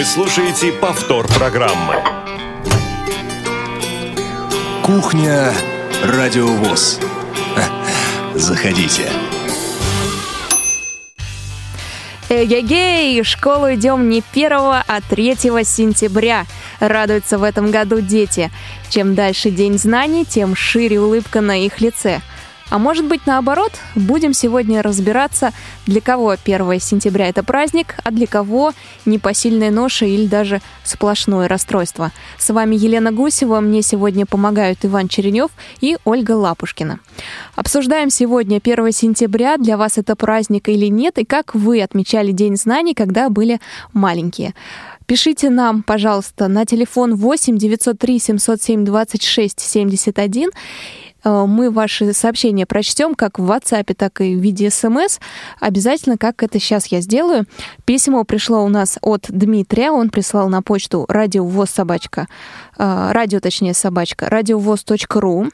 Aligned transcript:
Вы 0.00 0.06
слушаете 0.06 0.72
повтор 0.72 1.28
программы. 1.28 1.96
Кухня 4.82 5.52
Радиовоз. 6.02 6.98
Заходите. 8.34 9.12
Эгегей! 12.30 13.20
В 13.20 13.26
школу 13.26 13.74
идем 13.74 14.08
не 14.08 14.22
1, 14.32 14.52
а 14.52 15.00
3 15.06 15.36
сентября. 15.64 16.46
Радуются 16.78 17.36
в 17.36 17.42
этом 17.42 17.70
году 17.70 18.00
дети. 18.00 18.50
Чем 18.88 19.14
дальше 19.14 19.50
День 19.50 19.78
знаний, 19.78 20.24
тем 20.24 20.56
шире 20.56 20.98
улыбка 20.98 21.42
на 21.42 21.62
их 21.62 21.82
лице. 21.82 22.22
А 22.70 22.78
может 22.78 23.04
быть 23.04 23.26
наоборот, 23.26 23.72
будем 23.96 24.32
сегодня 24.32 24.80
разбираться, 24.80 25.52
для 25.86 26.00
кого 26.00 26.36
1 26.42 26.80
сентября 26.80 27.28
это 27.28 27.42
праздник, 27.42 27.96
а 28.04 28.12
для 28.12 28.28
кого 28.28 28.72
непосильная 29.04 29.72
ноша 29.72 30.06
или 30.06 30.26
даже 30.26 30.62
сплошное 30.84 31.48
расстройство. 31.48 32.12
С 32.38 32.48
вами 32.50 32.76
Елена 32.76 33.10
Гусева, 33.10 33.58
мне 33.58 33.82
сегодня 33.82 34.24
помогают 34.24 34.78
Иван 34.84 35.08
Черенев 35.08 35.50
и 35.80 35.96
Ольга 36.04 36.32
Лапушкина. 36.32 37.00
Обсуждаем 37.56 38.08
сегодня 38.08 38.60
1 38.62 38.92
сентября, 38.92 39.56
для 39.56 39.76
вас 39.76 39.98
это 39.98 40.14
праздник 40.14 40.68
или 40.68 40.86
нет, 40.86 41.18
и 41.18 41.24
как 41.24 41.56
вы 41.56 41.82
отмечали 41.82 42.30
День 42.30 42.56
знаний, 42.56 42.94
когда 42.94 43.30
были 43.30 43.60
маленькие. 43.92 44.54
Пишите 45.06 45.50
нам, 45.50 45.82
пожалуйста, 45.82 46.46
на 46.46 46.64
телефон 46.64 47.16
8 47.16 47.58
903 47.58 48.18
707 48.20 48.84
26 48.84 49.58
71 49.58 50.50
Э, 50.50 51.09
мы 51.24 51.70
ваши 51.70 52.12
сообщения 52.12 52.66
прочтем 52.66 53.14
как 53.14 53.38
в 53.38 53.50
WhatsApp, 53.50 53.94
так 53.94 54.20
и 54.20 54.34
в 54.34 54.40
виде 54.40 54.70
смс. 54.70 55.18
Обязательно, 55.60 56.16
как 56.16 56.42
это 56.42 56.58
сейчас 56.58 56.86
я 56.86 57.00
сделаю. 57.00 57.46
Письмо 57.84 58.24
пришло 58.24 58.64
у 58.64 58.68
нас 58.68 58.98
от 59.02 59.26
Дмитрия. 59.28 59.90
Он 59.90 60.10
прислал 60.10 60.48
на 60.48 60.62
почту 60.62 61.04
радиовоз 61.08 61.70
собачка, 61.70 62.26
э, 62.78 63.12
радио, 63.12 63.40
точнее, 63.40 63.74
собачка, 63.74 64.28
радиовоз.ру. 64.28 65.46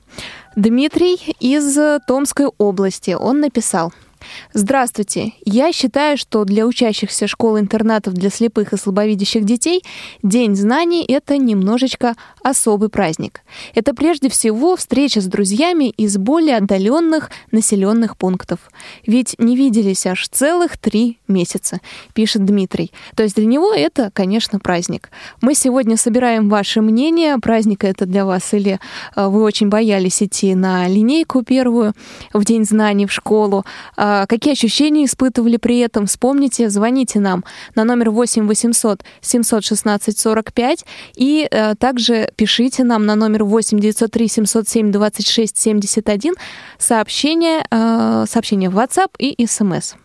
Дмитрий 0.56 1.36
из 1.40 1.78
Томской 2.06 2.46
области. 2.58 3.10
Он 3.18 3.40
написал– 3.40 3.92
Здравствуйте. 4.52 5.32
Я 5.44 5.72
считаю, 5.72 6.16
что 6.16 6.44
для 6.44 6.66
учащихся 6.66 7.26
школ-интернатов 7.26 8.14
для 8.14 8.30
слепых 8.30 8.72
и 8.72 8.76
слабовидящих 8.76 9.44
детей 9.44 9.82
День 10.22 10.56
знаний— 10.56 11.04
это 11.08 11.36
немножечко 11.36 12.14
особый 12.42 12.88
праздник. 12.88 13.42
Это 13.74 13.94
прежде 13.94 14.28
всего 14.28 14.76
встреча 14.76 15.20
с 15.20 15.26
друзьями 15.26 15.90
из 15.90 16.16
более 16.16 16.56
отдаленных 16.56 17.30
населенных 17.50 18.16
пунктов. 18.16 18.60
Ведь 19.06 19.34
не 19.38 19.56
виделись 19.56 20.06
аж 20.06 20.28
целых 20.28 20.78
три 20.78 21.18
месяца, 21.28 21.80
пишет 22.14 22.44
Дмитрий. 22.44 22.92
То 23.14 23.24
есть 23.24 23.36
для 23.36 23.46
него 23.46 23.74
это, 23.74 24.10
конечно, 24.12 24.58
праздник. 24.58 25.10
Мы 25.40 25.54
сегодня 25.54 25.96
собираем 25.96 26.48
ваше 26.48 26.80
мнение, 26.80 27.38
праздник 27.38 27.84
это 27.84 28.06
для 28.06 28.24
вас 28.24 28.54
или 28.54 28.78
э, 29.16 29.26
вы 29.26 29.42
очень 29.42 29.68
боялись 29.68 30.22
идти 30.22 30.54
на 30.54 30.86
линейку 30.88 31.42
первую 31.42 31.92
в 32.32 32.44
День 32.44 32.64
знаний 32.64 33.06
в 33.06 33.12
школу, 33.12 33.64
а, 33.96 34.15
какие 34.26 34.52
ощущения 34.52 35.04
испытывали 35.04 35.58
при 35.58 35.78
этом? 35.80 36.06
Вспомните, 36.06 36.70
звоните 36.70 37.20
нам 37.20 37.44
на 37.74 37.84
номер 37.84 38.10
8 38.10 38.46
800 38.46 39.02
716 39.20 40.18
45 40.18 40.84
и 41.16 41.48
э, 41.50 41.74
также 41.74 42.28
пишите 42.36 42.84
нам 42.84 43.04
на 43.04 43.14
номер 43.16 43.44
8 43.44 43.78
903 43.78 44.28
707 44.28 44.92
26 44.92 45.58
71 45.58 46.34
сообщение, 46.78 47.66
э, 47.70 48.24
сообщение 48.28 48.70
в 48.70 48.78
WhatsApp 48.78 49.10
и 49.18 49.44
SMS. 49.44 49.96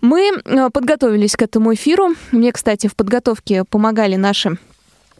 Мы 0.00 0.30
э, 0.32 0.70
подготовились 0.70 1.36
к 1.36 1.42
этому 1.42 1.74
эфиру. 1.74 2.14
Мне, 2.32 2.52
кстати, 2.52 2.86
в 2.86 2.96
подготовке 2.96 3.64
помогали 3.64 4.16
наши 4.16 4.56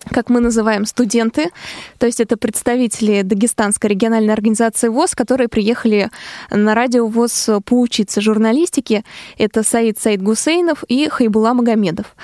как 0.08 0.30
мы 0.30 0.40
называем, 0.40 0.86
студенты, 0.86 1.50
то 1.98 2.06
есть 2.06 2.20
это 2.20 2.36
представители 2.36 3.22
Дагестанской 3.22 3.90
региональной 3.90 4.32
организации 4.32 4.88
ВОЗ, 4.88 5.14
которые 5.14 5.48
приехали 5.48 6.10
на 6.50 6.74
радио 6.74 7.06
ВОЗ 7.06 7.50
поучиться 7.64 8.20
журналистике. 8.20 9.04
Это 9.38 9.62
Саид 9.62 9.98
Саид 9.98 10.22
Гусейнов 10.22 10.84
и 10.88 11.08
Хайбула 11.08 11.52
Магомедов. 11.52 12.14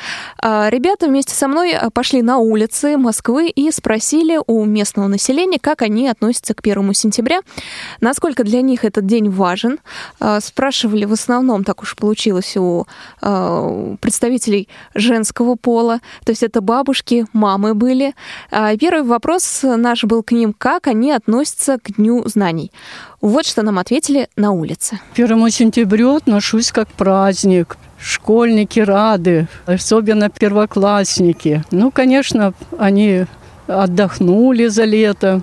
А, 0.43 0.69
ребята 0.71 1.07
вместе 1.07 1.35
со 1.35 1.49
мной 1.49 1.75
пошли 1.93 2.23
на 2.23 2.39
улицы 2.39 2.97
Москвы 2.97 3.49
и 3.49 3.71
спросили 3.71 4.39
у 4.47 4.65
местного 4.65 5.09
населения, 5.09 5.59
как 5.61 5.83
они 5.83 6.09
относятся 6.09 6.55
к 6.55 6.63
первому 6.63 6.95
сентября, 6.95 7.41
насколько 8.01 8.45
для 8.45 8.63
них 8.63 8.85
этот 8.85 9.07
день 9.07 9.29
важен. 9.31 9.79
А, 10.21 10.41
спрашивали 10.41 11.05
в 11.05 11.13
основном, 11.13 11.65
так 11.65 11.83
уж 11.83 11.97
получилось, 11.97 12.57
у 12.57 12.87
а, 13.21 13.97
представителей 14.01 14.69
женского 14.95 15.57
пола, 15.57 16.01
то 16.25 16.31
есть 16.31 16.43
это 16.43 16.61
бабушки, 16.61 17.27
мамы, 17.33 17.66
мы 17.67 17.75
были. 17.75 18.15
А, 18.51 18.77
первый 18.77 19.03
вопрос 19.03 19.61
наш 19.63 20.05
был 20.05 20.23
к 20.23 20.31
ним, 20.33 20.55
как 20.57 20.87
они 20.87 21.11
относятся 21.11 21.79
к 21.79 21.97
Дню 21.97 22.23
знаний. 22.27 22.71
Вот 23.21 23.45
что 23.47 23.63
нам 23.63 23.79
ответили 23.79 24.29
на 24.37 24.53
улице. 24.53 25.01
1 25.17 25.51
сентября 25.51 26.17
отношусь 26.17 26.71
как 26.71 26.89
праздник. 26.89 27.77
Школьники 27.99 28.79
рады, 28.79 29.49
особенно 29.67 30.29
первоклассники. 30.29 31.65
Ну, 31.71 31.91
конечно, 31.91 32.53
они 32.79 33.27
отдохнули 33.67 34.69
за 34.69 34.85
лето, 34.85 35.43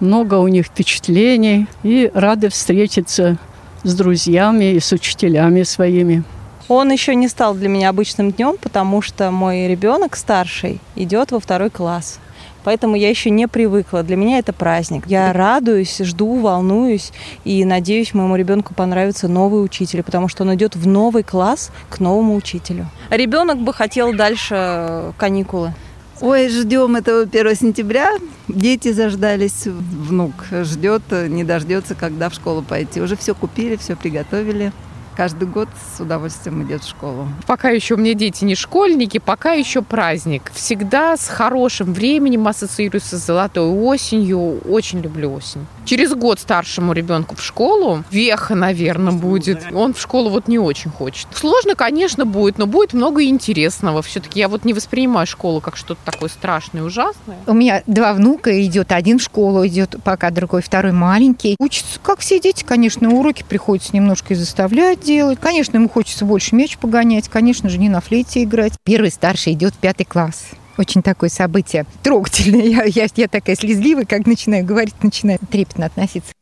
много 0.00 0.36
у 0.36 0.48
них 0.48 0.66
впечатлений 0.66 1.66
и 1.82 2.10
рады 2.14 2.48
встретиться 2.48 3.36
с 3.82 3.94
друзьями 3.94 4.72
и 4.72 4.80
с 4.80 4.92
учителями 4.92 5.64
своими. 5.64 6.22
Он 6.68 6.92
еще 6.92 7.14
не 7.14 7.28
стал 7.28 7.54
для 7.54 7.68
меня 7.68 7.88
обычным 7.88 8.30
днем, 8.30 8.56
потому 8.60 9.00
что 9.00 9.30
мой 9.30 9.66
ребенок 9.66 10.16
старший 10.16 10.80
идет 10.96 11.32
во 11.32 11.40
второй 11.40 11.70
класс. 11.70 12.18
Поэтому 12.62 12.94
я 12.94 13.08
еще 13.08 13.30
не 13.30 13.48
привыкла. 13.48 14.02
Для 14.02 14.16
меня 14.16 14.38
это 14.38 14.52
праздник. 14.52 15.06
Я 15.06 15.32
радуюсь, 15.32 15.96
жду, 15.98 16.38
волнуюсь 16.40 17.12
и 17.44 17.64
надеюсь, 17.64 18.12
моему 18.12 18.36
ребенку 18.36 18.74
понравится 18.74 19.28
новый 19.28 19.64
учитель, 19.64 20.02
потому 20.02 20.28
что 20.28 20.42
он 20.42 20.54
идет 20.54 20.76
в 20.76 20.86
новый 20.86 21.22
класс 21.22 21.70
к 21.88 22.00
новому 22.00 22.34
учителю. 22.34 22.86
Ребенок 23.08 23.58
бы 23.58 23.72
хотел 23.72 24.12
дальше 24.12 25.14
каникулы. 25.16 25.72
Ой, 26.20 26.50
ждем 26.50 26.96
этого 26.96 27.22
1 27.22 27.56
сентября. 27.56 28.10
Дети 28.48 28.92
заждались, 28.92 29.66
внук 29.66 30.34
ждет, 30.50 31.02
не 31.10 31.44
дождется, 31.44 31.94
когда 31.94 32.28
в 32.28 32.34
школу 32.34 32.60
пойти. 32.60 33.00
Уже 33.00 33.16
все 33.16 33.34
купили, 33.34 33.76
все 33.76 33.96
приготовили 33.96 34.72
каждый 35.18 35.48
год 35.48 35.68
с 35.96 36.00
удовольствием 36.00 36.62
идет 36.62 36.84
в 36.84 36.88
школу. 36.88 37.26
Пока 37.48 37.70
еще 37.70 37.94
у 37.94 37.96
меня 37.96 38.14
дети 38.14 38.44
не 38.44 38.54
школьники, 38.54 39.18
пока 39.18 39.50
еще 39.50 39.82
праздник. 39.82 40.52
Всегда 40.54 41.16
с 41.16 41.26
хорошим 41.26 41.92
временем 41.92 42.46
ассоциируется 42.46 43.18
с 43.18 43.26
золотой 43.26 43.68
осенью. 43.68 44.60
Очень 44.60 45.00
люблю 45.00 45.34
осень. 45.34 45.66
Через 45.88 46.12
год 46.12 46.38
старшему 46.38 46.92
ребенку 46.92 47.34
в 47.34 47.42
школу 47.42 48.04
веха, 48.10 48.54
наверное, 48.54 49.14
будет. 49.14 49.68
Он 49.72 49.94
в 49.94 49.98
школу 49.98 50.28
вот 50.28 50.46
не 50.46 50.58
очень 50.58 50.90
хочет. 50.90 51.28
Сложно, 51.32 51.74
конечно, 51.76 52.26
будет, 52.26 52.58
но 52.58 52.66
будет 52.66 52.92
много 52.92 53.24
интересного. 53.24 54.02
Все-таки 54.02 54.38
я 54.38 54.48
вот 54.48 54.66
не 54.66 54.74
воспринимаю 54.74 55.26
школу 55.26 55.62
как 55.62 55.78
что-то 55.78 56.00
такое 56.04 56.28
страшное, 56.28 56.82
ужасное. 56.82 57.38
У 57.46 57.54
меня 57.54 57.82
два 57.86 58.12
внука 58.12 58.62
идет. 58.66 58.92
Один 58.92 59.18
в 59.18 59.22
школу 59.22 59.66
идет, 59.66 59.96
пока 60.04 60.28
другой, 60.30 60.60
второй 60.60 60.92
маленький. 60.92 61.56
Учится, 61.58 61.98
как 62.02 62.18
все 62.18 62.38
дети, 62.38 62.64
конечно, 62.64 63.08
уроки 63.08 63.42
приходится 63.48 63.96
немножко 63.96 64.34
и 64.34 64.36
заставлять 64.36 65.00
делать. 65.00 65.38
Конечно, 65.40 65.78
ему 65.78 65.88
хочется 65.88 66.26
больше 66.26 66.54
мяч 66.54 66.76
погонять, 66.76 67.30
конечно 67.30 67.70
же, 67.70 67.78
не 67.78 67.88
на 67.88 68.02
флейте 68.02 68.42
играть. 68.42 68.74
Первый 68.84 69.10
старший 69.10 69.54
идет 69.54 69.72
в 69.72 69.78
пятый 69.78 70.04
класс 70.04 70.48
очень 70.78 71.02
такое 71.02 71.30
событие 71.30 71.84
трогательное. 72.02 72.62
Я, 72.68 72.84
я, 72.84 73.06
я 73.14 73.28
такая 73.28 73.56
слезливая, 73.56 74.04
как 74.04 74.26
начинаю 74.26 74.64
говорить, 74.64 74.94
начинаю 75.02 75.38
трепетно 75.50 75.86
относиться. 75.86 76.32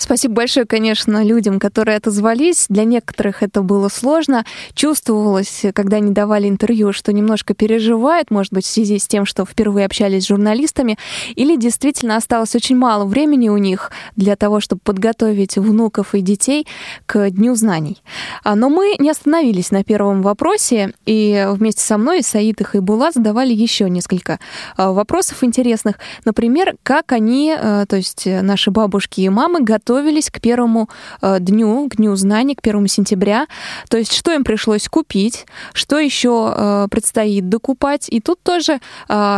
Спасибо 0.00 0.32
большое, 0.32 0.64
конечно, 0.64 1.22
людям, 1.22 1.60
которые 1.60 1.98
отозвались. 1.98 2.64
Для 2.70 2.84
некоторых 2.84 3.42
это 3.42 3.60
было 3.60 3.88
сложно. 3.88 4.46
Чувствовалось, 4.72 5.66
когда 5.74 5.98
они 5.98 6.10
давали 6.10 6.48
интервью, 6.48 6.94
что 6.94 7.12
немножко 7.12 7.52
переживают, 7.52 8.30
может 8.30 8.50
быть, 8.50 8.64
в 8.64 8.68
связи 8.68 8.98
с 8.98 9.06
тем, 9.06 9.26
что 9.26 9.44
впервые 9.44 9.84
общались 9.84 10.24
с 10.24 10.28
журналистами, 10.28 10.96
или 11.34 11.54
действительно 11.54 12.16
осталось 12.16 12.54
очень 12.54 12.76
мало 12.76 13.04
времени 13.04 13.50
у 13.50 13.58
них 13.58 13.92
для 14.16 14.36
того, 14.36 14.60
чтобы 14.60 14.80
подготовить 14.82 15.58
внуков 15.58 16.14
и 16.14 16.22
детей 16.22 16.66
к 17.04 17.28
Дню 17.28 17.54
знаний. 17.54 18.02
А, 18.42 18.56
но 18.56 18.70
мы 18.70 18.94
не 18.98 19.10
остановились 19.10 19.70
на 19.70 19.84
первом 19.84 20.22
вопросе, 20.22 20.94
и 21.04 21.46
вместе 21.50 21.82
со 21.82 21.98
мной 21.98 22.22
Саид 22.22 22.62
и 22.62 22.64
Хайбула 22.64 23.10
задавали 23.12 23.52
еще 23.52 23.90
несколько 23.90 24.40
а, 24.78 24.92
вопросов 24.92 25.44
интересных. 25.44 25.96
Например, 26.24 26.74
как 26.82 27.12
они, 27.12 27.54
а, 27.54 27.84
то 27.84 27.96
есть 27.96 28.24
наши 28.24 28.70
бабушки 28.70 29.20
и 29.20 29.28
мамы, 29.28 29.60
готовят 29.60 29.89
готовились 29.90 30.30
к 30.30 30.40
первому 30.40 30.88
э, 31.20 31.40
дню, 31.40 31.88
к 31.88 31.96
дню 31.96 32.16
знаний, 32.16 32.54
к 32.54 32.62
первому 32.62 32.86
сентября. 32.86 33.46
То 33.88 33.98
есть 33.98 34.12
что 34.12 34.32
им 34.32 34.44
пришлось 34.44 34.88
купить, 34.88 35.46
что 35.72 35.98
еще 35.98 36.54
э, 36.56 36.86
предстоит 36.90 37.48
докупать. 37.48 38.08
И 38.08 38.20
тут 38.20 38.40
тоже 38.42 38.74
э, 38.74 38.78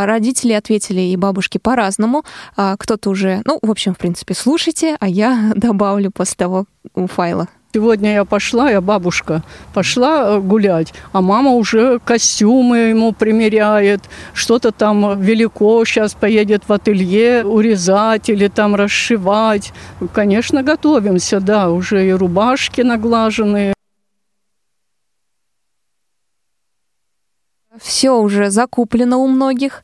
родители 0.04 0.52
ответили 0.52 1.00
и 1.00 1.16
бабушки 1.16 1.58
по-разному. 1.58 2.25
Кто-то 2.56 3.10
уже, 3.10 3.43
ну, 3.46 3.58
в 3.62 3.70
общем, 3.70 3.94
в 3.94 3.99
принципе, 3.99 4.34
слушайте, 4.34 4.96
а 5.00 5.08
я 5.08 5.52
добавлю 5.56 6.10
после 6.10 6.37
того 6.37 6.66
файла 7.08 7.49
Сегодня 7.75 8.13
я 8.13 8.27
пошла, 8.27 8.71
я 8.71 8.83
бабушка, 8.83 9.43
пошла 9.73 10.37
э, 10.37 10.41
гулять, 10.41 10.93
а 11.13 11.23
мама 11.23 11.53
уже 11.53 12.01
костюмы 12.05 12.91
ему 12.91 13.13
примеряет, 13.13 14.03
что-то 14.35 14.73
там 14.73 15.19
велико, 15.19 15.83
сейчас 15.87 16.13
поедет 16.13 16.65
в 16.69 16.73
ателье 16.75 17.47
урезать 17.47 18.29
или 18.29 18.49
там 18.49 18.75
расшивать. 18.75 19.73
Конечно, 20.13 20.63
готовимся, 20.63 21.41
да, 21.41 21.71
уже 21.71 22.07
и 22.07 22.13
рубашки 22.13 22.83
наглаженные. 22.83 23.73
Все 27.81 28.11
уже 28.11 28.51
закуплено 28.51 29.19
у 29.25 29.27
многих. 29.29 29.83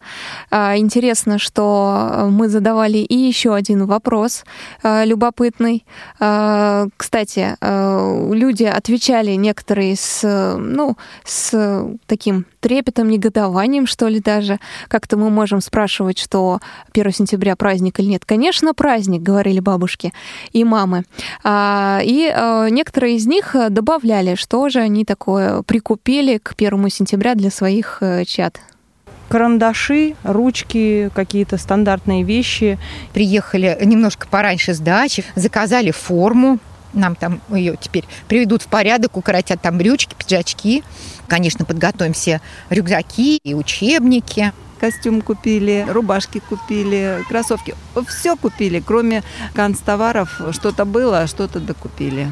А, 0.50 0.76
интересно, 0.76 1.38
что 1.38 2.28
мы 2.30 2.50
задавали 2.50 2.98
и 2.98 3.16
еще 3.16 3.54
один 3.54 3.86
вопрос 3.86 4.44
а, 4.82 5.06
любопытный. 5.06 5.86
А, 6.20 6.88
кстати, 6.98 7.56
люди 7.62 8.64
отвечали 8.64 9.32
некоторые 9.32 9.96
с, 9.96 10.56
ну, 10.58 10.98
с 11.24 11.88
таким 12.06 12.44
трепетом, 12.60 13.08
негодованием, 13.08 13.86
что 13.86 14.08
ли, 14.08 14.20
даже. 14.20 14.58
Как-то 14.88 15.16
мы 15.16 15.30
можем 15.30 15.62
спрашивать, 15.62 16.18
что 16.18 16.60
1 16.92 17.12
сентября 17.12 17.56
праздник 17.56 18.00
или 18.00 18.08
нет. 18.08 18.24
Конечно, 18.26 18.74
праздник, 18.74 19.22
говорили 19.22 19.60
бабушки 19.60 20.12
и 20.52 20.62
мамы. 20.64 21.04
И 21.46 22.34
некоторые 22.70 23.16
из 23.16 23.26
них 23.26 23.54
добавляли, 23.70 24.34
что 24.34 24.68
же 24.68 24.80
они 24.80 25.04
такое 25.04 25.62
прикупили 25.62 26.38
к 26.38 26.54
1 26.58 26.90
сентября 26.90 27.34
для 27.34 27.50
своих 27.50 27.77
своих 27.78 27.98
э, 28.00 28.24
чат? 28.24 28.60
карандаши, 29.28 30.14
ручки, 30.24 31.10
какие-то 31.14 31.58
стандартные 31.58 32.22
вещи. 32.22 32.78
Приехали 33.12 33.76
немножко 33.82 34.26
пораньше 34.26 34.72
с 34.72 34.78
дачи, 34.78 35.22
заказали 35.34 35.90
форму, 35.90 36.58
нам 36.94 37.14
там 37.14 37.42
ее 37.50 37.76
теперь 37.78 38.04
приведут 38.26 38.62
в 38.62 38.68
порядок, 38.68 39.18
укоротят 39.18 39.60
там 39.60 39.76
брючки, 39.76 40.14
пиджачки. 40.14 40.82
Конечно, 41.26 41.66
подготовим 41.66 42.14
все 42.14 42.40
рюкзаки 42.70 43.36
и 43.44 43.52
учебники. 43.52 44.52
Костюм 44.80 45.20
купили, 45.20 45.84
рубашки 45.86 46.38
купили, 46.38 47.22
кроссовки. 47.28 47.74
Все 48.06 48.34
купили, 48.34 48.80
кроме 48.80 49.22
канцтоваров. 49.52 50.40
Что-то 50.52 50.86
было, 50.86 51.20
а 51.20 51.26
что-то 51.26 51.60
докупили. 51.60 52.28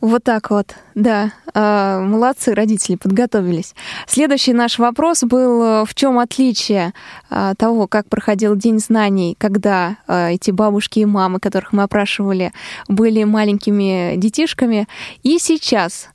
Вот 0.00 0.24
так 0.24 0.50
вот, 0.50 0.76
да. 0.94 1.32
А, 1.52 2.00
молодцы, 2.00 2.54
родители 2.54 2.96
подготовились. 2.96 3.74
Следующий 4.06 4.54
наш 4.54 4.78
вопрос 4.78 5.22
был, 5.24 5.62
э, 5.62 5.84
в 5.84 5.94
чем 5.94 6.18
отличие 6.18 6.94
а, 7.28 7.54
того, 7.54 7.86
как 7.86 8.08
проходил 8.08 8.56
День 8.56 8.78
знаний, 8.78 9.36
когда 9.38 9.98
а, 10.06 10.30
эти 10.30 10.52
бабушки 10.52 11.00
и 11.00 11.04
мамы, 11.04 11.38
которых 11.38 11.74
мы 11.74 11.82
опрашивали, 11.82 12.52
были 12.88 13.24
маленькими 13.24 14.14
детишками, 14.16 14.88
и 15.22 15.38
сейчас. 15.38 16.08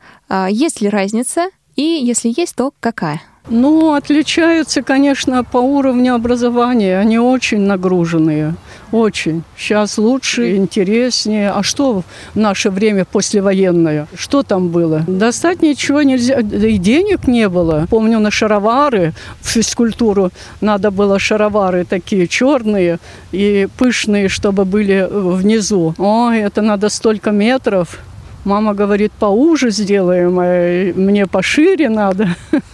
Есть 0.49 0.81
ли 0.81 0.89
разница? 0.89 1.49
И 1.75 1.83
если 1.83 2.33
есть, 2.35 2.55
то 2.55 2.73
какая? 2.79 3.21
Ну, 3.47 3.93
отличаются, 3.93 4.81
конечно, 4.81 5.43
по 5.43 5.57
уровню 5.57 6.15
образования. 6.15 6.97
Они 6.97 7.19
очень 7.19 7.61
нагруженные. 7.61 8.55
Очень. 8.91 9.43
Сейчас 9.57 9.97
лучше, 9.97 10.55
интереснее. 10.55 11.51
А 11.51 11.63
что 11.63 12.03
в 12.33 12.35
наше 12.35 12.69
время 12.69 13.05
послевоенное? 13.05 14.07
Что 14.15 14.43
там 14.43 14.69
было? 14.69 15.03
Достать 15.07 15.61
ничего 15.61 16.01
нельзя. 16.01 16.39
И 16.39 16.77
денег 16.77 17.27
не 17.27 17.49
было. 17.49 17.87
Помню, 17.89 18.19
на 18.19 18.31
шаровары 18.31 19.13
в 19.41 19.47
физкультуру 19.47 20.31
надо 20.61 20.91
было 20.91 21.19
шаровары 21.19 21.85
такие 21.85 22.27
черные 22.27 22.99
и 23.31 23.67
пышные, 23.77 24.29
чтобы 24.29 24.65
были 24.65 25.07
внизу. 25.09 25.93
Ой, 25.97 26.39
это 26.39 26.61
надо 26.61 26.89
столько 26.89 27.31
метров. 27.31 27.99
Мама 28.45 28.75
говорит, 28.75 29.12
поуже 29.12 29.71
сделаем, 29.71 30.38
а 30.39 30.94
мне 30.95 31.25
пошире 31.25 31.89
надо. 31.89 32.30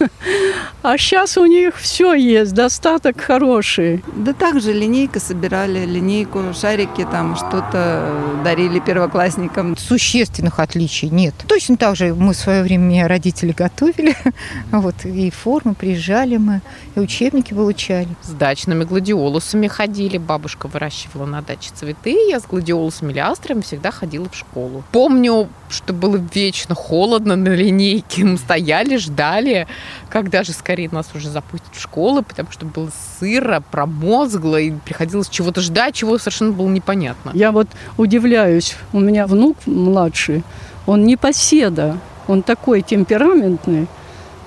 А 0.84 0.98
сейчас 0.98 1.38
у 1.38 1.46
них 1.46 1.78
все 1.78 2.16
есть, 2.16 2.54
достаток 2.54 3.22
хороший. 3.22 4.04
Да 4.16 4.34
также 4.34 4.74
линейка 4.74 5.20
собирали, 5.20 5.86
линейку, 5.86 6.42
шарики 6.60 7.06
там, 7.12 7.36
что-то 7.36 8.12
дарили 8.44 8.80
первоклассникам. 8.80 9.78
Существенных 9.78 10.60
отличий 10.60 11.10
нет. 11.10 11.36
Точно 11.48 11.78
так 11.78 11.96
же 11.96 12.16
мы 12.16 12.34
в 12.34 12.38
свое 12.38 12.64
время 12.64 13.08
родители 13.08 13.52
готовили. 13.52 14.16
Вот, 14.72 15.06
и 15.06 15.30
форму 15.30 15.76
приезжали 15.76 16.38
мы, 16.38 16.62
и 16.96 17.00
учебники 17.00 17.54
получали. 17.54 18.08
С 18.24 18.30
дачными 18.30 18.84
гладиолусами 18.84 19.68
ходили. 19.68 20.18
Бабушка 20.18 20.68
выращивала 20.68 21.28
на 21.28 21.44
даче 21.44 21.70
цветы. 21.76 22.18
Я 22.28 22.40
с 22.40 22.48
гладиолусами 22.48 23.12
или 23.12 23.20
астрами 23.20 23.62
всегда 23.62 23.92
ходила 23.92 24.28
в 24.30 24.36
школу. 24.36 24.84
Помню, 24.92 25.48
что 25.72 25.94
было 25.94 26.18
вечно 26.34 26.76
холодно 26.76 27.36
на 27.36 27.50
линейке. 27.50 28.24
Мы 28.24 28.38
стояли, 28.38 28.98
ждали, 28.98 29.68
когда 30.10 30.44
же 30.44 30.52
скорее 30.52 30.90
нас 30.92 31.10
уже 31.16 31.30
запустят 31.30 31.74
в 31.74 31.82
школу, 31.82 32.22
потому 32.22 32.52
что 32.52 32.66
было 32.66 32.90
сыро, 33.20 33.64
промозгло, 33.72 34.58
и 34.58 34.72
приходилось 34.72 35.30
чего-то 35.30 35.62
ждать, 35.62 35.96
чего 35.96 36.18
совершенно 36.18 36.52
было 36.52 36.70
непонятно. 36.70 37.32
Я 37.34 37.52
вот 37.52 37.68
удивляюсь, 37.98 38.76
у 38.94 39.00
меня 39.00 39.28
внук 39.28 39.58
младший, 39.66 40.44
он 40.86 41.06
не 41.06 41.18
поседа, 41.18 41.98
он 42.28 42.44
такой 42.44 42.82
темпераментный, 42.82 43.88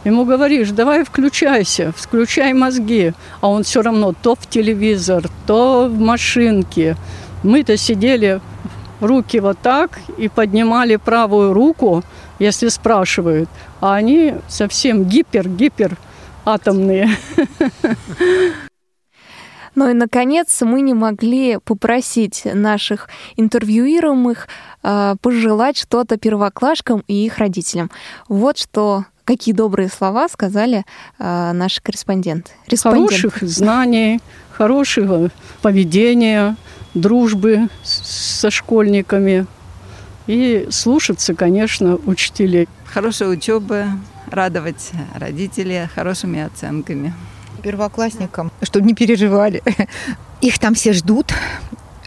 Ему 0.05 0.27
говоришь, 0.27 0.69
давай 0.71 1.03
включайся, 1.03 1.93
включай 1.97 2.53
мозги. 2.53 3.15
А 3.41 3.49
он 3.49 3.63
все 3.63 3.81
равно 3.81 4.13
то 4.13 4.35
в 4.35 4.47
телевизор, 4.47 5.25
то 5.47 5.89
в 5.89 5.99
машинке. 5.99 6.97
Мы-то 7.43 7.79
сидели 7.79 8.41
руки 9.07 9.41
вот 9.41 9.59
так 9.63 9.99
и 10.17 10.29
поднимали 10.29 10.97
правую 10.97 11.53
руку, 11.53 12.03
если 12.39 12.69
спрашивают. 12.69 13.49
А 13.81 13.95
они 13.95 14.35
совсем 14.49 15.05
гипер-гипер 15.05 15.97
атомные. 16.45 17.11
Ну 19.77 19.91
и, 19.91 19.93
наконец, 19.93 20.63
мы 20.63 20.83
не 20.83 20.95
могли 20.95 21.59
попросить 21.65 22.43
наших 22.45 23.09
интервьюируемых 23.37 24.47
э, 24.85 25.17
пожелать 25.21 25.77
что-то 25.77 26.17
первоклашкам 26.17 27.03
и 27.09 27.27
их 27.27 27.39
родителям. 27.39 27.91
Вот 28.29 28.57
что 28.57 29.05
какие 29.25 29.55
добрые 29.55 29.89
слова 29.89 30.29
сказали 30.29 30.85
э, 31.19 31.53
наши 31.53 31.83
корреспонденты. 31.83 32.53
Хороших 32.83 33.43
знаний, 33.43 34.21
хорошего 34.53 35.31
поведения, 35.63 36.57
дружбы 36.95 37.69
со 37.83 38.51
школьниками 38.51 39.47
и 40.27 40.69
слушаться, 40.71 41.35
конечно, 41.35 41.97
учителей. 42.07 42.69
Хорошей 42.87 43.33
учебы, 43.33 43.87
радовать 44.31 44.93
родителей 45.15 45.89
хорошими 45.95 46.41
оценками. 46.41 47.13
Первоклассникам, 47.63 48.51
чтобы 48.63 48.87
не 48.87 48.95
переживали. 48.95 49.63
Их 50.41 50.59
там 50.59 50.75
все 50.75 50.93
ждут, 50.93 51.33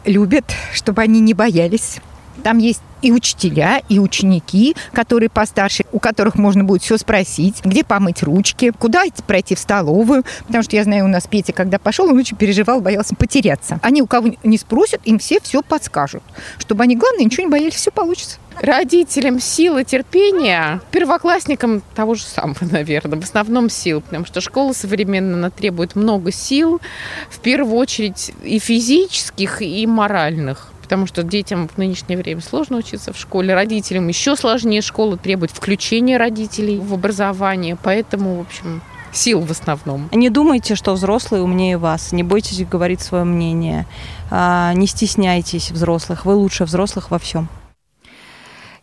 любят, 0.06 0.46
чтобы 0.74 1.02
они 1.02 1.20
не 1.20 1.34
боялись. 1.34 1.98
Там 2.44 2.58
есть 2.58 2.82
и 3.02 3.12
учителя, 3.12 3.82
и 3.90 4.00
ученики, 4.00 4.76
которые 4.92 5.30
постарше, 5.30 5.86
у 5.92 6.00
которых 6.00 6.36
можно 6.36 6.64
будет 6.64 6.82
все 6.82 6.98
спросить, 6.98 7.64
где 7.64 7.84
помыть 7.84 8.24
ручки, 8.24 8.72
куда 8.78 9.04
пройти 9.26 9.56
в 9.56 9.60
столовую. 9.60 10.24
Потому 10.48 10.64
что 10.64 10.76
я 10.76 10.84
знаю, 10.84 11.06
у 11.06 11.08
нас 11.08 11.28
Петя, 11.28 11.54
когда 11.54 11.80
пошел, 11.80 12.08
он 12.08 12.18
очень 12.18 12.38
переживал, 12.38 12.82
боялся 12.82 13.16
потеряться. 13.16 13.80
Они 13.82 14.02
у 14.02 14.08
кого 14.08 14.30
не 14.44 14.58
спросят, 14.58 15.02
им 15.06 15.20
все 15.20 15.40
все 15.40 15.62
подскажут. 15.62 16.24
Чтобы 16.58 16.84
они, 16.84 16.96
главное, 16.96 17.26
ничего 17.26 17.44
не 17.44 17.52
боялись, 17.52 17.76
все 17.76 17.92
получится. 17.92 18.38
Родителям 18.60 19.40
силы 19.40 19.84
терпения, 19.84 20.82
первоклассникам 20.90 21.84
того 21.94 22.16
же 22.16 22.24
самого, 22.24 22.58
наверное, 22.72 23.20
в 23.20 23.24
основном 23.24 23.70
сил, 23.70 24.02
потому 24.02 24.26
что 24.26 24.42
школа 24.42 24.74
современная 24.74 25.52
требует 25.52 25.96
много 25.96 26.32
сил, 26.32 26.82
в 27.30 27.40
первую 27.40 27.76
очередь 27.76 28.32
и 28.44 28.58
физических, 28.58 29.62
и 29.62 29.86
моральных 29.86 30.72
потому 30.88 31.06
что 31.06 31.22
детям 31.22 31.68
в 31.68 31.78
нынешнее 31.78 32.18
время 32.18 32.40
сложно 32.40 32.78
учиться 32.78 33.12
в 33.12 33.18
школе, 33.18 33.54
родителям 33.54 34.08
еще 34.08 34.38
сложнее 34.38 34.82
школа 34.82 35.18
требует 35.18 35.52
включения 35.52 36.16
родителей 36.16 36.78
в 36.78 36.94
образование, 36.94 37.76
поэтому, 37.84 38.38
в 38.38 38.40
общем, 38.40 38.82
сил 39.12 39.42
в 39.42 39.52
основном. 39.52 40.08
Не 40.14 40.30
думайте, 40.30 40.76
что 40.76 40.94
взрослые 40.94 41.44
умнее 41.44 41.78
вас. 41.78 42.14
Не 42.14 42.24
бойтесь 42.24 42.66
говорить 42.66 43.02
свое 43.02 43.26
мнение. 43.26 43.86
А, 44.32 44.72
не 44.76 44.88
стесняйтесь 44.88 45.72
взрослых. 45.72 46.26
Вы 46.26 46.36
лучше 46.36 46.64
взрослых 46.64 47.12
во 47.12 47.20
всем. 47.20 47.50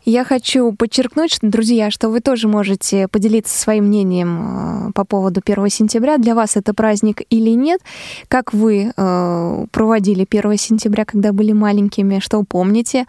Я 0.04 0.24
хочу 0.24 0.72
подчеркнуть, 0.72 1.32
что, 1.32 1.46
друзья, 1.48 1.90
что 1.90 2.10
вы 2.10 2.20
тоже 2.20 2.46
можете 2.46 3.08
поделиться 3.08 3.58
своим 3.58 3.84
мнением 3.84 4.88
э, 4.88 4.92
по 4.92 5.04
поводу 5.06 5.40
1 5.42 5.68
сентября. 5.70 6.18
Для 6.18 6.34
вас 6.34 6.56
это 6.56 6.74
праздник 6.74 7.22
или 7.30 7.50
нет? 7.50 7.80
Как 8.28 8.52
вы 8.52 8.92
э, 8.94 9.66
проводили 9.70 10.26
1 10.30 10.58
сентября, 10.58 11.06
когда 11.06 11.32
были 11.32 11.52
маленькими? 11.52 12.18
Что 12.18 12.42
помните? 12.42 13.06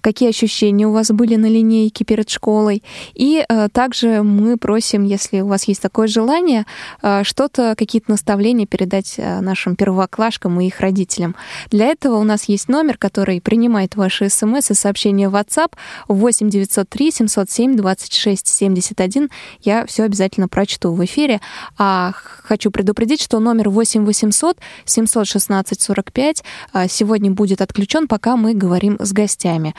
Какие 0.00 0.28
ощущения 0.28 0.86
у 0.86 0.92
вас 0.92 1.10
были 1.10 1.36
на 1.36 1.46
линейке 1.46 2.04
перед 2.04 2.28
школой. 2.30 2.82
И 3.14 3.44
э, 3.48 3.68
также 3.72 4.22
мы 4.22 4.56
просим, 4.56 5.04
если 5.04 5.40
у 5.40 5.48
вас 5.48 5.64
есть 5.64 5.82
такое 5.82 6.06
желание, 6.06 6.66
э, 7.02 7.22
что-то, 7.24 7.74
какие-то 7.76 8.10
наставления 8.10 8.66
передать 8.66 9.14
э, 9.16 9.40
нашим 9.40 9.76
первоклашкам 9.76 10.60
и 10.60 10.66
их 10.66 10.80
родителям. 10.80 11.34
Для 11.70 11.86
этого 11.86 12.16
у 12.16 12.24
нас 12.24 12.44
есть 12.44 12.68
номер, 12.68 12.96
который 12.98 13.40
принимает 13.40 13.96
ваши 13.96 14.28
смс 14.28 14.70
и 14.70 14.74
сообщения 14.74 15.28
в 15.28 15.34
WhatsApp 15.34 15.72
8 16.08 16.50
903 16.50 17.10
707 17.10 17.76
26 17.76 18.46
71. 18.46 19.30
Я 19.60 19.86
все 19.86 20.04
обязательно 20.04 20.48
прочту 20.48 20.92
в 20.92 21.04
эфире. 21.04 21.40
А 21.76 22.12
хочу 22.14 22.70
предупредить, 22.70 23.22
что 23.22 23.38
номер 23.40 23.68
8 23.68 24.04
800 24.04 24.58
716 24.84 25.80
45 25.80 26.44
сегодня 26.88 27.30
будет 27.30 27.60
отключен, 27.60 28.08
пока 28.08 28.36
мы 28.36 28.54
говорим 28.54 28.96
с 29.00 29.12
гостями. 29.12 29.74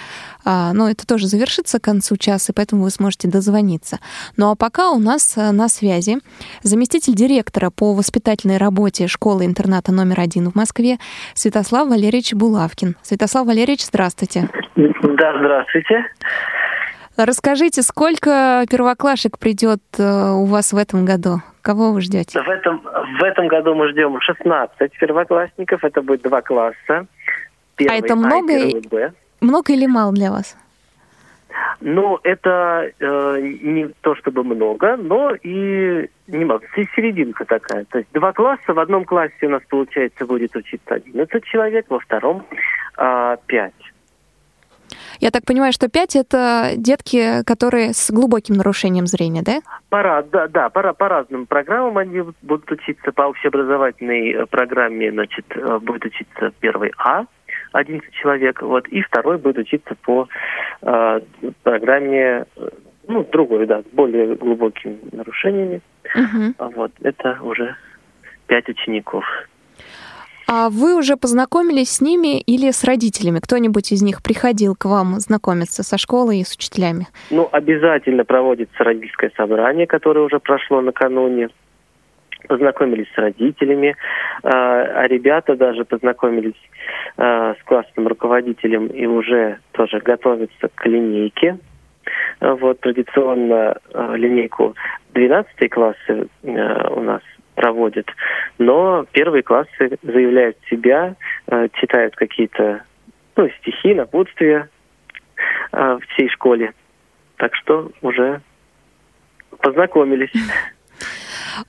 А, 0.45 0.73
но 0.73 0.89
это 0.89 1.05
тоже 1.05 1.27
завершится 1.27 1.79
к 1.79 1.83
концу 1.83 2.17
часа, 2.17 2.51
и 2.51 2.55
поэтому 2.55 2.83
вы 2.83 2.89
сможете 2.89 3.27
дозвониться. 3.27 3.99
Ну 4.37 4.51
а 4.51 4.55
пока 4.55 4.89
у 4.89 4.99
нас 4.99 5.37
э, 5.37 5.51
на 5.51 5.67
связи 5.69 6.17
заместитель 6.63 7.13
директора 7.13 7.69
по 7.69 7.93
воспитательной 7.93 8.57
работе 8.57 9.07
школы-интерната 9.07 9.91
номер 9.91 10.19
один 10.19 10.49
в 10.49 10.55
Москве 10.55 10.97
Святослав 11.33 11.87
Валерьевич 11.87 12.33
Булавкин. 12.33 12.95
Святослав 13.01 13.47
Валерьевич, 13.47 13.85
здравствуйте. 13.85 14.49
Да, 14.75 15.37
здравствуйте. 15.37 16.05
Расскажите, 17.17 17.81
сколько 17.81 18.65
первоклашек 18.69 19.37
придет 19.39 19.81
э, 19.97 20.31
у 20.31 20.45
вас 20.45 20.71
в 20.71 20.77
этом 20.77 21.03
году? 21.03 21.41
Кого 21.61 21.91
вы 21.91 22.01
ждете? 22.01 22.41
В 22.41 22.49
этом, 22.49 22.81
в 23.19 23.23
этом 23.23 23.47
году 23.47 23.75
мы 23.75 23.89
ждем 23.89 24.19
16 24.21 24.97
первоклассников. 24.97 25.83
Это 25.83 26.01
будет 26.01 26.21
два 26.21 26.41
класса. 26.41 27.07
Первый 27.75 27.95
а 27.95 27.99
это 27.99 28.15
много, 28.15 28.53
а 28.53 29.11
много 29.41 29.73
или 29.73 29.85
мало 29.85 30.13
для 30.13 30.31
вас? 30.31 30.55
Ну, 31.81 32.19
это 32.23 32.91
э, 32.99 33.39
не 33.41 33.87
то 34.01 34.15
чтобы 34.15 34.43
много, 34.43 34.97
но 34.97 35.33
и 35.35 36.09
не 36.27 36.45
мало. 36.45 36.61
Серединка 36.95 37.45
такая. 37.45 37.85
То 37.85 37.99
есть 37.99 38.11
два 38.13 38.33
класса. 38.33 38.73
В 38.73 38.79
одном 38.79 39.05
классе 39.05 39.33
у 39.43 39.49
нас, 39.49 39.61
получается, 39.69 40.25
будет 40.25 40.55
учиться 40.55 40.95
11 40.95 41.43
человек, 41.45 41.85
во 41.89 41.99
втором 41.99 42.45
э, 42.97 43.37
5. 43.47 43.73
Я 45.19 45.31
так 45.31 45.43
понимаю, 45.45 45.73
что 45.73 45.89
5 45.89 46.15
это 46.15 46.71
детки, 46.77 47.43
которые 47.45 47.93
с 47.93 48.09
глубоким 48.11 48.55
нарушением 48.55 49.05
зрения, 49.05 49.41
да? 49.41 49.59
Пора, 49.89 50.21
да, 50.23 50.47
да, 50.47 50.69
пора 50.69 50.93
по 50.93 51.09
разным 51.09 51.45
программам 51.45 51.97
они 51.97 52.23
будут 52.41 52.71
учиться. 52.71 53.11
По 53.11 53.23
общеобразовательной 53.23 54.31
э, 54.31 54.45
программе, 54.45 55.11
значит, 55.11 55.45
э, 55.49 55.79
будет 55.79 56.05
учиться 56.05 56.51
первый 56.59 56.93
А, 56.97 57.25
11 57.71 58.11
человек, 58.13 58.61
вот, 58.61 58.87
и 58.87 59.01
второй 59.01 59.37
будет 59.37 59.57
учиться 59.57 59.95
по 60.03 60.27
э, 60.81 61.19
программе, 61.63 62.45
ну, 63.07 63.25
другой, 63.31 63.65
да, 63.65 63.81
с 63.81 63.85
более 63.93 64.35
глубокими 64.35 64.97
нарушениями. 65.11 65.81
Uh-huh. 66.15 66.71
Вот, 66.75 66.91
это 67.01 67.39
уже 67.41 67.75
пять 68.47 68.67
учеников. 68.69 69.25
А 70.51 70.69
вы 70.71 70.97
уже 70.97 71.15
познакомились 71.15 71.91
с 71.91 72.01
ними 72.01 72.41
или 72.41 72.71
с 72.71 72.83
родителями? 72.83 73.39
Кто-нибудь 73.39 73.91
из 73.91 74.01
них 74.01 74.23
приходил 74.23 74.75
к 74.75 74.85
вам 74.85 75.19
знакомиться 75.19 75.83
со 75.83 75.99
школой 75.99 76.39
и 76.39 76.43
с 76.43 76.53
учителями? 76.53 77.07
Ну, 77.29 77.47
обязательно 77.51 78.25
проводится 78.25 78.83
родительское 78.83 79.31
собрание, 79.37 79.85
которое 79.85 80.21
уже 80.21 80.39
прошло 80.39 80.81
накануне 80.81 81.49
познакомились 82.49 83.07
с 83.13 83.17
родителями, 83.17 83.95
а, 84.43 85.03
а 85.03 85.07
ребята 85.07 85.55
даже 85.55 85.85
познакомились 85.85 86.59
а, 87.15 87.53
с 87.53 87.63
классным 87.63 88.07
руководителем 88.07 88.87
и 88.87 89.05
уже 89.05 89.59
тоже 89.71 89.99
готовятся 89.99 90.69
к 90.73 90.85
линейке. 90.87 91.59
Вот 92.41 92.79
традиционно 92.79 93.77
а, 93.93 94.15
линейку 94.15 94.75
12 95.13 95.69
классы 95.69 96.27
у 96.41 97.01
нас 97.01 97.21
проводят, 97.53 98.07
но 98.57 99.05
первые 99.11 99.43
классы 99.43 99.97
заявляют 100.01 100.57
себя, 100.69 101.15
читают 101.73 102.15
какие-то 102.15 102.83
ну, 103.35 103.49
стихи, 103.59 103.93
напутствия 103.93 104.69
всей 106.07 106.29
школе. 106.29 106.73
Так 107.35 107.53
что 107.55 107.91
уже 108.01 108.41
познакомились. 109.61 110.31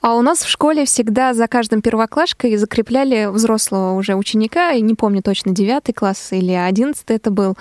А 0.01 0.15
у 0.15 0.21
нас 0.21 0.43
в 0.43 0.49
школе 0.49 0.85
всегда 0.85 1.33
за 1.33 1.47
каждым 1.47 1.81
первоклашкой 1.81 2.55
закрепляли 2.57 3.27
взрослого 3.27 3.93
уже 3.93 4.15
ученика, 4.15 4.71
и 4.71 4.81
не 4.81 4.95
помню 4.95 5.21
точно, 5.21 5.51
девятый 5.51 5.93
класс 5.93 6.31
или 6.31 6.53
одиннадцатый 6.53 7.15
это 7.15 7.31
был. 7.31 7.55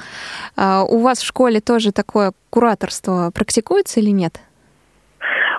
А 0.56 0.84
у 0.84 0.98
вас 0.98 1.18
в 1.20 1.26
школе 1.26 1.60
тоже 1.60 1.92
такое 1.92 2.32
кураторство 2.50 3.30
практикуется 3.34 4.00
или 4.00 4.10
нет? 4.10 4.40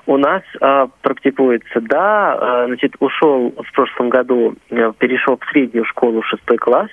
У 0.07 0.17
нас 0.17 0.41
э, 0.59 0.87
практикуется, 1.01 1.79
да. 1.81 2.37
Э, 2.39 2.65
значит, 2.67 2.95
ушел 2.99 3.51
в 3.51 3.71
прошлом 3.73 4.09
году, 4.09 4.55
э, 4.69 4.91
перешел 4.97 5.37
в 5.37 5.51
среднюю 5.51 5.85
школу 5.85 6.23
шестой 6.23 6.57
класс. 6.57 6.89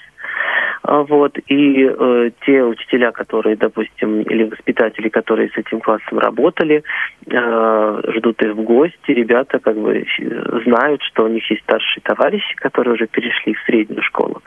А, 0.83 1.03
вот, 1.03 1.39
и 1.49 1.85
э, 1.85 2.31
те 2.47 2.63
учителя, 2.63 3.11
которые, 3.11 3.57
допустим, 3.57 4.23
или 4.23 4.45
воспитатели, 4.45 5.09
которые 5.09 5.51
с 5.51 5.57
этим 5.57 5.81
классом 5.81 6.19
работали, 6.19 6.83
э, 7.27 8.01
ждут 8.17 8.43
их 8.43 8.53
в 8.55 8.63
гости, 8.63 9.11
ребята 9.11 9.59
как 9.59 9.77
бы 9.77 10.07
знают, 10.65 11.03
что 11.03 11.25
у 11.25 11.29
них 11.29 11.49
есть 11.51 11.63
старшие 11.63 12.03
товарищи, 12.03 12.55
которые 12.57 12.95
уже 12.95 13.07
перешли 13.07 13.55
в 13.55 13.61
среднюю 13.63 14.03
школу. 14.03 14.43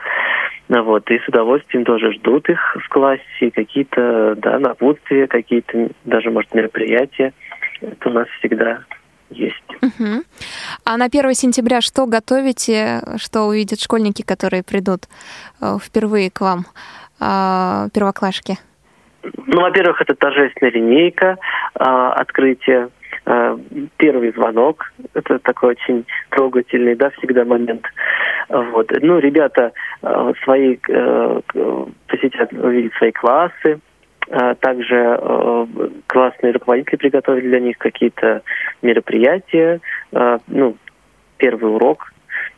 Ну, 0.68 0.82
вот, 0.84 1.10
и 1.10 1.18
с 1.18 1.28
удовольствием 1.28 1.84
тоже 1.84 2.12
ждут 2.12 2.48
их 2.48 2.76
в 2.80 2.88
классе, 2.88 3.50
какие-то, 3.54 4.34
да, 4.36 4.58
напутствия, 4.58 5.26
какие-то 5.26 5.90
даже, 6.04 6.30
может, 6.30 6.54
мероприятия. 6.54 7.32
Это 7.82 8.08
у 8.08 8.12
нас 8.12 8.28
всегда 8.38 8.84
есть. 9.32 9.56
Угу. 9.82 10.22
А 10.84 10.96
на 10.96 11.06
1 11.06 11.34
сентября 11.34 11.80
что 11.80 12.06
готовите, 12.06 13.00
что 13.16 13.42
увидят 13.42 13.80
школьники, 13.80 14.22
которые 14.22 14.62
придут 14.62 15.02
э, 15.60 15.76
впервые 15.82 16.30
к 16.30 16.40
вам, 16.40 16.66
э, 17.20 17.88
первоклашки? 17.92 18.58
Ну, 19.22 19.60
во-первых, 19.60 20.00
это 20.00 20.14
торжественная 20.14 20.72
линейка, 20.72 21.36
э, 21.78 21.84
открытие, 21.84 22.88
первый 23.98 24.32
звонок. 24.32 24.92
Это 25.14 25.38
такой 25.38 25.76
очень 25.76 26.04
трогательный, 26.30 26.96
да, 26.96 27.10
всегда 27.10 27.44
момент. 27.44 27.84
Вот. 28.48 28.90
Ну, 29.00 29.20
ребята 29.20 29.70
свои 30.42 30.76
посетят, 32.08 32.52
увидят 32.52 32.92
свои 32.94 33.12
классы, 33.12 33.74
а 33.74 33.78
также 34.60 34.96
э, 34.96 35.66
классные 36.06 36.52
руководители 36.52 36.96
приготовили 36.96 37.48
для 37.48 37.60
них 37.60 37.76
какие-то 37.76 38.42
мероприятия, 38.80 39.80
э, 40.12 40.38
ну, 40.46 40.76
первый 41.36 41.74
урок. 41.74 42.12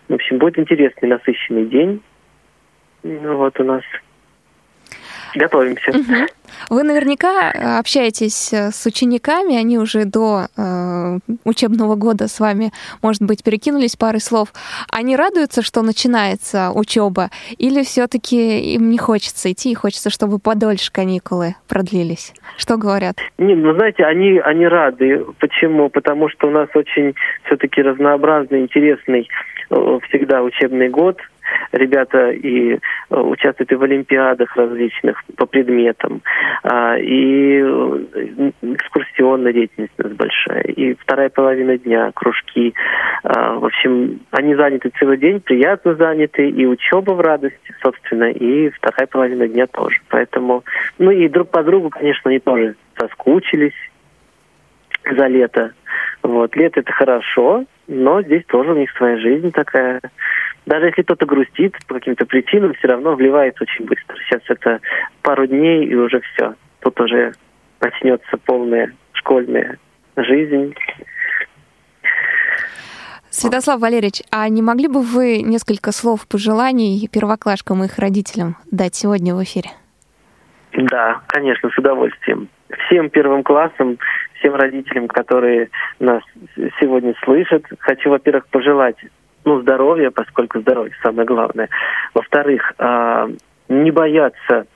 В 0.09 0.15
общем, 0.15 0.39
будет 0.39 0.59
интересный, 0.59 1.09
насыщенный 1.09 1.67
день. 1.67 2.01
Ну, 3.03 3.37
вот 3.37 3.59
у 3.59 3.65
нас 3.65 3.83
готовимся. 5.35 5.91
Угу. 5.91 6.27
Вы 6.71 6.83
наверняка 6.83 7.51
э, 7.53 7.79
общаетесь 7.79 8.53
э, 8.53 8.71
с 8.71 8.87
учениками, 8.87 9.57
они 9.57 9.79
уже 9.79 10.05
до 10.05 10.47
э, 10.57 11.19
учебного 11.45 11.97
года 11.97 12.29
с 12.29 12.41
вами, 12.41 12.71
может 13.03 13.23
быть, 13.23 13.43
перекинулись 13.43 13.97
парой 13.97 14.21
слов. 14.21 14.49
Они 14.91 15.17
радуются, 15.17 15.63
что 15.63 15.83
начинается 15.83 16.71
учеба, 16.71 17.31
или 17.59 17.83
все-таки 17.83 18.75
им 18.75 18.91
не 18.91 18.99
хочется 18.99 19.53
идти, 19.53 19.73
и 19.73 19.75
хочется, 19.75 20.11
чтобы 20.11 20.39
подольше 20.39 20.93
каникулы 20.93 21.57
продлились? 21.69 22.33
Что 22.57 22.77
говорят? 22.77 23.17
Не, 23.39 23.55
ну 23.55 23.75
знаете, 23.75 24.05
они, 24.05 24.39
они 24.39 24.67
рады. 24.67 25.25
Почему? 25.41 25.89
Потому 25.89 26.29
что 26.29 26.49
у 26.49 26.51
нас 26.51 26.69
очень 26.75 27.15
все-таки 27.45 27.83
разнообразный, 27.83 28.61
интересный 28.61 29.29
э, 29.71 29.99
всегда 30.09 30.43
учебный 30.43 30.89
год– 30.89 31.19
ребята 31.73 32.31
и 32.31 32.75
э, 32.75 32.79
участвуют 33.11 33.73
и 33.73 33.75
в 33.75 33.83
олимпиадах 33.83 34.57
различных 34.57 35.23
по 35.37 35.47
предметам, 35.47 36.23
а, 36.63 36.97
и 36.99 37.61
э, 37.61 38.51
экскурсионная 38.63 39.53
деятельность 39.53 39.93
у 39.99 40.03
нас 40.05 40.13
большая, 40.13 40.63
и 40.63 40.95
вторая 40.95 41.29
половина 41.29 41.79
дня, 41.79 42.11
кружки. 42.15 42.75
А, 43.23 43.55
в 43.55 43.65
общем, 43.65 44.21
они 44.31 44.55
заняты 44.55 44.91
целый 44.99 45.19
день, 45.19 45.41
приятно 45.41 45.95
заняты, 45.95 46.49
и 46.49 46.67
учеба 46.67 47.13
в 47.13 47.21
радости, 47.21 47.75
собственно, 47.83 48.31
и 48.31 48.71
вторая 48.71 49.07
половина 49.07 49.49
дня 49.49 49.67
тоже. 49.67 49.99
Поэтому, 50.09 50.65
ну 50.99 51.11
и 51.11 51.29
друг 51.29 51.51
по 51.51 51.63
другу, 51.63 51.91
конечно, 51.91 52.31
они 52.31 52.41
тоже 52.41 52.77
соскучились 52.99 53.75
за 55.05 55.27
лето. 55.27 55.73
Вот, 56.23 56.57
лето 56.57 56.81
это 56.81 56.93
хорошо, 56.93 57.65
но 57.87 58.23
здесь 58.23 58.45
тоже 58.47 58.73
у 58.73 58.77
них 58.77 58.91
своя 58.97 59.19
жизнь 59.19 59.53
такая. 59.53 60.01
Даже 60.67 60.87
если 60.87 61.03
кто-то 61.03 61.27
грустит 61.27 61.77
по 61.87 61.95
каким-то 61.95 62.25
причинам, 62.25 62.75
все 62.75 62.89
равно 62.89 63.15
вливается 63.15 63.65
очень 63.65 63.85
быстро. 63.85 64.17
Сейчас 64.25 64.43
это 64.49 64.81
пару 65.23 65.47
дней 65.47 65.85
и 65.87 65.95
уже 65.95 66.21
все. 66.21 66.55
Тут 66.81 66.99
уже 67.01 67.33
начнется 67.81 68.37
полная 68.45 68.93
школьная 69.13 69.79
жизнь. 70.17 70.75
Святослав 73.31 73.81
Валерьевич, 73.81 74.23
а 74.31 74.49
не 74.49 74.63
могли 74.63 74.87
бы 74.87 75.03
вы 75.03 75.43
несколько 75.43 75.91
слов 75.91 76.27
пожеланий 76.29 77.09
первоклашкам 77.09 77.83
и 77.83 77.87
их 77.87 77.99
родителям 77.99 78.57
дать 78.71 78.95
сегодня 78.95 79.35
в 79.35 79.43
эфире? 79.43 79.71
Да, 80.73 81.21
конечно, 81.27 81.69
с 81.69 81.77
удовольствием. 81.77 82.49
Всем 82.87 83.11
первым 83.11 83.43
классам, 83.43 83.99
всем 84.39 84.55
родителям, 84.55 85.09
которые 85.09 85.71
нас 86.01 86.23
сегодня 86.81 87.15
слышат, 87.25 87.65
хочу, 87.79 88.11
во-первых, 88.11 88.47
пожелать 88.49 88.97
ну, 89.45 89.61
здоровья, 89.61 90.11
поскольку 90.11 90.61
здоровье 90.61 90.95
самое 91.03 91.27
главное. 91.27 91.69
Во-вторых, 92.15 92.73
э, 92.79 93.29
не 93.69 93.91
бояться 93.91 94.67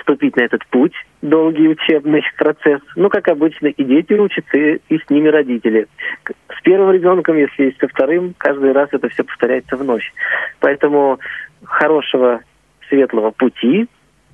вступить 0.00 0.36
на 0.36 0.42
этот 0.42 0.66
путь, 0.66 0.94
долгий 1.22 1.68
учебный 1.68 2.22
процесс. 2.36 2.80
Ну, 2.96 3.08
как 3.08 3.28
обычно, 3.28 3.68
и 3.68 3.84
дети 3.84 4.12
учатся, 4.12 4.56
и, 4.56 4.98
с 4.98 5.10
ними 5.10 5.28
родители. 5.28 5.86
С 6.26 6.60
первым 6.62 6.92
ребенком, 6.92 7.36
если 7.36 7.64
есть 7.64 7.78
со 7.78 7.88
вторым, 7.88 8.34
каждый 8.36 8.72
раз 8.72 8.88
это 8.92 9.08
все 9.08 9.24
повторяется 9.24 9.76
вновь. 9.76 10.12
Поэтому 10.60 11.18
хорошего 11.64 12.40
светлого 12.88 13.30
пути, 13.30 13.86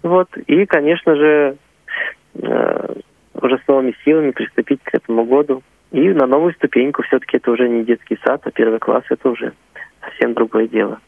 вот, 0.03 0.29
и, 0.47 0.67
конечно 0.67 1.17
же, 1.17 1.57
уже 2.35 3.59
с 3.59 3.69
новыми 3.69 3.95
силами 4.05 4.31
приступить 4.31 4.81
к 4.83 4.95
этому 4.95 5.25
году. 5.25 5.63
И 5.93 6.09
на 6.09 6.27
новую 6.27 6.55
ступеньку 6.55 7.03
все-таки 7.03 7.37
это 7.37 7.51
уже 7.51 7.69
не 7.69 7.85
детский 7.85 8.19
сад, 8.25 8.43
а 8.45 8.51
первый 8.51 8.81
класс 8.81 9.05
это 9.11 9.29
уже 9.29 9.53
совсем 10.01 10.35
другое 10.35 10.67
дело. 10.67 11.01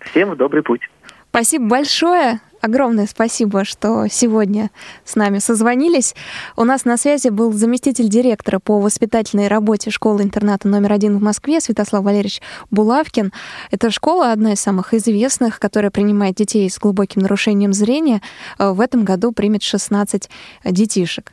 Всем 0.00 0.30
в 0.30 0.36
добрый 0.36 0.62
путь. 0.62 0.82
Спасибо 1.30 1.68
большое. 1.68 2.40
Огромное 2.60 3.06
спасибо, 3.06 3.64
что 3.64 4.08
сегодня 4.10 4.70
с 5.04 5.14
нами 5.14 5.38
созвонились. 5.38 6.14
У 6.56 6.64
нас 6.64 6.84
на 6.84 6.96
связи 6.96 7.28
был 7.28 7.52
заместитель 7.52 8.08
директора 8.08 8.58
по 8.58 8.80
воспитательной 8.80 9.46
работе 9.46 9.90
школы-интерната 9.90 10.66
номер 10.66 10.92
один 10.92 11.18
в 11.18 11.22
Москве 11.22 11.60
Святослав 11.60 12.02
Валерьевич 12.02 12.42
Булавкин. 12.72 13.32
Это 13.70 13.90
школа 13.92 14.32
одна 14.32 14.54
из 14.54 14.60
самых 14.60 14.92
известных, 14.92 15.60
которая 15.60 15.92
принимает 15.92 16.34
детей 16.34 16.68
с 16.68 16.78
глубоким 16.78 17.22
нарушением 17.22 17.72
зрения. 17.72 18.22
В 18.58 18.80
этом 18.80 19.04
году 19.04 19.30
примет 19.30 19.62
16 19.62 20.28
детишек. 20.64 21.32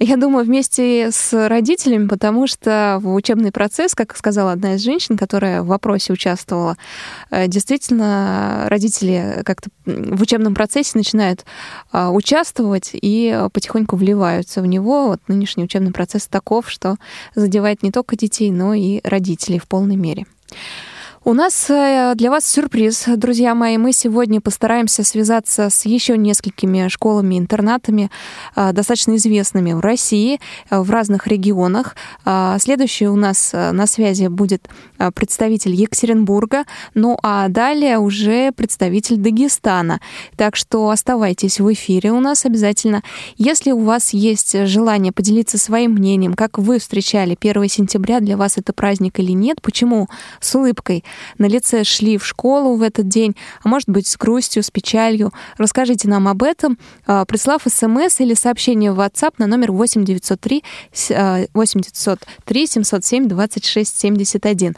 Я 0.00 0.16
думаю, 0.16 0.44
вместе 0.44 1.10
с 1.12 1.48
родителями, 1.48 2.08
потому 2.08 2.48
что 2.48 2.98
в 3.00 3.14
учебный 3.14 3.52
процесс, 3.52 3.94
как 3.94 4.16
сказала 4.16 4.52
одна 4.52 4.74
из 4.74 4.82
женщин, 4.82 5.16
которая 5.16 5.62
в 5.62 5.66
вопросе 5.66 6.12
участвовала, 6.12 6.76
э, 7.30 7.46
действительно 7.46 8.66
родители 8.68 9.42
как-то 9.44 9.70
в 9.86 10.20
учебном 10.20 10.54
процессе 10.54 10.63
процессе 10.64 10.96
начинают 10.96 11.44
а, 11.92 12.10
участвовать 12.10 12.90
и 12.94 13.38
потихоньку 13.52 13.96
вливаются 13.96 14.62
в 14.62 14.66
него. 14.66 15.08
Вот 15.08 15.20
нынешний 15.28 15.64
учебный 15.64 15.92
процесс 15.92 16.26
таков, 16.26 16.70
что 16.70 16.96
задевает 17.34 17.82
не 17.82 17.90
только 17.90 18.16
детей, 18.16 18.50
но 18.50 18.72
и 18.72 19.00
родителей 19.04 19.58
в 19.58 19.68
полной 19.68 19.96
мере. 19.96 20.24
У 21.26 21.32
нас 21.32 21.70
э, 21.70 22.12
для 22.16 22.30
вас 22.30 22.44
сюрприз, 22.44 23.04
друзья 23.16 23.54
мои. 23.54 23.78
Мы 23.78 23.94
сегодня 23.94 24.42
постараемся 24.42 25.02
связаться 25.04 25.70
с 25.70 25.86
еще 25.86 26.18
несколькими 26.18 26.88
школами-интернатами, 26.88 28.10
э, 28.54 28.72
достаточно 28.74 29.16
известными 29.16 29.72
в 29.72 29.80
России, 29.80 30.38
э, 30.68 30.78
в 30.78 30.90
разных 30.90 31.26
регионах. 31.26 31.96
Следующий 32.58 33.08
у 33.08 33.16
нас 33.16 33.52
на 33.52 33.86
связи 33.86 34.26
будет 34.26 34.68
представитель 35.14 35.74
Екатеринбурга, 35.74 36.64
ну 36.94 37.18
а 37.22 37.48
далее 37.48 37.98
уже 37.98 38.52
представитель 38.52 39.16
Дагестана. 39.16 40.00
Так 40.36 40.56
что 40.56 40.90
оставайтесь 40.90 41.60
в 41.60 41.72
эфире 41.72 42.12
у 42.12 42.20
нас 42.20 42.44
обязательно. 42.44 43.02
Если 43.36 43.72
у 43.72 43.80
вас 43.80 44.12
есть 44.12 44.66
желание 44.66 45.12
поделиться 45.12 45.58
своим 45.58 45.92
мнением, 45.92 46.34
как 46.34 46.58
вы 46.58 46.78
встречали 46.78 47.36
1 47.38 47.68
сентября, 47.68 48.20
для 48.20 48.36
вас 48.36 48.58
это 48.58 48.72
праздник 48.72 49.18
или 49.20 49.32
нет, 49.32 49.62
почему 49.62 50.08
с 50.40 50.54
улыбкой 50.54 51.04
на 51.38 51.46
лице 51.46 51.84
шли 51.84 52.18
в 52.18 52.26
школу 52.26 52.76
в 52.76 52.82
этот 52.82 53.08
день, 53.08 53.36
а 53.62 53.68
может 53.68 53.88
быть 53.88 54.06
с 54.06 54.16
грустью, 54.16 54.62
с 54.62 54.70
печалью. 54.70 55.32
Расскажите 55.58 56.08
нам 56.08 56.28
об 56.28 56.42
этом, 56.42 56.78
а, 57.06 57.24
прислав 57.24 57.62
смс 57.66 58.20
или 58.20 58.34
сообщение 58.34 58.92
в 58.92 59.00
WhatsApp 59.00 59.34
на 59.38 59.46
номер 59.46 59.72
8903 59.72 60.62
8903 61.54 62.66
707 62.66 63.28
26 63.28 64.00
71. 64.00 64.76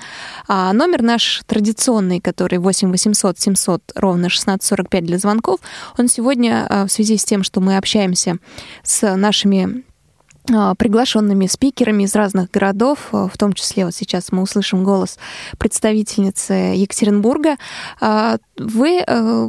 А 0.48 0.72
номер 0.72 1.02
наш 1.02 1.42
традиционный, 1.46 2.20
который 2.20 2.58
8 2.58 2.90
800 2.90 3.38
700 3.38 3.92
ровно 3.94 4.26
1645 4.26 5.04
для 5.04 5.18
звонков, 5.18 5.60
он 5.98 6.08
сегодня 6.08 6.66
а, 6.68 6.86
в 6.86 6.92
связи 6.92 7.16
с 7.16 7.24
тем, 7.24 7.42
что 7.42 7.60
мы 7.60 7.76
общаемся 7.76 8.38
с 8.82 9.16
нашими 9.16 9.84
приглашенными 10.46 11.46
спикерами 11.46 12.04
из 12.04 12.14
разных 12.14 12.50
городов, 12.50 13.08
а, 13.12 13.28
в 13.28 13.36
том 13.36 13.52
числе 13.52 13.84
вот 13.84 13.94
сейчас 13.94 14.32
мы 14.32 14.42
услышим 14.42 14.84
голос 14.84 15.18
представительницы 15.58 16.52
Екатеринбурга. 16.52 17.56
А, 18.00 18.38
вы, 18.56 19.04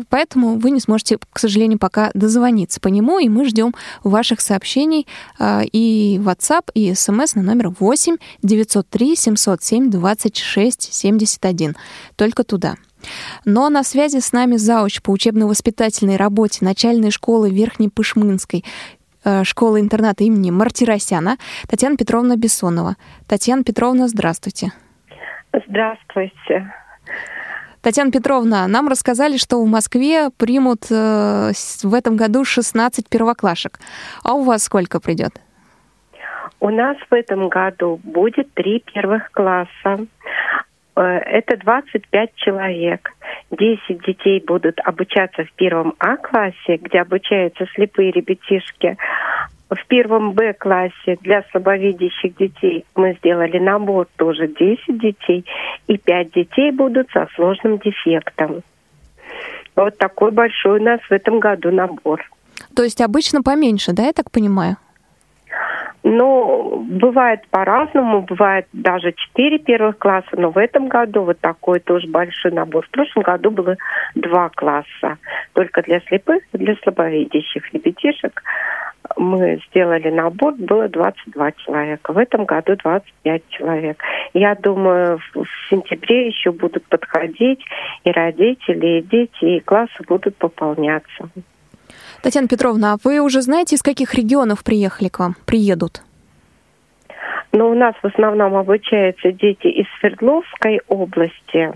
поэтому 0.10 0.58
вы 0.58 0.72
не 0.72 0.82
сможете, 0.82 1.18
к 1.18 1.40
сожалению, 1.40 1.80
пока 1.80 2.12
дозвониться 2.14 2.80
по 2.82 2.90
нему, 2.90 3.20
и 3.20 3.30
мы 3.30 3.46
ждем 3.46 3.74
ваших 4.04 4.42
сообщений 4.42 5.08
и 5.40 6.20
WhatsApp, 6.22 6.70
и 6.74 6.94
смс 6.94 7.36
на 7.36 7.42
номер 7.42 7.70
8 7.80 8.18
903 8.44 9.16
707 9.16 9.90
26 9.90 10.94
71. 10.94 11.78
Только 12.18 12.44
туда. 12.44 12.76
Но 13.46 13.70
на 13.70 13.84
связи 13.84 14.20
с 14.20 14.34
нами 14.34 14.58
зауч 14.58 15.02
по 15.02 15.12
учебно-воспитательной 15.12 16.18
работе 16.18 16.66
начальной 16.66 17.12
школы 17.12 17.50
Верхней 17.50 17.90
Пышмынской 17.90 18.66
Э, 18.66 18.97
школы-интерната 19.44 20.24
имени 20.24 20.52
Мартиросяна 20.52 21.38
Татьяна 21.68 21.98
Петровна 21.98 22.38
Бессонова. 22.38 22.96
Татьяна 23.28 23.64
Петровна, 23.64 24.08
здравствуйте. 24.08 24.72
Здравствуйте. 25.68 26.74
Татьяна 27.82 28.12
Петровна, 28.12 28.68
нам 28.68 28.90
рассказали, 28.90 29.38
что 29.38 29.64
в 29.64 29.68
Москве 29.68 30.30
примут 30.38 30.88
э, 30.92 31.52
в 31.84 31.94
этом 31.94 32.18
году 32.18 32.44
16 32.44 33.08
первоклашек. 33.08 33.80
А 34.24 34.34
у 34.34 34.44
вас 34.44 34.64
сколько 34.64 35.00
придет? 35.00 35.40
У 36.60 36.70
нас 36.70 36.98
в 37.10 37.14
этом 37.14 37.50
году 37.50 38.00
будет 38.04 38.54
три 38.56 38.84
первых 38.94 39.32
класса. 39.32 40.06
Э, 40.98 41.20
это 41.20 41.58
25 41.58 42.36
человек. 42.36 43.12
10 43.52 44.04
детей 44.06 44.44
будут 44.46 44.80
обучаться 44.84 45.44
в 45.46 45.54
первом 45.54 45.94
А-классе, 46.00 46.78
где 46.82 47.02
обучаются 47.02 47.66
слепые 47.76 48.12
ребятишки. 48.12 48.98
В 49.70 49.86
первом 49.88 50.32
Б-классе 50.32 51.18
для 51.22 51.44
слабовидящих 51.52 52.36
детей 52.38 52.86
мы 52.96 53.16
сделали 53.20 53.60
набор 53.60 54.08
тоже 54.16 54.48
10 54.48 55.00
детей, 55.00 55.46
и 55.88 55.98
5 55.98 56.32
детей 56.32 56.72
будут 56.72 57.12
со 57.12 57.28
сложным 57.36 57.78
дефектом. 57.78 58.64
Вот 59.76 59.98
такой 59.98 60.32
большой 60.32 60.80
у 60.80 60.84
нас 60.84 61.00
в 61.02 61.12
этом 61.12 61.40
году 61.40 61.70
набор. 61.72 62.24
То 62.76 62.84
есть 62.84 63.02
обычно 63.02 63.44
поменьше, 63.44 63.92
да, 63.92 64.06
я 64.06 64.14
так 64.14 64.32
понимаю? 64.32 64.78
Ну, 66.04 66.86
бывает 66.88 67.42
по-разному, 67.50 68.22
бывает 68.22 68.68
даже 68.72 69.14
четыре 69.14 69.60
первых 69.60 69.98
класса, 69.98 70.30
но 70.34 70.52
в 70.52 70.58
этом 70.58 70.88
году 70.88 71.24
вот 71.24 71.40
такой 71.40 71.80
тоже 71.80 72.08
большой 72.08 72.52
набор. 72.52 72.86
В 72.86 72.90
прошлом 72.92 73.24
году 73.24 73.52
было 73.52 73.76
два 74.16 74.50
класса, 74.50 75.18
только 75.54 75.82
для 75.82 76.00
слепых 76.02 76.44
для 76.54 76.76
слабовидящих 76.76 77.74
ребятишек. 77.74 78.44
Мы 79.16 79.60
сделали 79.68 80.10
набор, 80.10 80.54
было 80.58 80.88
22 80.88 81.52
человека. 81.54 82.14
В 82.14 82.18
этом 82.18 82.46
году 82.46 82.76
25 82.76 83.50
человек. 83.50 84.02
Я 84.34 84.56
думаю, 84.56 85.20
в 85.34 85.46
сентябре 85.70 86.28
еще 86.28 86.52
будут 86.52 86.86
подходить 86.88 87.64
и 88.04 88.12
родители, 88.12 89.00
и 89.00 89.02
дети, 89.02 89.58
и 89.58 89.60
классы 89.62 90.04
будут 90.08 90.36
пополняться. 90.38 91.30
Татьяна 92.22 92.48
Петровна, 92.48 92.94
а 92.94 92.98
вы 93.04 93.20
уже 93.20 93.42
знаете, 93.42 93.76
из 93.76 93.82
каких 93.82 94.14
регионов 94.14 94.64
приехали 94.64 95.08
к 95.08 95.20
вам, 95.20 95.36
приедут? 95.46 96.02
Но 97.58 97.72
у 97.72 97.74
нас 97.74 97.96
в 98.04 98.06
основном 98.06 98.56
обучаются 98.56 99.32
дети 99.32 99.66
из 99.66 99.88
Свердловской 100.00 100.80
области, 100.88 101.72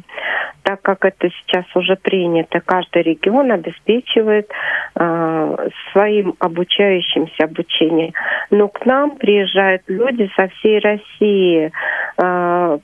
так 0.61 0.79
как 0.83 1.05
это 1.05 1.27
сейчас 1.29 1.65
уже 1.75 1.95
принято. 1.95 2.61
Каждый 2.63 3.01
регион 3.01 3.51
обеспечивает 3.51 4.47
э, 4.95 5.69
своим 5.91 6.35
обучающимся 6.37 7.45
обучение. 7.45 8.13
Но 8.51 8.67
к 8.67 8.85
нам 8.85 9.15
приезжают 9.17 9.81
люди 9.87 10.29
со 10.35 10.49
всей 10.49 10.77
России, 10.77 11.71
э, 12.17 12.77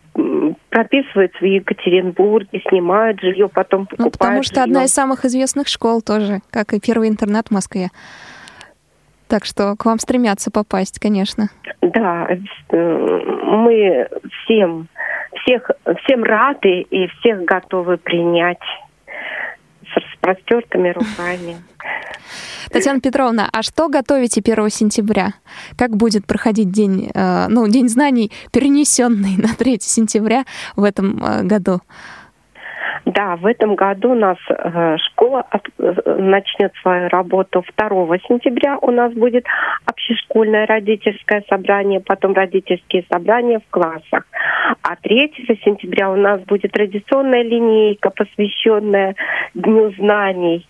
прописываются 0.71 1.38
в 1.38 1.45
Екатеринбурге, 1.45 2.63
снимают 2.67 3.21
жилье, 3.21 3.47
потом 3.47 3.86
покупают 3.86 4.13
Ну, 4.15 4.17
потому 4.17 4.41
что 4.41 4.55
жилье. 4.55 4.63
одна 4.63 4.86
из 4.86 4.93
самых 4.93 5.23
известных 5.23 5.67
школ 5.67 6.01
тоже, 6.01 6.39
как 6.49 6.73
и 6.73 6.79
первый 6.79 7.10
интернат 7.10 7.49
в 7.49 7.51
Москве. 7.51 7.89
Так 9.28 9.46
что 9.46 9.76
к 9.76 9.86
вам 9.86 10.00
стремятся 10.00 10.52
попасть, 10.52 11.00
конечно. 11.00 11.50
Да, 11.82 12.28
э, 12.30 13.20
мы 13.44 14.08
всем, 14.44 14.88
всех, 15.42 15.70
всем 16.04 16.24
рады 16.24 16.82
и 16.82 17.08
всех 17.08 17.44
готовы 17.44 17.98
принять 17.98 18.62
с 19.84 19.96
распростертыми 19.96 20.90
руками. 20.90 21.58
Татьяна 22.72 23.00
Петровна, 23.00 23.50
а 23.52 23.63
что 23.63 23.88
готовите 23.88 24.42
1 24.42 24.70
сентября? 24.70 25.34
Как 25.78 25.96
будет 25.96 26.26
проходить 26.26 26.72
день, 26.72 27.10
э, 27.13 27.48
ну, 27.48 27.68
день 27.68 27.90
знаний, 27.90 28.32
перенесенный 28.52 29.38
на 29.38 29.56
3 29.56 29.78
сентября 29.82 30.46
в 30.76 30.84
этом 30.84 31.24
э, 31.24 31.44
году? 31.44 31.82
Да, 33.06 33.36
в 33.38 33.45
этом 33.45 33.76
году 33.76 34.12
у 34.12 34.15
нас 34.15 34.38
э, 34.50 34.97
школа 34.97 35.45
э, 35.52 35.93
начнет 36.17 36.73
свою 36.82 37.10
работу 37.10 37.63
2 37.78 37.89
сентября. 38.28 38.78
У 38.82 38.91
нас 38.91 39.13
будет 39.13 39.45
общешкольное 39.86 40.65
родительское 40.65 41.43
собрание, 41.50 42.00
потом 42.00 42.34
родительские 42.34 43.06
собрания 43.10 43.60
в 43.60 43.69
классах. 43.69 44.26
А 44.82 44.95
3 45.02 45.34
сентября 45.63 46.12
у 46.12 46.15
нас 46.15 46.41
будет 46.41 46.71
традиционная 46.71 47.43
линейка, 47.43 48.10
посвященная 48.10 49.15
Дню 49.54 49.91
знаний, 49.97 50.65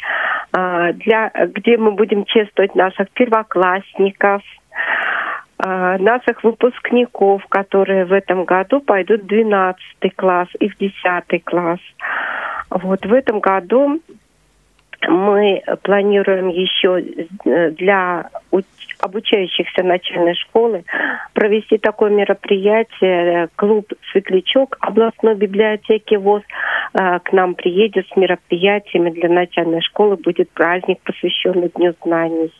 э, 0.56 0.94
для, 0.94 1.32
где 1.48 1.78
мы 1.78 1.92
будем 1.92 2.26
чествовать 2.26 2.76
наших 2.76 3.10
первоклассников, 3.12 4.42
а, 4.72 5.37
наших 5.60 6.44
выпускников, 6.44 7.46
которые 7.48 8.06
в 8.06 8.14
этом 8.14 8.46
году 8.46 8.80
пойдут 8.80 9.24
в 9.24 9.28
12 9.28 9.80
класс 10.16 10.48
и 10.60 10.70
в 10.70 10.78
10 10.78 11.44
класс. 11.44 11.80
Вот 12.70 13.06
в 13.06 13.14
этом 13.14 13.40
году 13.40 14.00
мы 15.08 15.62
планируем 15.84 16.50
еще 16.50 17.00
э, 17.46 17.72
для 17.72 18.30
обучающихся 19.00 19.84
начальной 19.84 20.34
школы 20.34 20.84
провести 21.34 21.78
такое 21.78 22.10
мероприятие. 22.10 23.50
Клуб 23.56 23.94
«Светлячок» 24.12 24.78
областной 24.80 25.36
библиотеки 25.36 26.16
ВОЗ 26.16 26.42
э, 26.94 27.20
к 27.20 27.32
нам 27.32 27.54
приедет 27.56 28.08
с 28.12 28.16
мероприятиями 28.16 29.12
для 29.12 29.30
начальной 29.30 29.82
школы. 29.82 30.18
Будет 30.18 30.50
праздник, 30.50 31.00
посвященный 31.04 31.70
Дню 31.76 31.94
знаний. 32.04 32.52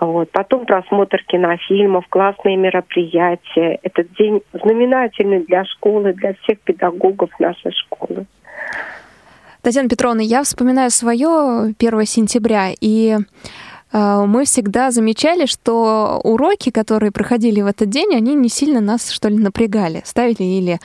Вот. 0.00 0.30
Потом 0.32 0.64
просмотр 0.64 1.22
кинофильмов, 1.26 2.06
классные 2.08 2.56
мероприятия. 2.56 3.78
Этот 3.82 4.10
день 4.14 4.40
знаменательный 4.52 5.44
для 5.44 5.64
школы, 5.66 6.14
для 6.14 6.34
всех 6.34 6.58
педагогов 6.60 7.28
нашей 7.38 7.70
школы. 7.72 8.24
Татьяна 9.60 9.90
Петровна, 9.90 10.22
я 10.22 10.42
вспоминаю 10.42 10.90
свое 10.90 11.74
1 11.78 12.06
сентября, 12.06 12.70
и 12.80 13.18
э, 13.92 14.24
мы 14.26 14.46
всегда 14.46 14.90
замечали, 14.90 15.44
что 15.44 16.18
уроки, 16.24 16.70
которые 16.70 17.12
проходили 17.12 17.60
в 17.60 17.66
этот 17.66 17.90
день, 17.90 18.16
они 18.16 18.34
не 18.34 18.48
сильно 18.48 18.80
нас, 18.80 19.10
что 19.10 19.28
ли, 19.28 19.36
напрягали. 19.36 20.00
Ставили 20.06 20.42
или 20.42 20.78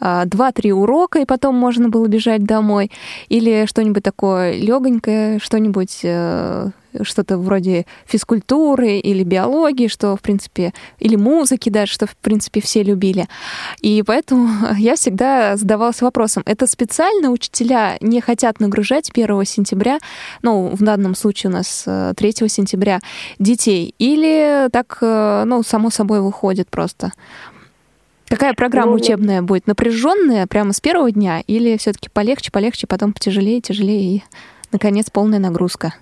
э, 0.00 0.22
два-три 0.24 0.72
урока, 0.72 1.18
и 1.18 1.26
потом 1.26 1.56
можно 1.56 1.90
было 1.90 2.06
бежать 2.08 2.44
домой, 2.44 2.90
или 3.28 3.66
что-нибудь 3.66 4.02
такое 4.02 4.54
легонькое, 4.54 5.38
что-нибудь 5.38 6.00
э, 6.02 6.70
что-то 7.02 7.38
вроде 7.38 7.86
физкультуры 8.06 8.98
или 8.98 9.22
биологии, 9.22 9.88
что, 9.88 10.16
в 10.16 10.20
принципе, 10.20 10.72
или 10.98 11.16
музыки 11.16 11.70
даже, 11.70 11.92
что, 11.92 12.06
в 12.06 12.16
принципе, 12.16 12.60
все 12.60 12.82
любили. 12.82 13.28
И 13.80 14.02
поэтому 14.06 14.74
я 14.76 14.96
всегда 14.96 15.56
задавалась 15.56 16.02
вопросом, 16.02 16.42
это 16.46 16.66
специально 16.66 17.30
учителя 17.30 17.96
не 18.00 18.20
хотят 18.20 18.60
нагружать 18.60 19.10
1 19.10 19.44
сентября, 19.44 19.98
ну, 20.42 20.68
в 20.74 20.82
данном 20.82 21.14
случае 21.14 21.50
у 21.50 21.54
нас 21.54 21.84
3 21.84 22.14
э, 22.18 22.48
сентября, 22.48 23.00
детей, 23.38 23.94
или 23.98 24.68
так, 24.70 24.98
э, 25.00 25.44
ну, 25.46 25.62
само 25.62 25.90
собой 25.90 26.20
выходит 26.20 26.68
просто? 26.68 27.12
Какая 28.32 28.54
программа 28.54 28.92
ну, 28.92 28.96
учебная 28.96 29.42
будет? 29.42 29.66
Напряженная 29.66 30.46
прямо 30.46 30.72
с 30.72 30.80
первого 30.80 31.10
дня 31.10 31.42
или 31.46 31.76
все-таки 31.76 32.08
полегче, 32.08 32.50
полегче, 32.50 32.86
потом 32.86 33.12
потяжелее, 33.12 33.60
тяжелее 33.60 34.16
и, 34.16 34.22
наконец, 34.72 35.10
полная 35.10 35.38
нагрузка? 35.38 35.92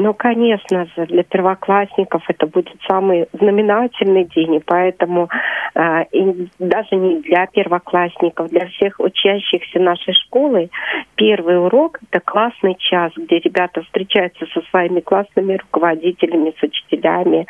Ну, 0.00 0.14
конечно 0.14 0.86
же, 0.94 1.06
для 1.06 1.24
первоклассников 1.24 2.22
это 2.28 2.46
будет 2.46 2.76
самый 2.86 3.26
знаменательный 3.32 4.26
день, 4.26 4.54
и 4.54 4.62
поэтому 4.64 5.28
э, 5.74 6.04
и 6.12 6.48
даже 6.60 6.94
не 6.94 7.20
для 7.22 7.46
первоклассников, 7.46 8.48
для 8.48 8.66
всех 8.68 9.00
учащихся 9.00 9.80
нашей 9.80 10.14
школы 10.14 10.70
первый 11.16 11.60
урок– 11.60 11.98
это 12.12 12.20
классный 12.20 12.76
час, 12.78 13.10
где 13.16 13.40
ребята 13.40 13.82
встречаются 13.82 14.46
со 14.54 14.60
своими 14.70 15.00
классными 15.00 15.56
руководителями, 15.56 16.54
с 16.56 16.62
учителями, 16.62 17.48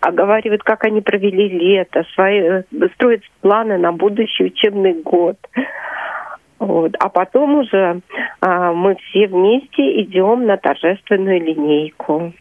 оговаривают, 0.00 0.62
как 0.62 0.84
они 0.84 1.00
провели 1.00 1.48
лето, 1.48 2.04
свои, 2.14 2.38
э, 2.38 2.62
строят 2.94 3.22
планы 3.40 3.76
на 3.76 3.90
будущий 3.90 4.44
учебный 4.44 4.92
год. 5.02 5.36
Вот. 6.58 6.94
А 6.98 7.08
потом 7.08 7.56
уже 7.60 8.00
а, 8.40 8.72
мы 8.72 8.96
все 8.96 9.26
вместе 9.28 10.02
идем 10.02 10.46
на 10.46 10.56
торжественную 10.56 11.40
линейку. 11.40 12.32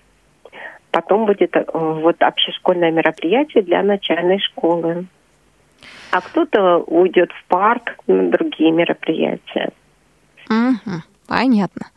Потом 0.92 1.26
будет 1.26 1.56
а, 1.56 1.66
вот 1.74 2.22
общешкольное 2.22 2.92
мероприятие 2.92 3.64
для 3.64 3.84
начальной 3.84 4.40
школы. 4.40 5.06
А 6.12 6.22
кто-то 6.22 6.78
уйдет 6.78 7.32
в 7.32 7.46
парк 7.48 7.96
на 8.08 8.30
другие 8.30 8.72
мероприятия. 8.72 9.70
Угу, 10.50 11.02
понятно. 11.28 11.88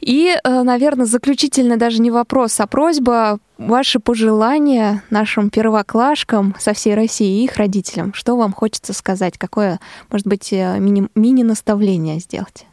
И, 0.00 0.32
э, 0.32 0.62
наверное, 0.62 1.06
заключительно 1.06 1.76
даже 1.76 2.00
не 2.00 2.10
вопрос, 2.10 2.60
а 2.60 2.66
просьба, 2.66 3.38
ваши 3.58 3.98
пожелания 3.98 5.02
нашим 5.10 5.50
первоклашкам 5.50 6.54
со 6.58 6.72
всей 6.72 6.94
России 6.94 7.40
и 7.40 7.44
их 7.44 7.56
родителям. 7.56 8.14
Что 8.14 8.36
вам 8.36 8.52
хочется 8.52 8.92
сказать? 8.92 9.36
Какое, 9.38 9.80
может 10.10 10.26
быть, 10.26 10.52
э, 10.52 10.78
мини- 10.78 11.08
мини-наставление 11.16 12.18
сделать? 12.20 12.66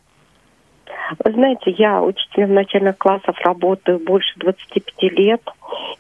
Вы 1.24 1.32
знаете, 1.34 1.72
я 1.78 2.02
учителем 2.02 2.54
начальных 2.54 2.98
классов 2.98 3.36
работаю 3.44 4.00
больше 4.00 4.34
25 4.38 5.10
лет, 5.10 5.42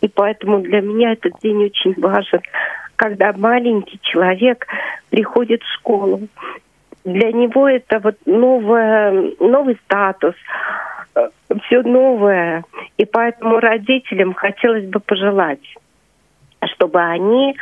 и 0.01 0.07
поэтому 0.07 0.61
для 0.61 0.81
меня 0.81 1.13
этот 1.13 1.33
день 1.41 1.65
очень 1.65 1.93
важен, 1.99 2.41
когда 2.95 3.33
маленький 3.33 3.99
человек 4.01 4.67
приходит 5.09 5.61
в 5.61 5.73
школу. 5.73 6.27
Для 7.03 7.31
него 7.31 7.69
это 7.69 7.99
вот 7.99 8.15
новое, 8.25 9.33
новый 9.39 9.77
статус, 9.85 10.33
все 11.65 11.81
новое. 11.81 12.63
И 12.97 13.05
поэтому 13.05 13.59
родителям 13.59 14.33
хотелось 14.33 14.85
бы 14.85 14.99
пожелать, 14.99 15.63
чтобы 16.63 16.99
они 16.99 17.55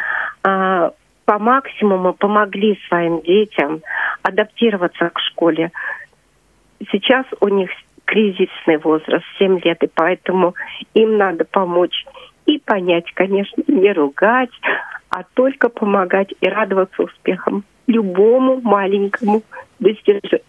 а, 0.43 0.91
по 1.25 1.39
максимуму 1.39 2.13
помогли 2.13 2.79
своим 2.87 3.21
детям 3.21 3.81
адаптироваться 4.21 5.09
к 5.09 5.19
школе. 5.19 5.71
Сейчас 6.91 7.25
у 7.39 7.47
них 7.47 7.69
кризисный 8.05 8.77
возраст, 8.77 9.25
7 9.39 9.59
лет, 9.63 9.81
и 9.83 9.87
поэтому 9.87 10.55
им 10.93 11.17
надо 11.17 11.45
помочь 11.45 12.05
и 12.45 12.59
понять, 12.59 13.05
конечно, 13.13 13.63
не 13.67 13.93
ругать, 13.93 14.51
а 15.09 15.23
только 15.33 15.69
помогать 15.69 16.33
и 16.41 16.47
радоваться 16.47 17.03
успехам 17.03 17.63
любому 17.87 18.59
маленькому 18.61 19.43
достижению. 19.79 20.41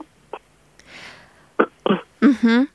Угу. 2.21 2.67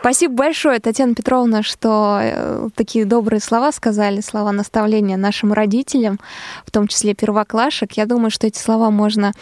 Спасибо 0.00 0.34
большое, 0.34 0.80
Татьяна 0.80 1.14
Петровна, 1.14 1.62
что 1.62 2.18
э, 2.20 2.68
такие 2.74 3.04
добрые 3.04 3.40
слова 3.40 3.72
сказали, 3.72 4.20
слова 4.20 4.52
наставления 4.52 5.16
нашим 5.16 5.52
родителям, 5.52 6.18
в 6.64 6.70
том 6.70 6.88
числе 6.88 7.14
первоклашек. 7.14 7.92
Я 7.92 8.06
думаю, 8.06 8.30
что 8.30 8.46
эти 8.46 8.58
слова 8.58 8.90
можно 8.90 9.32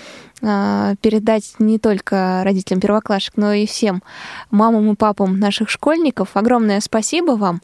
э, 0.42 0.94
передать 1.00 1.54
не 1.58 1.78
только 1.78 2.42
родителям 2.44 2.80
первоклашек, 2.80 3.36
но 3.36 3.52
и 3.52 3.66
всем 3.66 4.02
мамам 4.50 4.92
и 4.92 4.96
папам 4.96 5.38
наших 5.38 5.70
школьников. 5.70 6.30
Огромное 6.34 6.80
спасибо 6.80 7.32
вам. 7.32 7.60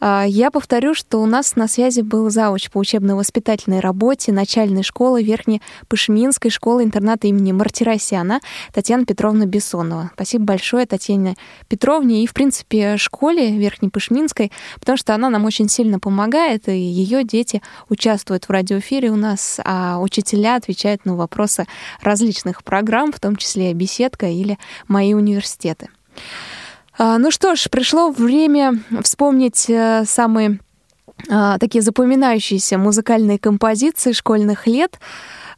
А, 0.00 0.24
я 0.26 0.50
повторю, 0.50 0.94
что 0.94 1.20
у 1.20 1.26
нас 1.26 1.56
на 1.56 1.66
связи 1.66 2.02
был 2.02 2.30
зауч 2.30 2.70
по 2.70 2.78
учебно-воспитательной 2.78 3.80
работе 3.80 4.32
начальной 4.32 4.82
школы 4.82 5.22
Верхней 5.22 5.60
Пышминской 5.88 6.50
школы-интерната 6.50 7.26
имени 7.26 7.52
Мартиросяна 7.52 8.40
Татьяна 8.72 9.04
Петровна 9.04 9.46
Бессонова. 9.46 10.10
Спасибо 10.14 10.44
большое 10.44 10.86
Татьяне 10.86 11.36
Петровне 11.68 12.22
и, 12.22 12.26
в 12.26 12.34
принципе, 12.34 12.96
школе 12.96 13.56
Верхней 13.56 13.88
Пышминской, 13.88 14.52
потому 14.78 14.96
что 14.96 15.14
она 15.14 15.30
нам 15.30 15.44
очень 15.44 15.68
сильно 15.68 15.98
помогает, 15.98 16.68
и 16.68 16.78
ее 16.78 17.24
дети 17.24 17.60
участвуют 17.88 18.44
в 18.44 18.50
радиоэфире 18.50 19.10
у 19.10 19.16
нас, 19.16 19.60
а 19.64 19.98
учителя 20.00 20.56
отвечают 20.56 21.04
на 21.04 21.16
вопросы 21.16 21.66
различных 22.02 22.62
программ, 22.62 23.12
в 23.12 23.20
том 23.20 23.36
числе 23.36 23.72
«Беседка» 23.74 24.26
или 24.26 24.58
«Мои 24.86 25.14
университеты». 25.14 25.88
А, 26.98 27.18
ну 27.18 27.30
что 27.30 27.54
ж, 27.54 27.68
пришло 27.70 28.10
время 28.10 28.80
вспомнить 29.02 29.70
э, 29.70 30.04
самые 30.04 30.58
а, 31.30 31.58
такие 31.58 31.80
запоминающиеся 31.80 32.76
музыкальные 32.76 33.38
композиции 33.38 34.12
школьных 34.12 34.66
лет. 34.66 34.98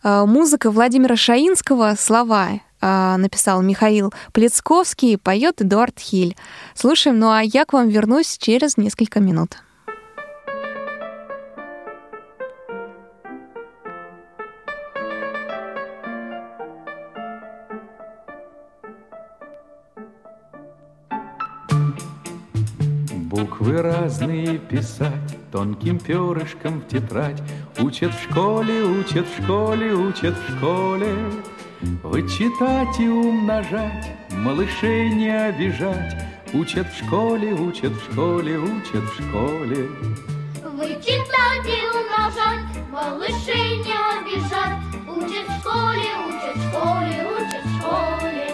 А, 0.02 0.26
музыка 0.26 0.70
Владимира 0.70 1.16
Шаинского, 1.16 1.94
слова 1.98 2.60
написал 2.82 3.60
Михаил 3.60 4.10
Плецковский, 4.32 5.18
поет 5.18 5.60
Эдуард 5.60 5.98
Хиль. 5.98 6.34
Слушаем, 6.74 7.18
ну 7.18 7.30
а 7.30 7.42
я 7.42 7.66
к 7.66 7.74
вам 7.74 7.90
вернусь 7.90 8.38
через 8.38 8.78
несколько 8.78 9.20
минут. 9.20 9.58
Буквы 23.30 23.80
разные 23.80 24.58
писать, 24.58 25.38
тонким 25.52 26.00
перышком 26.00 26.80
в 26.80 26.88
тетрадь 26.88 27.40
Учат 27.78 28.12
в 28.12 28.24
школе, 28.24 28.82
учат 28.82 29.24
в 29.24 29.44
школе, 29.44 29.94
учат 29.94 30.34
в 30.36 30.58
школе. 30.58 31.14
Вычитать 32.02 32.98
и 32.98 33.08
умножать, 33.08 34.16
малышей 34.32 35.10
не 35.10 35.30
обижать, 35.30 36.12
Учат 36.52 36.88
в 36.88 37.04
школе, 37.04 37.54
учат 37.54 37.92
в 37.92 38.10
школе, 38.10 38.58
учат 38.58 39.04
в 39.04 39.22
школе. 39.22 39.88
Вычитать 40.64 41.68
и 41.68 41.86
умножать, 41.86 42.64
малышей 42.90 43.78
не 43.78 43.94
обижать, 44.18 44.82
Учат 45.06 45.46
в 45.46 45.60
школе, 45.60 46.10
учат 46.26 46.56
в 46.56 46.68
школе, 46.68 47.28
учат 47.38 47.64
в 47.64 47.78
школе. 47.78 48.46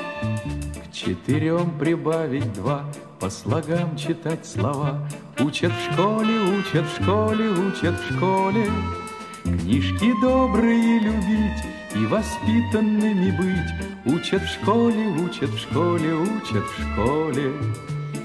К 0.85 0.93
четырем 0.93 1.71
прибавить 1.79 2.53
два, 2.53 2.85
по 3.27 3.31
слогам 3.31 3.97
читать 3.97 4.47
слова. 4.47 5.01
Учат 5.41 5.73
в 5.73 5.93
школе, 5.93 6.39
учат 6.61 6.85
в 6.87 7.03
школе, 7.03 7.51
учат 7.51 7.99
в 7.99 8.15
школе. 8.15 8.71
Книжки 9.43 10.13
добрые 10.23 11.01
любить 11.01 11.65
и 11.97 12.07
воспитанными 12.07 13.33
быть. 13.33 14.15
Учат 14.15 14.43
в 14.43 14.49
школе, 14.49 15.09
учат 15.09 15.51
в 15.51 15.59
школе, 15.59 16.15
учат 16.15 16.63
в 16.63 16.83
школе. 16.83 17.53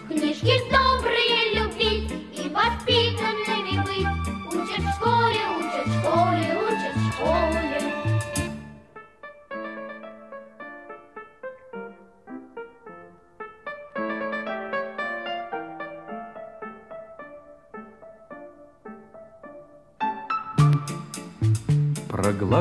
Книжки 0.08 0.70
добрые 0.70 0.81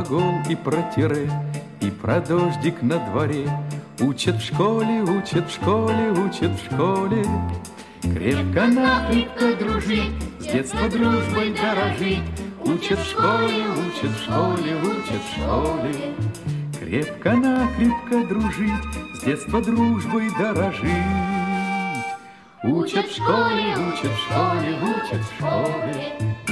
глагол 0.00 0.40
и 0.48 0.54
про 0.54 0.82
тире, 0.94 1.30
и 1.80 1.90
про 1.90 2.20
дождик 2.20 2.82
на 2.82 2.98
дворе. 3.10 3.50
Учат 4.00 4.36
в 4.36 4.44
школе, 4.44 5.02
учат 5.02 5.48
в 5.48 5.54
школе, 5.54 6.10
учат 6.12 6.52
в 6.52 6.64
школе. 6.64 7.24
Крепко-накрепко 8.02 9.56
дружить, 9.58 10.12
с 10.40 10.44
детства 10.44 10.88
дружбой 10.88 11.54
дорожить. 11.54 12.22
Учат 12.64 12.98
в 12.98 13.10
школе, 13.10 13.64
учат 13.68 14.10
в 14.10 14.22
школе, 14.22 14.76
учат 14.82 15.22
в 15.22 15.36
школе. 15.36 16.14
Крепко-накрепко 16.78 18.26
дружить, 18.28 18.84
с 19.14 19.24
детства 19.24 19.60
дружбой 19.60 20.30
дорожить. 20.38 20.88
Учат 22.62 23.06
в 23.06 23.14
школе, 23.14 23.76
учат 23.76 24.12
в 24.12 24.18
школе, 24.18 24.78
учат 24.82 25.20
в 25.20 25.36
школе 25.36 26.49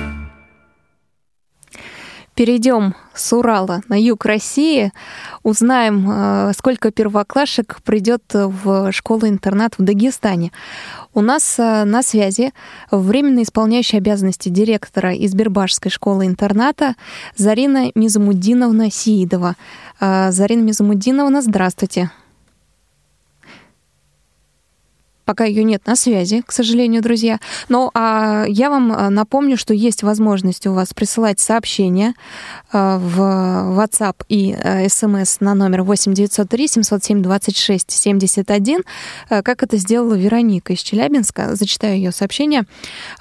Перейдем 2.39 2.95
с 3.15 3.33
Урала 3.33 3.83
на 3.89 4.01
юг 4.01 4.25
России, 4.25 4.93
узнаем, 5.43 6.09
э, 6.09 6.53
сколько 6.57 6.93
первоклашек 6.93 7.83
придет 7.83 8.23
в 8.33 8.93
школу-интернат 8.93 9.77
в 9.77 9.83
Дагестане. 9.83 10.53
У 11.15 11.21
нас 11.21 11.59
э, 11.59 11.83
на 11.83 12.01
связи 12.05 12.53
временно 12.93 13.43
исполняющий 13.43 13.97
обязанности 13.97 14.51
директора 14.51 15.15
из 15.15 15.35
Бербашской 15.35 15.91
школы-интерната 15.91 16.95
Зарина 17.35 17.91
Мизамудиновна 17.97 18.89
Сиидова. 18.89 19.57
Э, 19.99 20.31
Зарина 20.31 20.63
Мизамудиновна, 20.63 21.43
здравствуйте. 21.43 22.13
Пока 25.29 25.45
ее 25.45 25.63
нет 25.63 25.87
на 25.87 25.95
связи, 25.95 26.43
к 26.47 26.53
сожалению, 26.53 27.03
друзья. 27.03 27.39
Но 27.69 27.91
а, 27.93 28.47
я 28.49 28.71
вам 28.71 28.91
а, 28.91 29.11
напомню, 29.11 29.59
что 29.59 29.75
есть 29.75 30.03
возможность 30.03 30.67
у 30.67 30.73
вас 30.73 30.95
присылать 30.95 31.39
сообщения 31.39 32.15
а, 32.73 32.97
в 32.97 33.21
WhatsApp 33.79 34.25
и 34.31 34.53
SMS 34.55 35.37
на 35.41 35.53
номер 35.53 35.83
8903 35.83 36.69
707 36.69 37.21
26 37.23 37.91
71, 37.91 38.81
а, 39.29 39.43
как 39.43 39.63
это 39.63 39.77
сделала 39.77 40.15
Вероника 40.15 40.73
из 40.73 40.79
Челябинска. 40.79 41.55
Зачитаю 41.57 41.97
ее 41.97 42.11
сообщение. 42.11 42.63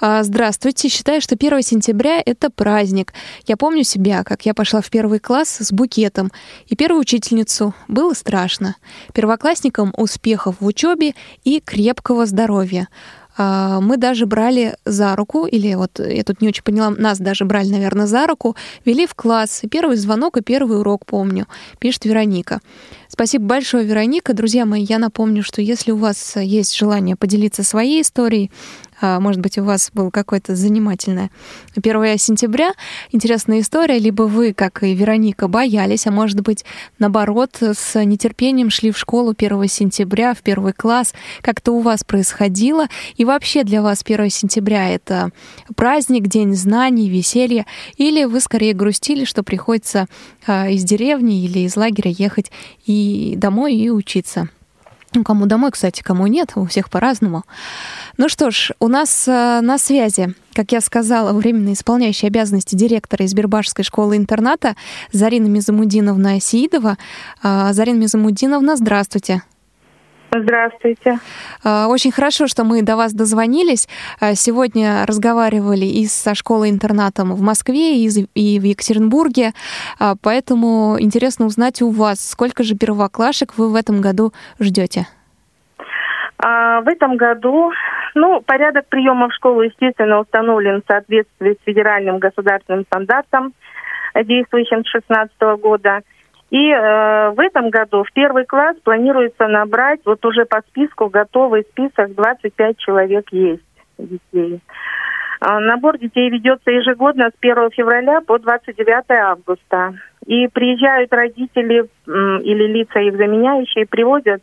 А, 0.00 0.22
Здравствуйте. 0.22 0.88
Считаю, 0.88 1.20
что 1.20 1.34
1 1.34 1.60
сентября— 1.60 2.22
это 2.24 2.48
праздник. 2.48 3.12
Я 3.46 3.58
помню 3.58 3.84
себя, 3.84 4.24
как 4.24 4.46
я 4.46 4.54
пошла 4.54 4.80
в 4.80 4.88
первый 4.88 5.18
класс 5.18 5.58
с 5.60 5.72
букетом. 5.72 6.32
И 6.68 6.74
первую 6.74 7.02
учительницу 7.02 7.74
было 7.86 8.14
страшно. 8.14 8.76
Первоклассникам 9.12 9.92
успехов 9.94 10.56
в 10.60 10.64
учебе 10.64 11.12
и 11.44 11.60
крепкого 11.60 11.97
здоровья. 12.26 12.88
А, 13.36 13.80
Мы 13.80 13.96
даже 13.96 14.26
брали 14.26 14.74
за 14.84 15.14
руку, 15.16 15.46
или 15.46 15.74
вот 15.74 16.00
я 16.00 16.24
тут 16.24 16.42
не 16.42 16.48
очень 16.48 16.64
поняла, 16.64 16.90
нас 16.90 17.18
даже 17.18 17.44
брали, 17.44 17.68
наверное, 17.70 18.06
за 18.06 18.26
руку, 18.26 18.56
вели 18.84 19.06
в 19.06 19.14
класс. 19.14 19.60
И 19.62 19.68
Первый 19.68 19.96
звонок 19.96 20.36
и 20.36 20.42
первый 20.42 20.80
урок 20.80 21.06
помню, 21.06 21.46
пишет 21.78 22.04
Вероника. 22.04 22.60
Спасибо 23.08 23.44
большое, 23.44 23.84
Вероника. 23.84 24.34
Друзья 24.34 24.66
мои, 24.66 24.82
я 24.82 24.98
напомню, 24.98 25.42
что 25.42 25.62
если 25.62 25.92
у 25.92 25.96
вас 25.96 26.36
есть 26.36 26.76
желание 26.76 27.16
поделиться 27.16 27.62
своей 27.62 28.02
историей, 28.02 28.50
может 29.00 29.40
быть, 29.40 29.58
у 29.58 29.64
вас 29.64 29.90
был 29.92 30.10
какой-то 30.10 30.56
занимательное 30.56 31.30
1 31.76 32.18
сентября, 32.18 32.72
интересная 33.12 33.60
история, 33.60 33.98
либо 33.98 34.22
вы, 34.22 34.52
как 34.52 34.82
и 34.82 34.94
Вероника, 34.94 35.48
боялись, 35.48 36.06
а 36.06 36.10
может 36.10 36.40
быть, 36.40 36.64
наоборот, 36.98 37.56
с 37.60 38.02
нетерпением 38.04 38.70
шли 38.70 38.90
в 38.90 38.98
школу 38.98 39.34
1 39.36 39.68
сентября, 39.68 40.34
в 40.34 40.38
первый 40.38 40.72
класс, 40.72 41.14
как-то 41.42 41.72
у 41.72 41.80
вас 41.80 42.04
происходило, 42.04 42.86
и 43.16 43.24
вообще 43.24 43.64
для 43.64 43.82
вас 43.82 44.02
1 44.04 44.30
сентября— 44.30 44.88
это 44.90 45.30
праздник, 45.76 46.26
день 46.26 46.54
знаний, 46.54 47.08
веселья, 47.08 47.66
или 47.96 48.24
вы 48.24 48.40
скорее 48.40 48.74
грустили, 48.74 49.24
что 49.24 49.42
приходится 49.42 50.06
а, 50.46 50.68
из 50.68 50.84
деревни 50.84 51.44
или 51.44 51.60
из 51.60 51.76
лагеря 51.76 52.10
ехать 52.10 52.50
и 52.86 53.34
домой 53.36 53.74
и 53.74 53.90
учиться. 53.90 54.48
Ну, 55.14 55.24
кому 55.24 55.46
домой, 55.46 55.70
кстати, 55.70 56.02
кому 56.02 56.26
нет, 56.26 56.52
у 56.56 56.66
всех 56.66 56.90
по-разному. 56.90 57.44
Ну 58.16 58.28
что 58.28 58.50
ж, 58.50 58.72
у 58.78 58.88
нас 58.88 59.26
э, 59.26 59.60
на 59.62 59.78
связи, 59.78 60.34
как 60.52 60.72
я 60.72 60.80
сказала, 60.80 61.32
временно 61.32 61.72
исполняющий 61.72 62.26
обязанности 62.26 62.74
директора 62.74 63.24
из 63.24 63.32
Бербашской 63.34 63.84
школы-интерната 63.84 64.76
Зарина 65.12 65.46
Мизамудиновна 65.46 66.40
Сиидова. 66.40 66.98
Э, 67.42 67.72
Зарина 67.72 67.98
Мизамудиновна, 67.98 68.76
здравствуйте. 68.76 69.42
Здравствуйте. 70.42 71.18
Э, 71.64 71.86
Очень 71.86 72.12
хорошо, 72.12 72.46
что 72.46 72.64
мы 72.64 72.82
до 72.82 72.96
вас 72.96 73.12
дозвонились. 73.12 73.88
Э, 74.20 74.34
Сегодня 74.34 75.04
разговаривали 75.06 75.84
и 75.84 76.06
со 76.06 76.34
школой-интернатом 76.34 77.34
в 77.34 77.40
Москве, 77.40 77.96
и 77.96 78.58
в 78.58 78.62
Екатеринбурге. 78.62 79.52
Э, 80.00 80.14
Поэтому 80.22 80.96
интересно 80.98 81.46
узнать 81.46 81.82
у 81.82 81.90
вас, 81.90 82.30
сколько 82.30 82.62
же 82.62 82.74
первоклашек 82.74 83.54
вы 83.56 83.70
в 83.70 83.74
этом 83.74 84.00
году 84.00 84.32
ждете? 84.60 85.06
А, 86.38 86.80
в 86.82 86.88
этом 86.88 87.16
году, 87.16 87.72
ну, 88.14 88.40
порядок 88.40 88.86
приема 88.88 89.28
в 89.28 89.34
школу, 89.34 89.62
естественно, 89.62 90.20
установлен 90.20 90.82
в 90.82 90.86
соответствии 90.86 91.54
с 91.54 91.64
федеральным 91.64 92.18
государственным 92.18 92.84
стандартом, 92.84 93.54
действующим 94.14 94.84
с 94.84 94.92
2016 94.92 95.60
года. 95.60 96.02
И 96.50 96.70
э, 96.70 97.30
в 97.30 97.40
этом 97.40 97.68
году 97.68 98.04
в 98.04 98.12
первый 98.12 98.46
класс 98.46 98.76
планируется 98.82 99.48
набрать, 99.48 100.00
вот 100.06 100.24
уже 100.24 100.46
по 100.46 100.62
списку, 100.68 101.08
готовый 101.08 101.64
список, 101.70 102.14
25 102.14 102.78
человек 102.78 103.26
есть 103.32 103.62
детей. 103.98 104.60
А, 105.40 105.60
Набор 105.60 105.98
детей 105.98 106.30
ведется 106.30 106.70
ежегодно 106.70 107.28
с 107.28 107.34
1 107.40 107.70
февраля 107.70 108.20
по 108.22 108.38
29 108.38 109.10
августа. 109.10 109.94
И 110.26 110.48
приезжают 110.48 111.12
родители 111.12 111.88
или 112.06 112.66
лица 112.66 113.00
их 113.00 113.16
заменяющие, 113.16 113.86
приводят 113.86 114.42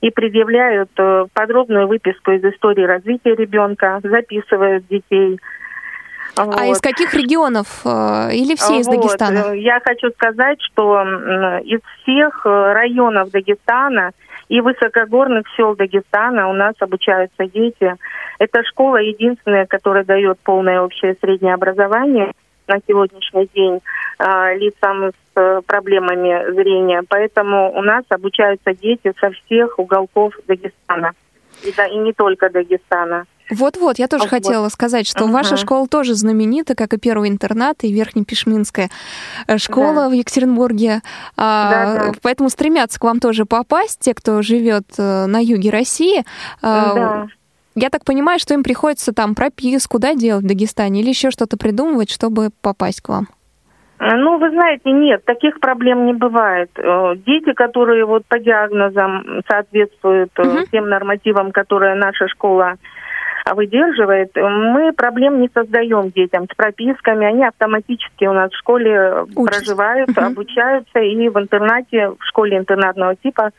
и 0.00 0.10
предъявляют 0.10 0.90
э, 0.98 1.24
подробную 1.32 1.88
выписку 1.88 2.32
из 2.32 2.44
истории 2.44 2.84
развития 2.84 3.34
ребенка, 3.34 4.00
записывают 4.02 4.86
детей. 4.88 5.40
А 6.36 6.66
из 6.66 6.80
каких 6.80 7.14
регионов? 7.14 7.80
э, 7.84 8.32
Или 8.32 8.54
все 8.56 8.78
из 8.78 8.86
Вот, 8.86 8.96
Дагестана? 8.96 9.54
Я 9.54 9.80
хочу 9.80 10.10
сказать, 10.10 10.60
что 10.60 11.02
из 11.64 11.80
всех 12.02 12.44
э, 12.44 12.72
районов 12.72 13.30
Дагестана 13.30 14.12
и 14.48 14.60
высокогорных 14.60 15.46
сел 15.56 15.74
Дагестана 15.74 16.48
у 16.48 16.52
нас 16.52 16.74
обучаются 16.80 17.46
дети. 17.46 17.94
Это 18.38 18.62
школа 18.64 18.98
единственная, 18.98 19.66
которая 19.66 20.04
дает 20.04 20.38
полное 20.40 20.80
общее 20.80 21.16
среднее 21.20 21.54
образование 21.54 22.32
на 22.68 22.78
сегодняшний 22.86 23.48
день 23.54 23.80
э, 24.18 24.58
лицам 24.58 25.10
с 25.10 25.14
э, 25.36 25.60
проблемами 25.66 26.52
зрения. 26.52 27.02
Поэтому 27.08 27.72
у 27.72 27.82
нас 27.82 28.04
обучаются 28.08 28.74
дети 28.74 29.12
со 29.20 29.30
всех 29.30 29.78
уголков 29.78 30.34
Дагестана. 30.46 31.12
И, 31.64 31.72
да, 31.76 31.86
и 31.86 31.96
не 31.96 32.12
только 32.12 32.50
Дагестана. 32.50 33.24
Вот-вот, 33.50 33.98
я 33.98 34.08
тоже 34.08 34.24
Вот. 34.24 34.30
хотела 34.30 34.68
сказать, 34.68 35.06
что 35.06 35.24
Ага. 35.24 35.32
ваша 35.32 35.56
школа 35.56 35.86
тоже 35.86 36.14
знаменита, 36.14 36.74
как 36.74 36.92
и 36.94 36.98
первый 36.98 37.28
интернат, 37.28 37.84
и 37.84 37.92
Верхнепишминская 37.92 38.90
э, 39.46 39.58
школа 39.58 39.94
Да. 39.94 40.08
в 40.08 40.12
Екатеринбурге. 40.12 41.00
А, 41.36 41.70
Да-да. 41.96 42.12
Поэтому 42.22 42.48
стремятся 42.50 42.98
к 42.98 43.04
вам 43.04 43.20
тоже 43.20 43.44
попасть, 43.44 44.00
те, 44.00 44.14
кто 44.14 44.42
живет 44.42 44.84
э, 44.98 45.26
на 45.26 45.38
юге 45.42 45.70
России. 45.70 46.24
А, 46.62 46.94
Да. 46.94 47.26
Я 47.78 47.90
так 47.90 48.04
понимаю, 48.04 48.38
что 48.38 48.54
им 48.54 48.62
приходится 48.62 49.12
там 49.12 49.34
прописку 49.34 49.98
да, 49.98 50.14
делать 50.14 50.44
в 50.44 50.46
Дагестане 50.48 51.02
или 51.02 51.10
еще 51.10 51.30
что-то 51.30 51.58
придумывать, 51.58 52.10
чтобы 52.10 52.48
попасть 52.62 53.02
к 53.02 53.10
вам. 53.10 53.28
Ну, 53.98 54.38
вы 54.38 54.50
знаете, 54.50 54.90
нет, 54.92 55.24
таких 55.24 55.58
проблем 55.60 56.04
не 56.06 56.12
бывает. 56.12 56.70
Э, 56.76 57.14
Дети, 57.16 57.52
которые 57.54 58.04
вот 58.04 58.26
по 58.26 58.38
диагнозам 58.38 59.42
соответствуют 59.48 60.30
э, 60.38 60.64
тем 60.70 60.88
нормативам, 60.88 61.50
которые 61.52 61.94
наша 61.94 62.28
школа 62.28 62.74
выдерживает, 63.54 64.30
мы 64.34 64.92
проблем 64.92 65.40
не 65.40 65.48
создаем 65.52 66.10
детям 66.10 66.46
с 66.50 66.54
прописками. 66.56 67.26
Они 67.26 67.44
автоматически 67.44 68.24
у 68.24 68.32
нас 68.32 68.50
в 68.50 68.58
школе 68.58 69.26
проживают, 69.34 70.16
обучаются 70.18 70.98
и 70.98 71.28
в 71.28 71.38
интернате, 71.38 72.10
в 72.10 72.24
школе 72.24 72.58
интернатного 72.58 73.14
типа 73.16 73.50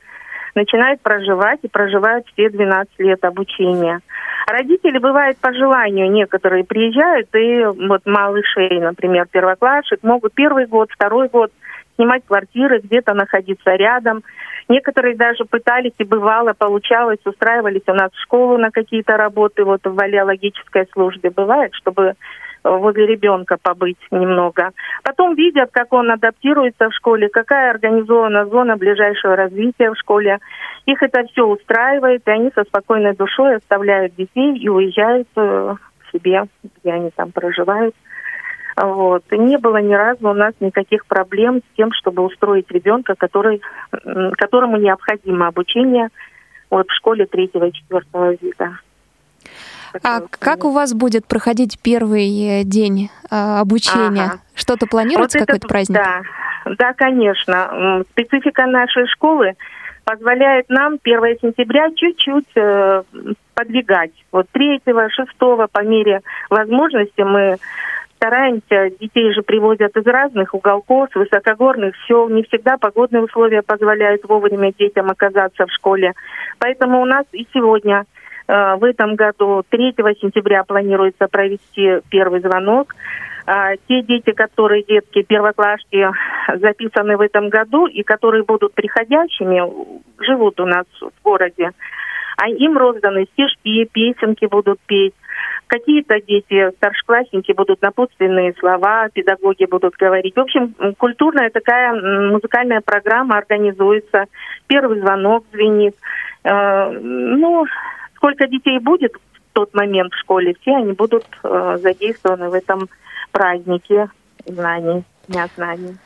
начинают 0.56 1.02
проживать 1.02 1.60
и 1.62 1.68
проживают 1.68 2.26
все 2.34 2.50
12 2.50 3.00
лет 3.00 3.24
обучения. 3.24 4.00
Родители, 4.48 4.98
бывает, 4.98 5.38
по 5.38 5.54
желанию 5.54 6.10
некоторые 6.12 6.64
приезжают, 6.64 7.28
и 7.36 7.64
вот 7.88 8.02
малышей, 8.06 8.80
например, 8.80 9.28
первоклассник, 9.30 10.02
могут 10.04 10.34
первый 10.34 10.66
год, 10.66 10.90
второй 10.92 11.28
год 11.28 11.52
снимать 11.98 12.24
квартиры, 12.26 12.80
где-то 12.80 13.14
находиться 13.14 13.72
рядом. 13.72 14.24
Некоторые 14.70 15.16
даже 15.16 15.44
пытались 15.46 15.94
и 15.98 16.04
бывало, 16.04 16.54
получалось, 16.54 17.20
устраивались 17.26 17.88
у 17.88 17.94
нас 17.94 18.12
в 18.12 18.22
школу 18.22 18.58
на 18.58 18.72
какие-то 18.72 19.18
работы, 19.18 19.64
вот 19.64 19.82
в 19.84 19.94
валиологической 19.94 20.88
службе 20.94 21.30
бывает, 21.30 21.74
чтобы 21.74 22.16
возле 22.64 23.06
ребенка 23.06 23.58
побыть 23.62 23.98
немного. 24.12 24.72
Потом 25.04 25.36
видят, 25.36 25.70
как 25.72 25.94
он 25.94 26.12
адаптируется 26.12 26.90
в 26.90 26.94
школе, 26.94 27.30
какая 27.30 27.72
организована 27.72 28.46
зона 28.46 28.78
ближайшего 28.78 29.36
развития 29.36 29.92
в 29.92 29.98
школе. 29.98 30.40
Их 30.86 31.02
это 31.02 31.24
все 31.28 31.46
устраивает, 31.46 32.24
и 32.26 32.32
они 32.32 32.52
со 32.54 32.64
спокойной 32.64 33.16
душой 33.16 33.56
оставляют 33.56 34.16
детей 34.16 34.58
и 34.58 34.70
уезжают 34.70 35.28
э, 35.36 35.76
к 36.00 36.12
себе, 36.12 36.44
где 36.64 36.92
они 36.92 37.12
там 37.16 37.32
проживают. 37.32 37.96
Вот. 38.78 39.24
И 39.32 39.38
не 39.38 39.58
было 39.58 39.78
ни 39.78 39.94
разу 39.94 40.30
у 40.30 40.34
нас 40.34 40.54
никаких 40.60 41.08
проблем 41.08 41.60
с 41.60 41.76
тем, 41.76 41.92
чтобы 41.94 42.24
устроить 42.24 42.70
ребенка, 42.70 43.16
который, 43.16 43.62
которому 44.38 44.78
необходимо 44.78 45.48
обучение 45.48 46.10
вот, 46.70 46.88
в 46.88 46.94
школе 46.94 47.26
третьего 47.26 47.66
и 47.66 47.74
четвертого 47.74 48.36
вида. 48.36 48.80
А 50.04 50.22
как 50.30 50.64
у 50.64 50.72
вас 50.72 50.94
будет 50.94 51.26
проходить 51.26 51.80
первый 51.82 52.62
э, 52.62 52.64
день 52.64 53.10
а, 53.32 53.62
обучения? 53.62 54.26
Ага. 54.26 54.40
Что-то 54.54 54.86
планируется, 54.86 55.40
вот 55.40 55.48
какой-то 55.48 55.68
праздник? 55.68 55.96
Да, 55.96 56.22
да, 56.78 56.94
конечно. 56.94 58.04
Специфика 58.12 58.68
нашей 58.68 59.08
школы 59.08 59.54
позволяет 60.04 60.70
нам 60.70 61.00
1 61.04 61.40
сентября 61.42 61.90
чуть-чуть 61.96 62.56
э, 62.56 63.04
подвигать. 63.56 64.12
Вот 64.32 64.48
3 64.52 64.82
6 64.86 65.38
по 65.38 65.84
мере 65.84 66.22
возможности 66.50 67.22
мы 67.22 67.58
стараемся, 68.18 68.90
детей 69.00 69.32
же 69.34 69.42
привозят 69.42 69.96
из 69.96 70.06
разных 70.06 70.54
уголков, 70.54 71.10
с 71.12 71.16
высокогорных 71.16 71.96
сел. 72.08 72.30
Не 72.30 72.44
всегда 72.44 72.78
погодные 72.78 73.24
условия 73.24 73.62
позволяют 73.62 74.24
вовремя 74.26 74.74
детям 74.74 75.10
оказаться 75.10 75.66
в 75.66 75.72
школе. 75.72 76.14
Поэтому 76.60 77.02
у 77.02 77.06
нас 77.06 77.26
и 77.32 77.48
сегодня 77.54 78.06
Э, 78.48 78.76
в 78.76 78.84
этом 78.84 79.16
году 79.16 79.64
3 79.70 79.96
сентября 80.22 80.64
планируется 80.64 81.28
провести 81.28 82.00
первый 82.10 82.42
звонок. 82.42 82.96
А, 83.46 83.78
те 83.88 84.02
дети, 84.02 84.32
которые 84.32 84.84
детки 84.84 85.22
первоклассники 85.22 86.10
записаны 86.60 87.16
в 87.16 87.22
этом 87.22 87.48
году 87.48 87.88
и 87.88 88.04
которые 88.04 88.44
будут 88.44 88.74
приходящими, 88.74 89.62
живут 90.20 90.60
у 90.60 90.66
нас 90.66 90.86
в 91.00 91.24
городе, 91.24 91.72
а 92.38 92.48
им 92.50 92.78
розданы 92.78 93.26
стишки, 93.34 93.86
песенки 93.86 94.46
будут 94.46 94.80
петь. 94.86 95.14
Какие-то 95.66 96.22
дети, 96.22 96.72
старшеклассники, 96.78 97.52
будут 97.52 97.82
напутственные 97.82 98.54
слова, 98.54 99.10
педагоги 99.10 99.66
будут 99.66 99.96
говорить. 99.96 100.36
В 100.36 100.40
общем, 100.40 100.74
культурная 100.98 101.50
такая 101.50 101.94
музыкальная 102.32 102.82
программа 102.82 103.38
организуется. 103.38 104.26
Первый 104.68 105.00
звонок 105.02 105.46
звенит. 105.52 105.96
Э, 106.44 106.90
ну, 106.92 107.66
сколько 108.16 108.48
детей 108.48 108.80
будет 108.80 109.14
в 109.16 109.54
тот 109.54 109.74
момент 109.74 110.14
в 110.14 110.20
школе, 110.20 110.56
все 110.62 110.76
они 110.76 110.94
будут 110.94 111.26
э, 111.44 111.78
задействованы 111.82 112.50
в 112.50 112.54
этом 112.54 112.88
празднике 113.32 114.10
знаний, 114.46 115.04
дня 115.28 115.48
знаний. 115.56 115.98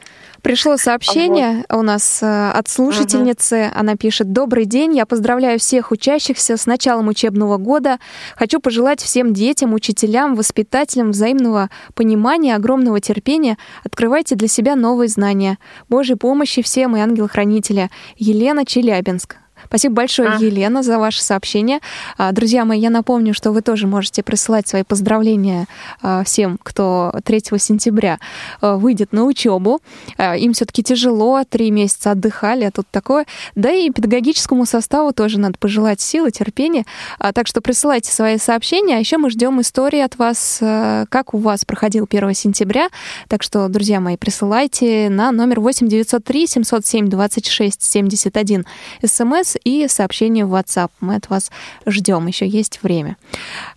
Пришло 0.42 0.78
сообщение 0.78 1.66
вот. 1.70 1.80
у 1.80 1.82
нас 1.84 2.20
э, 2.24 2.52
от 2.52 2.68
слушательницы. 2.68 3.68
Угу. 3.68 3.80
Она 3.80 3.96
пишет: 3.96 4.32
Добрый 4.32 4.66
день, 4.66 4.96
я 4.96 5.06
поздравляю 5.06 5.60
всех 5.60 5.92
учащихся 5.92 6.58
с 6.58 6.66
началом 6.66 7.08
учебного 7.08 7.58
года. 7.58 8.00
Хочу 8.36 8.60
пожелать 8.60 9.02
всем 9.02 9.34
детям, 9.34 9.74
учителям, 9.74 10.36
воспитателям 10.36 11.12
взаимного 11.12 11.70
понимания, 11.94 12.56
огромного 12.56 13.00
терпения. 13.00 13.58
Открывайте 13.84 14.36
для 14.36 14.48
себя 14.48 14.76
новые 14.76 15.10
знания. 15.10 15.60
Божьей 15.90 16.16
помощи 16.16 16.62
всем 16.64 16.98
и 16.98 17.00
ангел-хранителя. 17.00 17.92
Елена 18.18 18.66
Челябинск. 18.66 19.38
Спасибо 19.72 19.96
большое, 19.96 20.32
а. 20.32 20.38
Елена, 20.38 20.84
за 20.84 21.00
ваше 21.00 21.24
сообщение. 21.24 21.80
А, 22.18 22.34
друзья 22.34 22.66
мои, 22.66 22.78
я 22.78 22.90
напомню, 22.90 23.34
что 23.34 23.54
вы 23.54 23.62
тоже 23.62 23.88
можете 23.88 24.22
присылать 24.22 24.68
свои 24.68 24.84
поздравления 24.84 25.66
а, 26.02 26.26
всем, 26.26 26.60
кто 26.62 27.14
3 27.24 27.40
сентября 27.58 28.20
выйдет 28.62 29.14
на 29.14 29.24
учебу. 29.24 29.80
Им 30.18 30.52
все-таки 30.52 30.84
тяжело, 30.84 31.42
три 31.50 31.72
месяца 31.72 32.12
отдыхали, 32.12 32.66
а 32.66 32.72
тут 32.72 32.86
такое. 32.92 33.26
Да 33.56 33.72
и 33.72 33.90
педагогическому 33.92 34.66
составу 34.66 35.14
тоже 35.14 35.40
надо 35.40 35.58
пожелать 35.58 36.02
силы, 36.02 36.32
терпения. 36.32 36.86
Так 37.34 37.48
что 37.48 37.62
присылайте 37.62 38.12
свои 38.12 38.38
сообщения, 38.38 38.98
а 38.98 39.00
еще 39.00 39.18
мы 39.18 39.30
ждем 39.30 39.62
истории 39.62 40.02
от 40.02 40.18
вас, 40.18 40.58
как 40.60 41.34
у 41.34 41.38
вас 41.38 41.64
проходил 41.64 42.08
1 42.10 42.34
сентября. 42.34 42.90
Так 43.30 43.42
что, 43.42 43.70
друзья 43.70 44.02
мои, 44.02 44.18
присылайте 44.18 45.08
на 45.10 45.32
номер 45.32 45.62
8 45.62 45.88
903 45.88 46.48
707 46.48 47.08
26 47.08 47.82
71 47.82 48.66
смс 49.06 49.56
и 49.64 49.88
сообщение 49.88 50.46
в 50.46 50.54
WhatsApp. 50.54 50.90
Мы 51.00 51.16
от 51.16 51.30
вас 51.30 51.52
ждем, 51.86 52.28
еще 52.28 52.48
есть 52.48 52.80
время. 52.82 53.18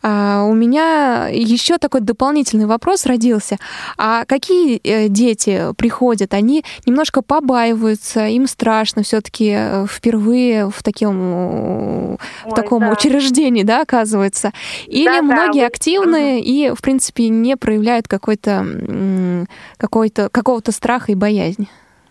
А, 0.03 0.45
у 0.45 0.55
меня 0.55 1.29
еще 1.29 1.79
такой 1.79 2.01
дополнительный 2.01 2.67
вопрос 2.67 3.07
родился. 3.07 3.59
А 3.97 4.25
какие 4.25 4.81
э, 4.83 5.09
дети 5.09 5.73
приходят? 5.77 6.35
Они 6.35 6.65
немножко 6.87 7.23
побаиваются, 7.23 8.27
им 8.27 8.47
страшно 8.47 9.03
все-таки 9.03 9.55
э, 9.57 9.87
впервые 9.89 10.71
в, 10.71 10.83
таком, 10.83 12.13
Ой, 12.13 12.19
в 12.47 12.55
таком 12.55 12.81
да. 12.81 12.93
учреждении, 12.93 13.63
да, 13.63 13.83
оказывается. 13.83 14.53
Или 14.87 15.07
да, 15.07 15.23
многие 15.23 15.61
да, 15.61 15.67
активные 15.67 16.37
угу. 16.37 16.45
и, 16.45 16.73
в 16.75 16.83
принципе, 16.83 17.29
не 17.29 17.57
проявляют 17.57 18.09
какой-то, 18.09 19.47
какой-то, 19.77 20.29
какого-то 20.31 20.73
страха 20.73 21.13
и 21.13 21.15
боязни? 21.15 21.69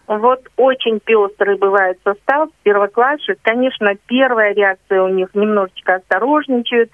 Вот 0.08 0.42
очень 0.58 1.00
пестрый 1.00 1.58
бывает 1.58 1.98
состав 2.04 2.50
первоклассник. 2.64 3.38
Конечно, 3.42 3.94
первая 4.06 4.54
реакция 4.54 5.02
у 5.02 5.08
них 5.08 5.30
немножечко 5.34 5.96
осторожничают, 5.96 6.90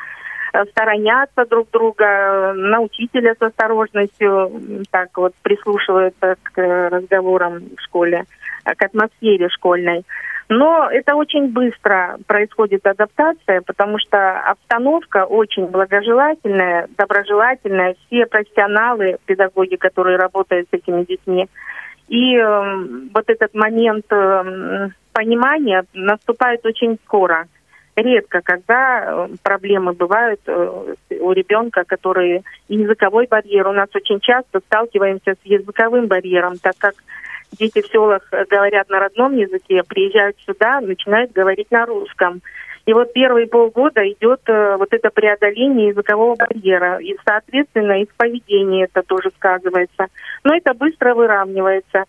э, 0.53 0.65
сторонятся 0.65 1.45
друг 1.45 1.71
друга, 1.71 2.53
на 2.53 2.81
учителя 2.81 3.33
с 3.33 3.41
осторожностью 3.41 4.51
так 4.91 5.09
вот 5.17 5.33
прислушиваются 5.41 6.35
к 6.43 6.89
разговорам 6.89 7.61
в 7.77 7.81
школе, 7.81 8.25
э, 8.65 8.75
к 8.75 8.83
атмосфере 8.83 9.49
школьной. 9.49 10.05
Но 10.51 10.89
это 10.91 11.15
очень 11.15 11.51
быстро 11.51 12.17
происходит 12.25 12.85
адаптация, 12.87 13.61
потому 13.61 13.99
что 13.99 14.39
обстановка 14.39 15.25
очень 15.25 15.67
благожелательная, 15.67 16.87
доброжелательная. 16.97 17.95
Все 18.05 18.25
профессионалы, 18.25 19.17
педагоги, 19.25 19.75
которые 19.75 20.17
работают 20.17 20.67
с 20.69 20.73
этими 20.73 21.03
детьми, 21.03 21.47
и 22.09 22.35
э, 22.35 23.09
вот 23.13 23.23
этот 23.27 23.53
момент 23.53 24.05
э, 24.11 24.89
понимания 25.13 25.85
наступает 25.93 26.65
очень 26.65 26.97
скоро. 27.05 27.47
Редко, 27.95 28.41
когда 28.43 29.03
э, 29.05 29.27
проблемы 29.43 29.93
бывают 29.93 30.41
э, 30.47 30.95
у 31.19 31.31
ребенка, 31.31 31.83
который 31.85 32.43
языковой 32.67 33.27
барьер. 33.27 33.67
У 33.67 33.73
нас 33.73 33.89
очень 33.93 34.19
часто 34.21 34.59
сталкиваемся 34.59 35.33
с 35.33 35.45
языковым 35.45 36.07
барьером, 36.07 36.57
так 36.57 36.73
как 36.79 36.95
дети 37.51 37.81
в 37.81 37.87
селах 37.87 38.23
говорят 38.49 38.89
на 38.89 38.99
родном 38.99 39.35
языке, 39.35 39.83
приезжают 39.87 40.37
сюда, 40.45 40.81
начинают 40.81 41.31
говорить 41.31 41.69
на 41.69 41.85
русском. 41.85 42.41
И 42.89 42.93
вот 42.93 43.13
первые 43.13 43.45
полгода 43.45 44.01
идет 44.01 44.41
э, 44.47 44.75
вот 44.77 44.91
это 44.91 45.11
преодоление 45.11 45.89
языкового 45.89 46.35
барьера. 46.35 46.97
И, 46.97 47.15
соответственно, 47.23 48.01
и 48.01 48.07
в 48.07 48.15
поведении 48.15 48.85
это 48.85 49.03
тоже 49.03 49.29
сказывается. 49.37 50.07
Но 50.43 50.55
это 50.55 50.73
быстро 50.73 51.13
выравнивается. 51.13 52.05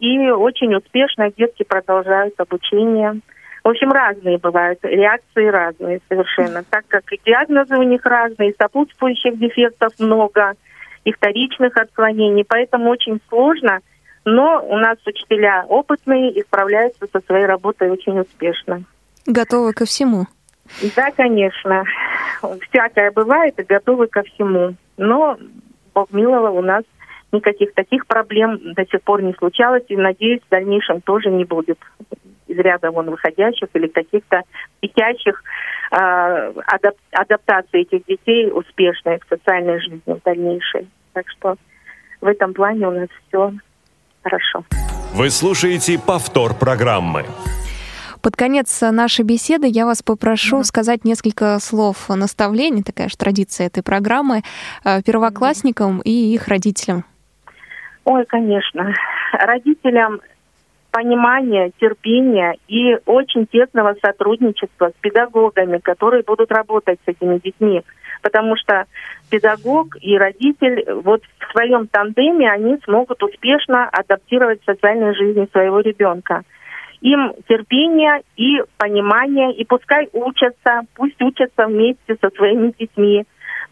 И 0.00 0.18
очень 0.30 0.74
успешно 0.74 1.30
детки 1.30 1.62
продолжают 1.62 2.34
обучение. 2.40 3.20
В 3.62 3.68
общем, 3.68 3.92
разные 3.92 4.38
бывают, 4.38 4.80
реакции 4.82 5.46
разные 5.46 6.00
совершенно. 6.08 6.64
Так 6.68 6.82
как 6.88 7.04
и 7.12 7.20
диагнозы 7.24 7.76
у 7.76 7.84
них 7.84 8.04
разные, 8.04 8.52
сопутствующих 8.58 9.38
дефектов 9.38 9.92
много, 10.00 10.54
и 11.04 11.12
вторичных 11.12 11.76
отклонений. 11.76 12.44
Поэтому 12.44 12.90
очень 12.90 13.20
сложно, 13.28 13.78
но 14.24 14.60
у 14.68 14.76
нас 14.76 14.98
учителя 15.06 15.64
опытные 15.68 16.32
и 16.32 16.42
справляются 16.42 17.06
со 17.12 17.20
своей 17.20 17.46
работой 17.46 17.90
очень 17.90 18.18
успешно. 18.18 18.82
Готовы 19.26 19.72
ко 19.72 19.84
всему? 19.84 20.26
Да, 20.94 21.10
конечно. 21.12 21.84
Всякое 22.68 23.10
бывает 23.10 23.58
и 23.58 23.62
готовы 23.62 24.06
ко 24.08 24.22
всему. 24.22 24.74
Но 24.96 25.38
Бог 25.94 26.10
миловал 26.12 26.56
у 26.56 26.62
нас 26.62 26.84
никаких 27.32 27.74
таких 27.74 28.06
проблем 28.06 28.74
до 28.74 28.84
сих 28.86 29.02
пор 29.02 29.22
не 29.22 29.34
случалось, 29.34 29.84
и, 29.88 29.96
надеюсь, 29.96 30.40
в 30.46 30.50
дальнейшем 30.50 31.00
тоже 31.00 31.30
не 31.30 31.44
будет 31.44 31.78
из 32.46 32.58
ряда 32.58 32.90
вон 32.90 33.10
выходящих 33.10 33.68
или 33.74 33.88
каких-то 33.88 34.42
пятящих 34.80 35.42
э, 35.90 35.96
адап- 35.96 36.96
адаптации 37.10 37.82
этих 37.82 38.06
детей 38.06 38.50
успешной 38.52 39.18
в 39.18 39.28
социальной 39.28 39.80
жизни 39.80 40.00
в 40.06 40.22
дальнейшей. 40.22 40.88
Так 41.12 41.28
что 41.30 41.56
в 42.20 42.26
этом 42.26 42.54
плане 42.54 42.86
у 42.86 42.92
нас 42.92 43.08
все 43.28 43.52
хорошо. 44.22 44.64
Вы 45.14 45.30
слушаете 45.30 45.98
повтор 45.98 46.54
программы. 46.54 47.24
Под 48.26 48.34
конец 48.34 48.82
нашей 48.82 49.24
беседы 49.24 49.68
я 49.68 49.86
вас 49.86 50.02
попрошу 50.02 50.58
mm-hmm. 50.58 50.64
сказать 50.64 51.04
несколько 51.04 51.60
слов 51.60 52.08
наставлений, 52.08 52.82
такая 52.82 53.08
же 53.08 53.16
традиция 53.16 53.68
этой 53.68 53.84
программы, 53.84 54.42
э, 54.84 55.00
первоклассникам 55.06 56.00
mm-hmm. 56.00 56.06
и 56.06 56.34
их 56.34 56.48
родителям. 56.48 57.04
Ой, 58.04 58.24
конечно. 58.26 58.92
Родителям 59.32 60.20
понимания, 60.90 61.70
терпения 61.78 62.56
и 62.66 62.98
очень 63.06 63.46
тесного 63.46 63.94
сотрудничества 64.04 64.88
с 64.88 65.00
педагогами, 65.00 65.78
которые 65.78 66.24
будут 66.24 66.50
работать 66.50 66.98
с 67.04 67.08
этими 67.08 67.38
детьми. 67.38 67.82
Потому 68.22 68.56
что 68.56 68.86
педагог 69.30 69.96
и 70.00 70.18
родитель 70.18 70.84
вот 71.04 71.22
в 71.22 71.52
своем 71.52 71.86
тандеме 71.86 72.50
они 72.50 72.78
смогут 72.82 73.22
успешно 73.22 73.88
адаптировать 73.88 74.64
социальной 74.66 75.14
жизни 75.14 75.46
своего 75.52 75.78
ребенка 75.78 76.42
им 77.06 77.34
терпение 77.48 78.22
и 78.36 78.60
понимание, 78.78 79.54
и 79.54 79.64
пускай 79.64 80.08
учатся, 80.12 80.80
пусть 80.96 81.22
учатся 81.22 81.66
вместе 81.66 82.16
со 82.20 82.30
своими 82.30 82.74
детьми, 82.76 83.24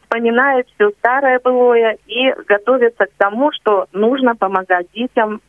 вспоминают 0.03 0.69
все 0.69 0.91
старое 0.91 1.41
былое 1.43 1.99
и 2.07 2.33
готовятся 2.47 3.07
к 3.07 3.13
тому, 3.19 3.51
что 3.51 3.87
нужно 3.93 4.37
помогать 4.37 4.87
детям 4.95 5.41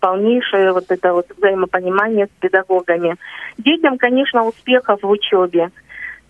полнейшее 0.00 0.72
вот 0.72 0.84
это 0.88 1.12
вот 1.12 1.26
взаимопонимание 1.36 2.26
с 2.26 2.40
педагогами. 2.40 3.16
Детям, 3.58 3.98
конечно, 3.98 4.44
успехов 4.44 5.02
в 5.02 5.08
учебе. 5.08 5.68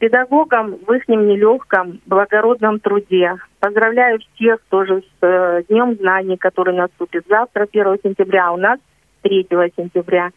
Педагогам 0.00 0.74
в 0.84 0.92
их 0.92 1.06
нелегком, 1.06 2.00
благородном 2.06 2.80
труде. 2.80 3.36
Поздравляю 3.60 4.18
всех 4.18 4.58
тоже 4.68 5.02
с 5.02 5.22
э, 5.22 5.62
Днем 5.68 5.94
знаний, 5.94 6.36
который 6.36 6.74
наступит 6.74 7.24
завтра, 7.28 7.68
1 7.72 7.98
сентября. 8.02 8.52
У 8.52 8.56
нас 8.56 8.78
3 9.24 9.48
сентября. 9.76 10.30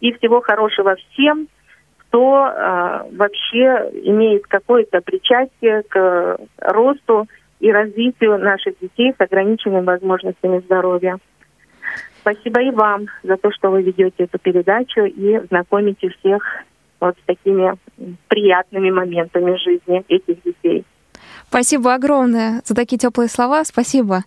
И 0.00 0.12
всего 0.12 0.40
хорошего 0.40 0.94
всем, 0.96 1.48
кто 1.98 2.46
э, 2.46 3.16
вообще 3.16 3.90
имеет 4.04 4.46
какое-то 4.46 5.00
причастие 5.00 5.82
к 5.82 6.38
росту 6.58 7.26
и 7.58 7.72
развитию 7.72 8.38
наших 8.38 8.78
детей 8.78 9.14
с 9.16 9.20
ограниченными 9.20 9.84
возможностями 9.84 10.60
здоровья. 10.60 11.18
Спасибо 12.20 12.60
и 12.60 12.70
вам 12.70 13.06
за 13.22 13.36
то, 13.36 13.50
что 13.52 13.70
вы 13.70 13.82
ведете 13.82 14.24
эту 14.24 14.38
передачу 14.38 15.04
и 15.04 15.38
знакомите 15.46 16.10
всех 16.20 16.42
вот 17.00 17.16
с 17.16 17.26
такими 17.26 17.74
приятными 18.28 18.90
моментами 18.90 19.56
жизни 19.56 20.04
этих 20.08 20.42
детей. 20.42 20.84
Спасибо 21.48 21.94
огромное 21.94 22.62
за 22.64 22.74
такие 22.74 22.98
теплые 22.98 23.28
слова. 23.28 23.64
Спасибо. 23.64 24.24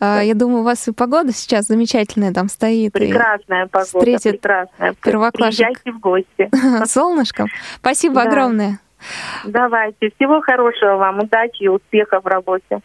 Да. 0.00 0.20
Я 0.20 0.34
думаю, 0.34 0.60
у 0.60 0.64
вас 0.64 0.86
и 0.88 0.92
погода 0.92 1.32
сейчас 1.32 1.66
замечательная 1.66 2.32
там 2.32 2.48
стоит. 2.48 2.92
Прекрасная 2.92 3.66
погода, 3.66 3.86
встретит 3.86 4.40
прекрасная. 4.40 4.94
Первоклассник. 5.02 5.80
Приезжайте 5.82 5.92
в 5.92 6.00
гости. 6.00 6.50
Солнышком. 6.86 7.48
Спасибо 7.76 8.16
да. 8.16 8.22
огромное. 8.22 8.80
Давайте. 9.44 10.10
Всего 10.16 10.40
хорошего 10.40 10.96
вам. 10.96 11.20
Удачи 11.20 11.62
и 11.62 11.68
успехов 11.68 12.24
в 12.24 12.26
работе. 12.26 12.80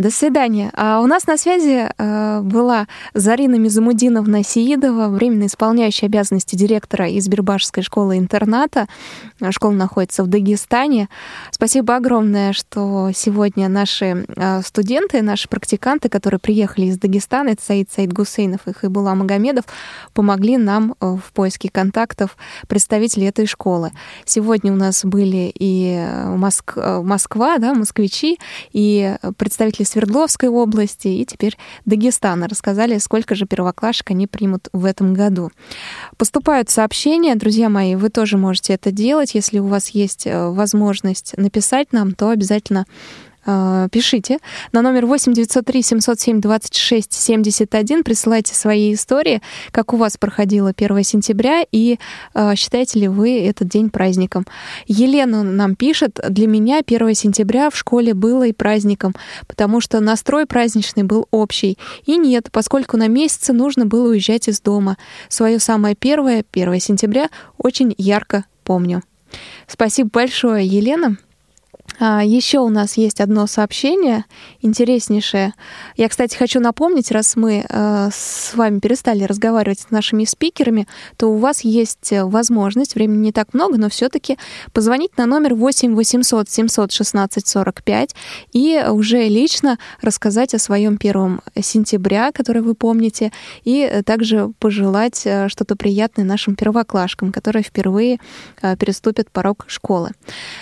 До 0.00 0.10
свидания. 0.10 0.70
А 0.72 1.02
у 1.02 1.06
нас 1.06 1.26
на 1.26 1.36
связи 1.36 1.86
э, 1.86 2.40
была 2.40 2.86
Зарина 3.12 3.56
Мизамудиновна 3.56 4.42
Сиидова, 4.42 5.08
временно 5.08 5.44
исполняющая 5.44 6.08
обязанности 6.08 6.56
директора 6.56 7.06
из 7.10 7.28
Бирбашской 7.28 7.82
школы-интерната. 7.82 8.86
Школа 9.50 9.72
находится 9.72 10.24
в 10.24 10.26
Дагестане. 10.26 11.10
Спасибо 11.50 11.96
огромное, 11.96 12.54
что 12.54 13.10
сегодня 13.14 13.68
наши 13.68 14.24
э, 14.26 14.62
студенты, 14.62 15.20
наши 15.20 15.50
практиканты, 15.50 16.08
которые 16.08 16.40
приехали 16.40 16.86
из 16.86 16.98
Дагестана, 16.98 17.50
это 17.50 17.62
Саид 17.62 17.90
Саид 17.92 18.10
Гусейнов 18.10 18.60
и 18.68 18.72
Хайбула 18.72 19.12
Магомедов, 19.12 19.66
помогли 20.14 20.56
нам 20.56 20.94
э, 20.98 21.16
в 21.22 21.30
поиске 21.34 21.68
контактов 21.70 22.38
представителей 22.68 23.26
этой 23.26 23.44
школы. 23.44 23.90
Сегодня 24.24 24.72
у 24.72 24.76
нас 24.76 25.04
были 25.04 25.52
и 25.54 26.02
Моск... 26.24 26.74
Москва, 26.76 27.58
да, 27.58 27.74
москвичи, 27.74 28.38
и 28.72 29.14
представители 29.36 29.89
Свердловской 29.90 30.48
области 30.48 31.08
и 31.08 31.24
теперь 31.24 31.56
Дагестана. 31.84 32.48
Рассказали, 32.48 32.98
сколько 32.98 33.34
же 33.34 33.46
первоклашек 33.46 34.10
они 34.10 34.26
примут 34.26 34.68
в 34.72 34.84
этом 34.84 35.14
году. 35.14 35.50
Поступают 36.16 36.70
сообщения, 36.70 37.34
друзья 37.34 37.68
мои, 37.68 37.94
вы 37.94 38.08
тоже 38.08 38.36
можете 38.36 38.74
это 38.74 38.90
делать. 38.90 39.34
Если 39.34 39.58
у 39.58 39.66
вас 39.66 39.90
есть 39.90 40.26
э, 40.26 40.48
возможность 40.48 41.36
написать 41.36 41.92
нам, 41.92 42.12
то 42.12 42.30
обязательно 42.30 42.86
пишите 43.44 44.38
на 44.72 44.82
номер 44.82 45.06
8 45.06 45.32
903 45.32 45.82
707 45.82 46.40
26 46.40 47.12
71, 47.12 48.04
присылайте 48.04 48.54
свои 48.54 48.94
истории, 48.94 49.40
как 49.70 49.92
у 49.92 49.96
вас 49.96 50.16
проходило 50.16 50.72
1 50.76 51.02
сентября, 51.04 51.64
и 51.72 51.98
э, 52.34 52.54
считаете 52.56 53.00
ли 53.00 53.08
вы 53.08 53.40
этот 53.40 53.68
день 53.68 53.90
праздником. 53.90 54.46
Елена 54.86 55.42
нам 55.42 55.76
пишет, 55.76 56.20
для 56.28 56.46
меня 56.46 56.80
1 56.86 57.14
сентября 57.14 57.70
в 57.70 57.76
школе 57.76 58.14
было 58.14 58.46
и 58.46 58.52
праздником, 58.52 59.14
потому 59.46 59.80
что 59.80 60.00
настрой 60.00 60.46
праздничный 60.46 61.02
был 61.02 61.26
общий. 61.30 61.78
И 62.04 62.16
нет, 62.16 62.48
поскольку 62.52 62.96
на 62.96 63.08
месяце 63.08 63.52
нужно 63.52 63.86
было 63.86 64.10
уезжать 64.10 64.48
из 64.48 64.60
дома. 64.60 64.96
Свое 65.28 65.58
самое 65.58 65.94
первое, 65.94 66.44
1 66.52 66.80
сентября, 66.80 67.28
очень 67.58 67.94
ярко 67.98 68.44
помню. 68.64 69.02
Спасибо 69.66 70.10
большое, 70.12 70.66
Елена. 70.66 71.16
А, 71.98 72.22
Еще 72.24 72.58
у 72.60 72.68
нас 72.68 72.96
есть 72.96 73.20
одно 73.20 73.46
сообщение 73.46 74.24
интереснейшее. 74.62 75.54
Я, 75.96 76.08
кстати, 76.08 76.36
хочу 76.36 76.60
напомнить, 76.60 77.10
раз 77.10 77.36
мы 77.36 77.66
э, 77.68 78.08
с 78.12 78.54
вами 78.54 78.78
перестали 78.78 79.24
разговаривать 79.24 79.80
с 79.80 79.90
нашими 79.90 80.24
спикерами, 80.24 80.86
то 81.16 81.28
у 81.28 81.36
вас 81.36 81.62
есть 81.62 82.12
возможность, 82.12 82.94
времени 82.94 83.26
не 83.26 83.32
так 83.32 83.52
много, 83.54 83.76
но 83.76 83.88
все-таки 83.88 84.38
позвонить 84.72 85.16
на 85.18 85.26
номер 85.26 85.54
8 85.54 85.94
800 85.94 86.48
716 86.48 87.46
45 87.46 88.14
и 88.52 88.82
уже 88.88 89.28
лично 89.28 89.78
рассказать 90.00 90.54
о 90.54 90.58
своем 90.58 90.96
первом 90.96 91.42
сентября, 91.60 92.32
который 92.32 92.62
вы 92.62 92.74
помните, 92.74 93.32
и 93.64 94.02
также 94.06 94.52
пожелать 94.58 95.22
э, 95.24 95.48
что-то 95.48 95.76
приятное 95.76 96.24
нашим 96.24 96.54
первоклашкам, 96.54 97.32
которые 97.32 97.62
впервые 97.62 98.18
э, 98.62 98.76
переступят 98.76 99.30
порог 99.30 99.64
школы. 99.68 100.10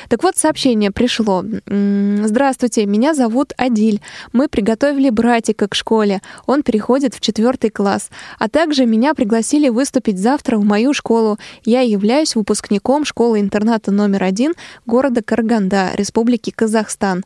Так 0.08 0.22
вот, 0.22 0.36
сообщение 0.36 0.90
пришло 0.90 1.17
пришло. 1.18 1.44
Здравствуйте, 1.66 2.86
меня 2.86 3.14
зовут 3.14 3.52
Адиль. 3.56 4.00
Мы 4.32 4.48
приготовили 4.48 5.10
братика 5.10 5.68
к 5.68 5.74
школе. 5.74 6.20
Он 6.46 6.62
переходит 6.62 7.14
в 7.14 7.20
четвертый 7.20 7.70
класс. 7.70 8.10
А 8.38 8.48
также 8.48 8.86
меня 8.86 9.14
пригласили 9.14 9.68
выступить 9.68 10.18
завтра 10.18 10.58
в 10.58 10.64
мою 10.64 10.94
школу. 10.94 11.38
Я 11.64 11.80
являюсь 11.80 12.36
выпускником 12.36 13.04
школы-интерната 13.04 13.90
номер 13.90 14.24
один 14.24 14.52
города 14.86 15.22
Карганда, 15.22 15.90
Республики 15.94 16.50
Казахстан. 16.50 17.24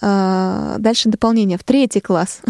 А, 0.00 0.76
дальше 0.78 1.08
дополнение. 1.08 1.58
В 1.58 1.64
третий 1.64 2.00
класс. 2.00 2.40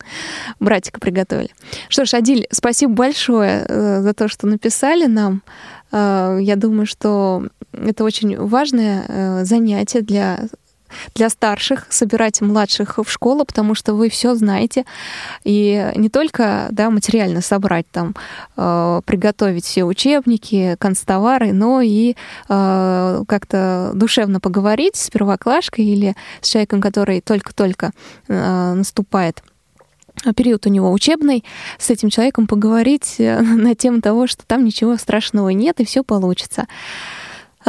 Братика 0.60 1.00
приготовили. 1.00 1.50
Что 1.88 2.04
ж, 2.04 2.14
Адиль, 2.14 2.46
спасибо 2.50 2.92
большое 2.92 3.64
э, 3.68 4.00
за 4.02 4.14
то, 4.14 4.28
что 4.28 4.46
написали 4.46 5.06
нам. 5.06 5.42
Э, 5.92 6.38
я 6.40 6.56
думаю, 6.56 6.86
что 6.86 7.44
это 7.72 8.04
очень 8.04 8.38
важное 8.38 9.04
э, 9.08 9.44
занятие 9.44 10.02
для 10.02 10.48
для 11.14 11.28
старших 11.28 11.86
собирать 11.90 12.40
младших 12.40 12.98
в 12.98 13.10
школу, 13.10 13.44
потому 13.44 13.74
что 13.74 13.94
вы 13.94 14.08
все 14.08 14.34
знаете. 14.34 14.84
И 15.44 15.92
не 15.96 16.08
только 16.08 16.68
да, 16.70 16.90
материально 16.90 17.40
собрать 17.40 17.86
там, 17.90 18.14
э, 18.56 19.00
приготовить 19.04 19.64
все 19.64 19.84
учебники, 19.84 20.76
констовары, 20.78 21.52
но 21.52 21.80
и 21.80 22.14
э, 22.48 23.22
как-то 23.28 23.90
душевно 23.94 24.40
поговорить 24.40 24.96
с 24.96 25.10
первоклашкой 25.10 25.84
или 25.84 26.16
с 26.40 26.48
человеком, 26.48 26.80
который 26.80 27.20
только-только 27.20 27.92
э, 28.28 28.72
наступает 28.74 29.42
период 30.34 30.66
у 30.66 30.68
него 30.68 30.90
учебный, 30.92 31.44
с 31.78 31.90
этим 31.90 32.10
человеком 32.10 32.46
поговорить 32.46 33.16
э, 33.18 33.40
на 33.42 33.74
тему 33.74 34.00
того, 34.00 34.26
что 34.26 34.44
там 34.46 34.64
ничего 34.64 34.96
страшного 34.96 35.50
нет 35.50 35.80
и 35.80 35.84
все 35.84 36.02
получится. 36.02 36.66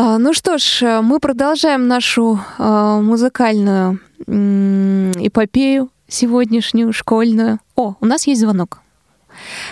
А, 0.01 0.17
ну 0.17 0.33
что 0.33 0.57
ж, 0.57 0.81
э, 0.83 1.01
мы 1.01 1.19
продолжаем 1.19 1.89
нашу 1.89 2.39
э, 2.57 2.99
музыкальную 3.01 3.99
эпопею 4.27 5.89
сегодняшнюю, 6.07 6.93
школьную. 6.93 7.59
О, 7.75 7.95
у 7.99 8.05
нас 8.05 8.25
есть 8.25 8.39
звонок. 8.39 8.78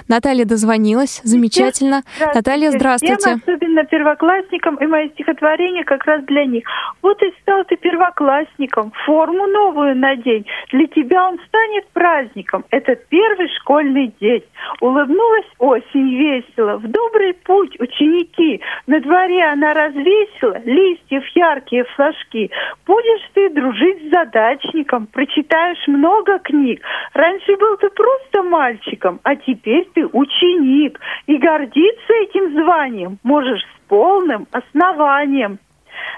Наталья 0.08 0.46
дозвонилась. 0.46 1.22
Замечательно. 1.24 2.04
Наталья, 2.34 2.72
здравствуйте. 2.72 3.18
Всем, 3.18 3.42
особенно 3.44 3.84
первоклассникам, 3.86 4.76
и 4.76 4.86
мои 4.88 5.10
стихотворения 5.10 5.84
как 5.84 6.06
раз 6.06 6.24
для 6.26 6.46
них. 6.46 6.64
Вот 7.02 7.22
и 7.22 7.34
стал 7.42 7.64
ты 7.66 7.76
первоклассником, 7.76 8.92
форму 9.06 9.48
новую 9.48 9.96
надень. 9.96 10.46
Для 10.72 10.88
тебя 10.88 11.28
он 11.28 11.40
станет 11.48 11.88
праздником. 11.90 12.66
Это 12.70 12.96
первый 12.96 13.48
школьный 13.60 14.14
день. 14.20 14.44
Улыбнулась 14.82 15.48
осень 15.60 16.16
весело. 16.18 16.78
В 16.78 16.88
добрый 16.88 17.34
путь, 17.34 17.80
ученики. 17.80 18.62
На 18.88 19.00
дворе 19.00 19.44
она 19.46 19.74
развесила 19.74 20.60
листьев 20.66 21.24
яркие 21.36 21.84
флажки. 21.96 22.52
Будешь 22.86 23.30
ты 23.34 23.50
дружить 23.50 24.08
с 24.08 24.12
задачником, 24.12 25.08
прочитаешь 25.08 25.88
много 25.88 26.40
книг. 26.40 26.82
Раньше 27.14 27.56
был 27.58 27.78
ты 27.78 27.90
просто 27.90 28.44
мальчиком, 28.44 29.20
а 29.24 29.36
теперь 29.36 29.67
ты 29.94 30.06
ученик. 30.08 31.00
И 31.26 31.38
гордиться 31.38 32.14
этим 32.22 32.54
званием 32.54 33.18
можешь 33.24 33.62
с 33.62 33.90
полным 33.90 34.48
основанием. 34.52 35.60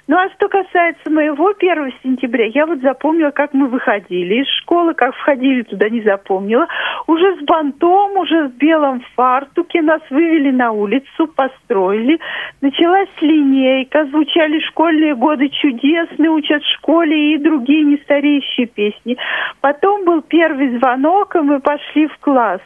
Ну 0.08 0.18
а 0.18 0.30
что 0.32 0.48
касается 0.48 1.10
моего 1.10 1.54
1 1.58 1.94
сентября, 2.04 2.48
я 2.48 2.66
вот 2.66 2.80
запомнила, 2.82 3.32
как 3.32 3.54
мы 3.54 3.68
выходили 3.68 4.42
из 4.42 4.48
школы, 4.62 4.94
как 4.94 5.16
входили 5.16 5.62
туда, 5.64 5.88
не 5.90 6.02
запомнила. 6.02 6.68
Уже 7.08 7.38
с 7.38 7.44
бантом, 7.44 8.18
уже 8.18 8.48
в 8.48 8.58
белом 8.58 9.04
фартуке 9.16 9.82
нас 9.82 10.02
вывели 10.10 10.52
на 10.52 10.72
улицу, 10.72 11.28
построили. 11.28 12.20
Началась 12.62 13.10
линейка, 13.22 14.06
звучали 14.06 14.60
школьные 14.62 15.16
годы 15.16 15.50
чудесные, 15.50 16.32
учат 16.32 16.64
в 16.64 16.74
школе 16.78 17.36
и 17.36 17.38
другие 17.38 17.84
нестареющие 17.84 18.68
песни. 18.68 19.18
Потом 19.62 20.06
был 20.06 20.22
первый 20.22 20.78
звонок, 20.78 21.36
и 21.36 21.40
мы 21.40 21.60
пошли 21.60 22.08
в 22.08 22.18
класс 22.18 22.62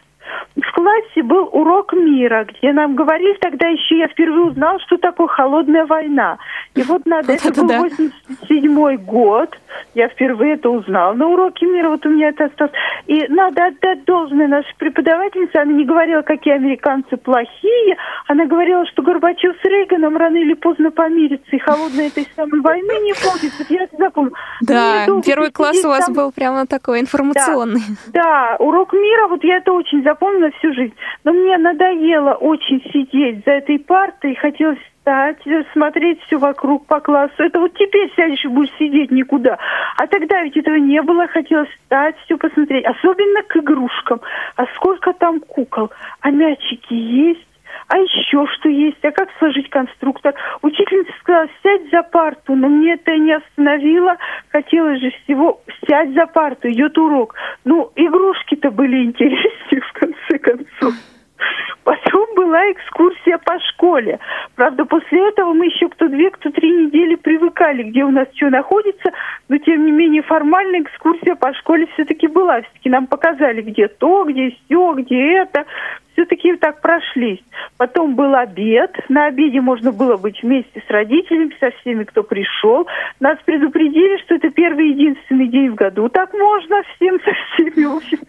в 0.55 0.71
классе 0.71 1.24
был 1.24 1.49
урок 1.51 1.93
мира, 1.93 2.45
где 2.45 2.74
нам 2.74 2.95
говорили 2.95 3.36
тогда 3.39 3.67
еще, 3.67 3.97
я 3.97 4.07
впервые 4.07 4.51
узнала, 4.51 4.80
что 4.82 4.97
такое 4.97 5.28
холодная 5.28 5.86
война. 5.86 6.38
И 6.76 6.84
вот 6.84 7.05
надо, 7.05 7.34
это 7.34 7.51
был 7.53 7.67
87 7.67 8.97
год, 8.97 9.49
я 9.95 10.09
впервые 10.09 10.53
это 10.53 10.69
узнала 10.69 11.13
на 11.13 11.28
уроке 11.28 11.65
мира, 11.65 11.89
вот 11.89 12.05
у 12.05 12.09
меня 12.09 12.30
это 12.30 12.45
осталось. 12.45 12.74
И 13.07 13.26
надо 13.30 13.65
отдать 13.65 14.05
должное 14.05 14.47
нашей 14.47 14.76
преподавательнице, 14.78 15.55
она 15.55 15.71
не 15.74 15.86
говорила, 15.86 16.21
какие 16.21 16.53
американцы 16.53 17.17
плохие, 17.17 17.97
она 18.28 18.45
говорила, 18.45 18.86
что 18.88 19.01
Горбачев 19.01 19.55
с 19.61 19.65
Рейганом 19.65 20.17
рано 20.17 20.38
или 20.38 20.53
поздно 20.53 20.91
помирятся, 20.91 21.55
и 21.55 21.59
холодной 21.59 22.07
этой 22.07 22.28
самой 22.36 22.61
войны 22.61 22.93
не 23.01 23.13
будет. 23.13 23.53
Вот 23.57 23.69
я 23.69 23.84
это 23.84 23.97
запомнила. 23.97 24.38
Да, 24.61 25.05
первый 25.26 25.51
класс 25.51 25.84
у 25.84 25.89
вас 25.89 26.05
там... 26.05 26.15
был 26.15 26.32
прямо 26.32 26.65
такой 26.67 26.99
информационный. 26.99 27.82
Да, 28.07 28.24
да, 28.24 28.55
урок 28.59 28.93
мира, 28.93 29.28
вот 29.28 29.43
я 29.43 29.57
это 29.57 29.71
очень 29.74 30.03
запомнила 30.14 30.51
всю 30.51 30.74
жизнь. 30.74 30.93
Но 31.24 31.34
мне 31.34 31.57
надоело 31.57 32.34
очень 32.34 32.82
сидеть 32.91 33.43
за 33.45 33.51
этой 33.51 33.80
партой, 33.80 34.36
хотелось 34.36 34.78
встать, 34.80 35.38
смотреть 35.74 36.22
все 36.24 36.38
вокруг 36.38 36.86
по 36.86 36.99
классу. 36.99 37.34
Это 37.39 37.59
вот 37.59 37.74
теперь 37.74 38.11
сядешь 38.16 38.45
и 38.45 38.47
будешь 38.47 38.72
сидеть 38.78 39.11
никуда. 39.11 39.57
А 39.97 40.07
тогда 40.07 40.41
ведь 40.43 40.57
этого 40.57 40.76
не 40.76 41.01
было, 41.01 41.28
хотелось 41.28 41.70
встать, 41.70 42.16
все 42.26 42.38
посмотреть. 42.38 42.86
Особенно 42.86 43.41
к 43.43 43.57
игрушкам. 43.57 44.22
А 44.55 44.66
сколько 44.76 45.14
там 45.14 45.39
кукол? 45.39 45.91
А 46.22 46.30
мячики 46.30 46.93
есть? 46.93 47.47
А 47.88 47.97
еще 47.97 48.45
что 48.53 48.69
есть, 48.69 49.03
а 49.03 49.11
как 49.11 49.29
сложить 49.39 49.69
конструктор. 49.69 50.34
Учительница 50.61 51.11
сказала, 51.19 51.47
сядь 51.61 51.89
за 51.91 52.03
парту, 52.03 52.55
но 52.55 52.67
мне 52.69 52.93
это 52.93 53.15
не 53.17 53.34
остановило. 53.34 54.17
Хотелось 54.49 55.01
же 55.01 55.11
всего 55.23 55.61
сядь 55.88 56.13
за 56.13 56.25
парту, 56.27 56.69
идет 56.69 56.97
урок. 56.97 57.36
Ну, 57.65 57.91
игрушки-то 57.95 58.71
были 58.71 59.03
интереснее, 59.03 59.81
в 59.81 59.93
конце 59.93 60.39
концов. 60.39 60.93
Потом 61.84 62.27
была 62.36 62.71
экскурсия 62.71 63.38
по 63.39 63.59
школе. 63.59 64.19
Правда, 64.55 64.86
после 64.86 65.27
этого 65.27 65.53
мы 65.53 65.65
еще 65.65 65.89
кто 65.89 66.07
две, 66.07 66.29
кто 66.29 66.49
три 66.49 66.69
недели 66.69 67.15
привыкали, 67.15 67.84
где 67.84 68.03
у 68.05 68.11
нас 68.11 68.27
что 68.36 68.49
находится, 68.49 69.11
но 69.49 69.57
тем 69.57 69.86
не 69.86 69.91
менее 69.91 70.21
формальная 70.21 70.81
экскурсия 70.81 71.36
по 71.36 71.53
школе 71.55 71.88
все-таки 71.93 72.27
была. 72.27 72.61
Все-таки 72.61 72.89
нам 72.89 73.07
показали, 73.07 73.61
где 73.61 73.88
то, 73.89 74.23
где 74.23 74.51
все, 74.51 74.93
где 74.93 75.39
это 75.39 75.65
все-таки 76.14 76.55
так 76.57 76.82
прошлись. 76.82 77.43
Потом 77.78 78.16
был 78.16 78.34
обед. 78.36 78.95
На 79.09 79.26
обеде 79.26 79.61
можно 79.61 79.91
было 79.91 80.18
быть 80.18 80.41
вместе 80.41 80.82
с 80.88 80.89
родителями, 80.89 81.55
со 81.59 81.72
всеми, 81.72 82.03
кто 82.03 82.24
пришел. 82.24 82.88
Нас 83.20 83.38
предупредили, 83.45 84.18
что 84.24 84.36
это 84.36 84.49
первый 84.49 84.89
единственный 84.89 85.47
день 85.47 85.72
в 85.72 85.76
году. 85.76 86.09
Так 86.09 86.34
можно 86.34 86.82
всем 86.95 87.20
со 87.22 87.32
всеми. 87.34 87.86
В 87.86 87.97
общем, 87.97 88.20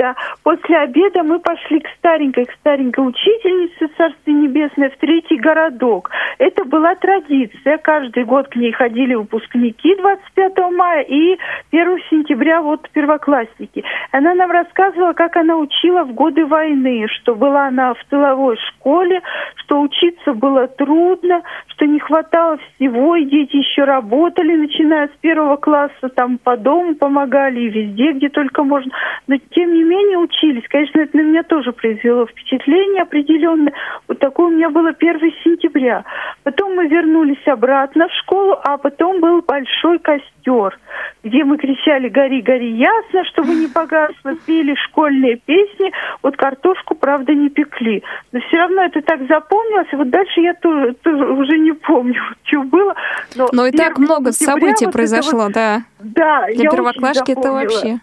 да-да-да. 0.00 0.16
После 0.42 0.78
обеда 0.78 1.22
мы 1.22 1.38
пошли 1.38 1.80
к 1.80 1.88
старенькой, 1.98 2.46
к 2.46 2.52
старенькой 2.52 3.08
учительнице 3.08 3.88
Царствия 3.96 4.32
Небесное 4.32 4.90
в 4.90 4.96
третий 4.96 5.36
городок. 5.36 6.10
Это 6.38 6.64
была 6.64 6.94
традиция. 6.94 7.78
Каждый 7.78 8.24
год 8.24 8.48
к 8.48 8.56
ней 8.56 8.72
ходили 8.72 9.14
выпускники 9.14 9.94
25 9.96 10.58
мая 10.72 11.02
и 11.02 11.38
1 11.70 11.98
сентября 12.10 12.62
вот 12.62 12.88
первоклассники. 12.90 13.84
Она 14.12 14.34
нам 14.34 14.50
рассказывала, 14.50 15.12
как 15.12 15.36
она 15.36 15.56
учила 15.56 16.04
в 16.04 16.14
годы 16.14 16.46
войны, 16.46 17.06
что 17.08 17.34
была 17.34 17.68
она 17.68 17.94
в 17.94 18.04
тыловой 18.08 18.56
школе, 18.68 19.20
что 19.56 19.80
учиться 19.80 20.32
было 20.32 20.66
трудно, 20.66 21.42
что 21.68 21.86
не 21.86 21.98
хватало 21.98 22.58
всего, 22.58 23.16
и 23.16 23.24
дети 23.24 23.56
еще 23.56 23.84
работали, 23.84 24.56
начиная 24.56 25.08
с 25.08 25.20
первого 25.20 25.56
класса, 25.56 26.08
там 26.14 26.38
по 26.38 26.56
дому 26.56 26.94
помогали 26.94 27.60
и 27.60 27.68
везде, 27.68 28.12
где 28.12 28.28
только 28.28 28.64
можно. 28.64 28.90
Но 29.26 29.36
тем 29.50 29.74
не 29.74 29.84
менее 29.90 30.18
учились. 30.18 30.62
Конечно, 30.68 31.00
это 31.00 31.16
на 31.16 31.22
меня 31.22 31.42
тоже 31.42 31.72
произвело 31.72 32.26
впечатление 32.26 33.02
определенное. 33.02 33.72
Вот 34.06 34.18
такое 34.18 34.46
у 34.46 34.50
меня 34.50 34.70
было 34.70 34.90
1 34.90 35.20
сентября. 35.44 36.04
Потом 36.44 36.76
мы 36.76 36.86
вернулись 36.86 37.46
обратно 37.46 38.08
в 38.08 38.12
школу, 38.22 38.56
а 38.62 38.78
потом 38.78 39.20
был 39.20 39.42
большой 39.42 39.98
костер, 39.98 40.78
где 41.24 41.44
мы 41.44 41.58
кричали 41.58 42.08
«Гори, 42.08 42.40
гори 42.40 42.72
ясно», 42.72 43.24
чтобы 43.32 43.54
не 43.54 43.66
погасло, 43.66 44.34
пели 44.46 44.74
школьные 44.86 45.36
песни. 45.36 45.92
Вот 46.22 46.36
картошку, 46.36 46.94
правда, 46.94 47.34
не 47.34 47.48
пекли. 47.50 48.02
Но 48.32 48.40
все 48.40 48.56
равно 48.58 48.82
это 48.82 49.02
так 49.02 49.20
запомнилось. 49.28 49.88
И 49.92 49.96
вот 49.96 50.10
дальше 50.10 50.40
я 50.40 50.54
тоже, 50.54 50.94
тоже 51.02 51.24
уже 51.24 51.58
не 51.58 51.72
помню, 51.72 52.20
что 52.44 52.62
было. 52.62 52.94
Но, 53.34 53.48
Но 53.52 53.66
и 53.66 53.72
так 53.72 53.98
много 53.98 54.32
событий 54.32 54.86
вот 54.86 54.94
произошло, 54.94 55.44
вот, 55.44 55.52
да. 55.52 55.82
Да, 55.98 56.46
Для 56.54 56.70
первоклашки 56.70 57.32
это 57.32 57.52
вообще. 57.52 58.00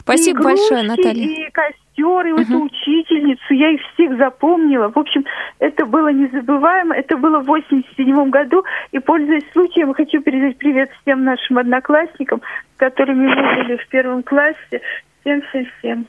Спасибо 0.00 0.40
и 0.40 0.42
большое, 0.44 0.82
Наталья. 0.82 1.24
И 1.24 1.50
костер, 1.50 2.26
и 2.26 2.32
угу. 2.32 2.42
эту 2.42 2.62
учительницу, 2.62 3.54
я 3.54 3.70
их 3.70 3.80
всех 3.94 4.16
запомнила. 4.16 4.88
В 4.88 4.98
общем, 4.98 5.24
это 5.58 5.86
было 5.86 6.08
незабываемо. 6.08 6.94
Это 6.94 7.16
было 7.16 7.40
в 7.40 7.46
87 7.46 8.30
году. 8.30 8.64
И, 8.92 8.98
пользуясь 8.98 9.44
случаем, 9.52 9.94
хочу 9.94 10.20
передать 10.20 10.58
привет 10.58 10.90
всем 11.02 11.24
нашим 11.24 11.58
одноклассникам, 11.58 12.40
с 12.76 12.78
которыми 12.78 13.26
мы 13.26 13.64
были 13.64 13.76
в 13.76 13.88
первом 13.88 14.22
классе. 14.22 14.80
Всем-всем-всем. 15.20 16.06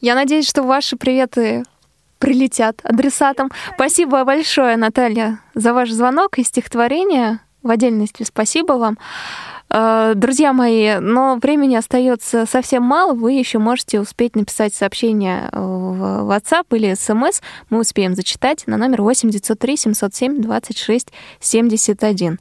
Я 0.00 0.14
надеюсь, 0.14 0.48
что 0.48 0.62
ваши 0.62 0.96
приветы 0.96 1.64
прилетят 2.18 2.80
адресатам. 2.84 3.50
Спасибо 3.74 4.24
большое, 4.24 4.76
Наталья, 4.76 5.40
за 5.54 5.72
ваш 5.72 5.90
звонок 5.90 6.38
и 6.38 6.44
стихотворение. 6.44 7.40
В 7.62 7.70
отдельности 7.70 8.22
спасибо 8.22 8.74
вам. 8.74 8.98
Э, 9.70 10.12
друзья 10.14 10.52
мои, 10.52 10.98
но 10.98 11.38
времени 11.40 11.76
остается 11.76 12.46
совсем 12.46 12.82
мало. 12.82 13.14
Вы 13.14 13.32
еще 13.32 13.58
можете 13.58 14.00
успеть 14.00 14.36
написать 14.36 14.74
сообщение 14.74 15.48
в 15.52 16.30
WhatsApp 16.30 16.66
или 16.70 16.92
SMS. 16.92 17.42
Мы 17.70 17.80
успеем 17.80 18.14
зачитать 18.14 18.66
на 18.66 18.76
номер 18.76 19.02
8 19.02 19.30
903 19.30 19.76
707 19.76 20.40
26 20.42 21.12
71. 21.40 22.38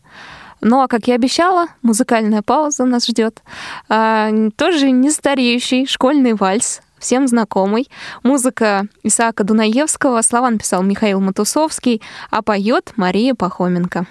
Ну 0.62 0.82
а 0.82 0.88
как 0.88 1.08
я 1.08 1.16
обещала, 1.16 1.68
музыкальная 1.82 2.42
пауза 2.42 2.86
нас 2.86 3.06
ждет. 3.06 3.44
А, 3.90 4.32
тоже 4.56 4.92
не 4.92 5.12
стареющий 5.12 5.86
школьный 5.86 6.34
вальс 6.34 6.82
всем 6.98 7.28
знакомый. 7.28 7.90
Музыка 8.24 8.88
Исаака 9.04 9.44
Дунаевского, 9.44 10.22
слова 10.22 10.50
написал 10.50 10.82
Михаил 10.82 11.20
Матусовский, 11.20 12.02
а 12.32 12.42
поет 12.42 12.94
Мария 12.96 13.36
Пахоменко. 13.36 14.08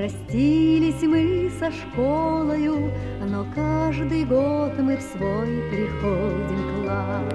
Простились 0.00 1.02
мы 1.02 1.50
со 1.58 1.70
школою, 1.70 2.90
но 3.28 3.44
каждый 3.54 4.24
год 4.24 4.72
мы 4.78 4.96
в 4.96 5.02
свой 5.02 5.62
приходим 5.68 6.84
класс. 6.84 7.34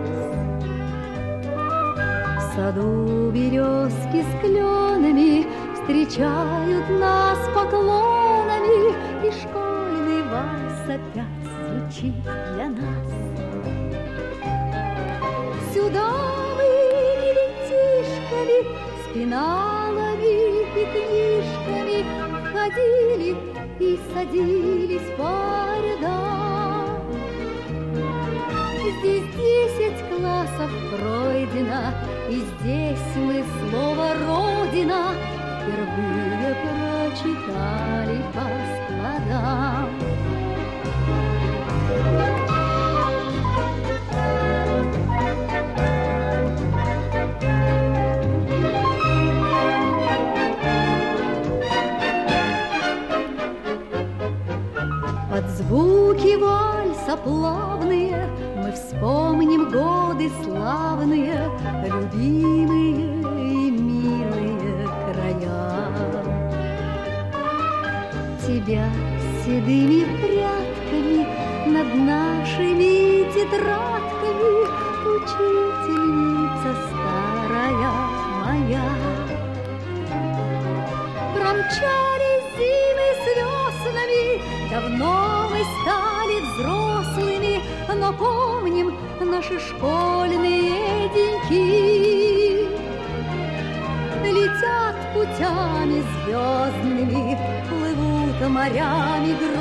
В 2.40 2.56
саду 2.56 3.30
березки 3.30 4.24
с 4.24 4.42
кленами 4.42 5.46
встречают 5.76 6.90
нас 7.00 7.38
поклонами, 7.54 8.96
и 9.24 9.30
школьный 9.30 10.24
вальс 10.24 10.90
опять 10.90 11.46
звучит 11.70 12.16
для 12.24 12.70
нас. 12.70 13.08
Сюда 15.72 16.10
мы 16.58 16.68
ребятишками, 17.28 18.58
спиналами 19.08 20.34
и 20.56 20.86
книгами, 20.86 21.35
ходили 22.66 23.36
и 23.80 24.00
садились 24.14 25.10
по 25.18 25.32
рядам. 25.84 27.02
Здесь 29.00 29.24
десять 29.36 30.00
классов 30.10 30.72
пройдено, 30.92 31.94
и 32.30 32.42
здесь 32.60 33.16
мы 33.16 33.44
слово 33.70 34.14
«Родина» 34.14 35.14
впервые 35.62 36.56
прочитали 36.64 38.22
по 38.34 38.46
складам. 38.76 40.05
Звуки 55.76 56.36
вальса 56.38 57.18
плавные 57.18 58.30
Мы 58.56 58.72
вспомним 58.72 59.70
годы 59.70 60.32
славные, 60.44 61.50
Любимые 61.84 62.96
и 63.38 63.72
милые 63.72 64.88
края. 65.12 65.92
Тебя 68.46 68.90
седыми 69.44 70.06
прядками 70.22 71.28
Над 71.68 71.94
нашими 71.94 73.30
тетрадками 73.34 74.52
Учительница 75.18 76.72
старая 76.88 77.94
моя. 78.46 79.15
Стали 85.82 86.42
взрослыми, 86.42 87.62
Но 87.94 88.14
помним 88.14 88.96
наши 89.20 89.60
школьные 89.60 91.10
деньки. 91.14 92.68
Летят 94.24 94.96
путями 95.14 96.04
звездными, 96.24 97.38
Плывут 97.70 98.50
морями 98.50 99.32
грозными, 99.40 99.55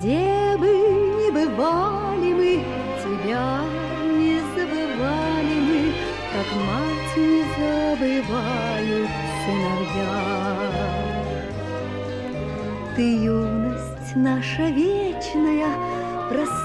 где 0.00 0.56
бы 0.56 0.66
ни 0.66 1.30
бывали 1.30 2.32
мы, 2.32 2.64
тебя 3.02 3.60
не 4.02 4.40
забывали 4.54 5.56
мы, 5.68 5.92
как 6.32 6.48
мать 6.66 7.16
не 7.18 7.42
забывают 7.58 9.10
сыновья. 9.44 10.14
Ты 12.96 13.02
юность 13.24 14.16
наша 14.16 14.70
вечная, 14.70 15.68
простая 16.30 16.59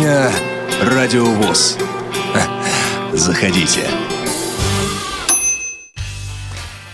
Кухня 0.00 0.30
Радиовоз. 0.80 1.76
Заходите. 3.12 3.82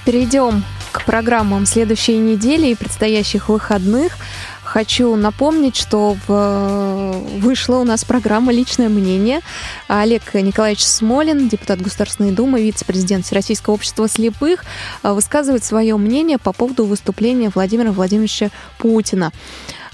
Перейдем 0.05 0.65
к 0.91 1.05
программам 1.05 1.67
следующей 1.67 2.17
недели 2.17 2.67
и 2.67 2.75
предстоящих 2.75 3.49
выходных. 3.49 4.17
Хочу 4.65 5.15
напомнить, 5.15 5.77
что 5.77 6.17
в... 6.27 7.15
вышла 7.39 7.77
у 7.77 7.85
нас 7.85 8.05
программа 8.05 8.53
«Личное 8.53 8.89
мнение». 8.89 9.39
Олег 9.87 10.35
Николаевич 10.35 10.85
Смолин, 10.85 11.49
депутат 11.49 11.81
Государственной 11.81 12.33
Думы, 12.33 12.61
вице-президент 12.61 13.25
Всероссийского 13.25 13.75
общества 13.75 14.09
слепых, 14.09 14.65
высказывает 15.05 15.63
свое 15.63 15.97
мнение 15.97 16.39
по 16.39 16.53
поводу 16.53 16.85
выступления 16.85 17.53
Владимира 17.55 17.93
Владимировича 17.93 18.51
Путина. 18.79 19.31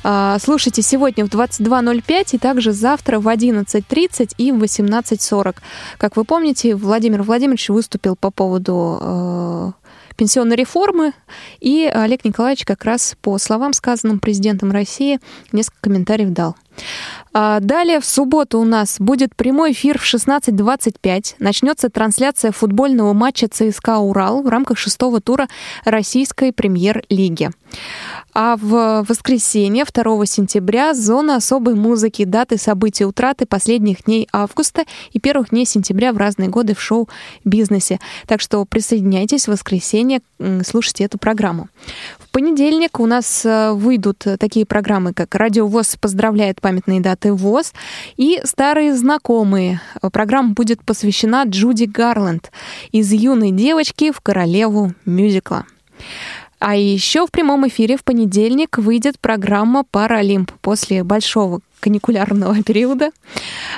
А, 0.04 0.38
Слушайте 0.40 0.82
сегодня 0.82 1.24
в 1.24 1.28
22.05 1.28 2.28
и 2.32 2.38
также 2.38 2.72
завтра 2.72 3.20
в 3.20 3.28
11.30 3.28 4.34
и 4.36 4.52
в 4.52 4.62
18.40. 4.62 5.56
Как 5.98 6.16
вы 6.16 6.24
помните, 6.24 6.74
Владимир 6.74 7.22
Владимирович 7.22 7.68
выступил 7.68 8.16
по 8.16 8.30
поводу 8.30 8.98
э, 9.00 9.72
пенсионной 10.16 10.56
реформы, 10.56 11.12
и 11.60 11.90
Олег 11.92 12.24
Николаевич 12.24 12.64
как 12.64 12.84
раз 12.84 13.16
по 13.22 13.38
словам, 13.38 13.72
сказанным 13.72 14.18
президентом 14.18 14.72
России, 14.72 15.20
несколько 15.52 15.78
комментариев 15.82 16.30
дал. 16.30 16.56
А 17.34 17.60
Далее 17.60 18.00
в 18.00 18.04
субботу 18.04 18.58
у 18.58 18.64
нас 18.64 18.96
будет 18.98 19.34
прямой 19.34 19.72
эфир 19.72 19.98
в 19.98 20.04
16.25. 20.04 21.36
Начнется 21.38 21.88
трансляция 21.88 22.52
футбольного 22.52 23.14
матча 23.14 23.48
ЦСКА 23.48 23.98
«Урал» 23.98 24.42
в 24.42 24.48
рамках 24.48 24.76
шестого 24.76 25.20
тура 25.20 25.48
российской 25.84 26.52
премьер-лиги. 26.52 27.50
А 28.34 28.56
в 28.56 29.04
воскресенье, 29.08 29.84
2 29.84 30.26
сентября, 30.26 30.92
зона 30.92 31.36
особой 31.36 31.74
музыки, 31.74 32.24
даты 32.24 32.58
событий 32.58 33.06
утраты 33.06 33.46
последних 33.46 34.04
дней 34.04 34.28
августа 34.32 34.84
и 35.12 35.18
первых 35.18 35.50
дней 35.50 35.64
сентября 35.64 36.12
в 36.12 36.18
разные 36.18 36.50
годы 36.50 36.74
в 36.74 36.80
шоу-бизнесе. 36.82 37.98
Так 38.26 38.40
что 38.40 38.64
присоединяйтесь 38.66 39.46
в 39.46 39.52
воскресенье, 39.52 40.20
слушайте 40.64 41.04
эту 41.04 41.16
программу. 41.16 41.68
В 42.18 42.30
понедельник 42.30 43.00
у 43.00 43.06
нас 43.06 43.44
э, 43.44 43.72
выйдут 43.72 44.26
такие 44.38 44.64
программы, 44.64 45.12
как 45.12 45.34
«Радио 45.34 45.66
ВОЗ 45.66 45.96
поздравляет 46.00 46.60
памятные 46.60 47.00
даты 47.00 47.21
ВОЗ» 47.30 47.72
и 48.16 48.40
«Старые 48.44 48.94
знакомые». 48.96 49.80
Программа 50.12 50.54
будет 50.54 50.82
посвящена 50.84 51.44
Джуди 51.44 51.84
Гарленд 51.84 52.50
из 52.90 53.12
юной 53.12 53.50
девочки 53.50 54.10
в 54.10 54.20
королеву 54.20 54.92
мюзикла. 55.04 55.66
А 56.58 56.76
еще 56.76 57.26
в 57.26 57.30
прямом 57.30 57.66
эфире 57.68 57.96
в 57.96 58.04
понедельник 58.04 58.78
выйдет 58.78 59.18
программа 59.18 59.84
«Паралимп» 59.90 60.52
после 60.60 61.02
большого 61.02 61.60
каникулярного 61.82 62.62
периода. 62.66 63.10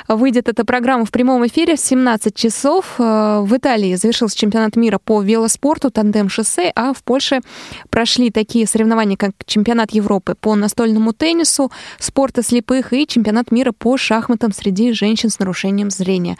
Выйдет 0.07 0.47
эта 0.47 0.63
программа 0.63 1.05
в 1.05 1.11
прямом 1.11 1.45
эфире 1.47 1.75
в 1.75 1.79
17 1.79 2.35
часов. 2.35 2.95
Э, 2.99 3.41
В 3.41 3.57
Италии 3.57 3.95
завершился 3.95 4.37
чемпионат 4.37 4.75
мира 4.75 4.99
по 5.03 5.21
велоспорту 5.21 5.89
тандем-шоссе, 5.89 6.71
а 6.75 6.93
в 6.93 7.03
Польше 7.03 7.41
прошли 7.89 8.29
такие 8.29 8.67
соревнования, 8.67 9.17
как 9.17 9.31
чемпионат 9.45 9.91
Европы 9.91 10.35
по 10.39 10.55
настольному 10.55 11.13
теннису, 11.13 11.71
спорта 11.99 12.43
слепых 12.43 12.93
и 12.93 13.07
чемпионат 13.07 13.51
мира 13.51 13.71
по 13.71 13.97
шахматам 13.97 14.53
среди 14.53 14.93
женщин 14.93 15.29
с 15.29 15.39
нарушением 15.39 15.89
зрения. 15.89 16.37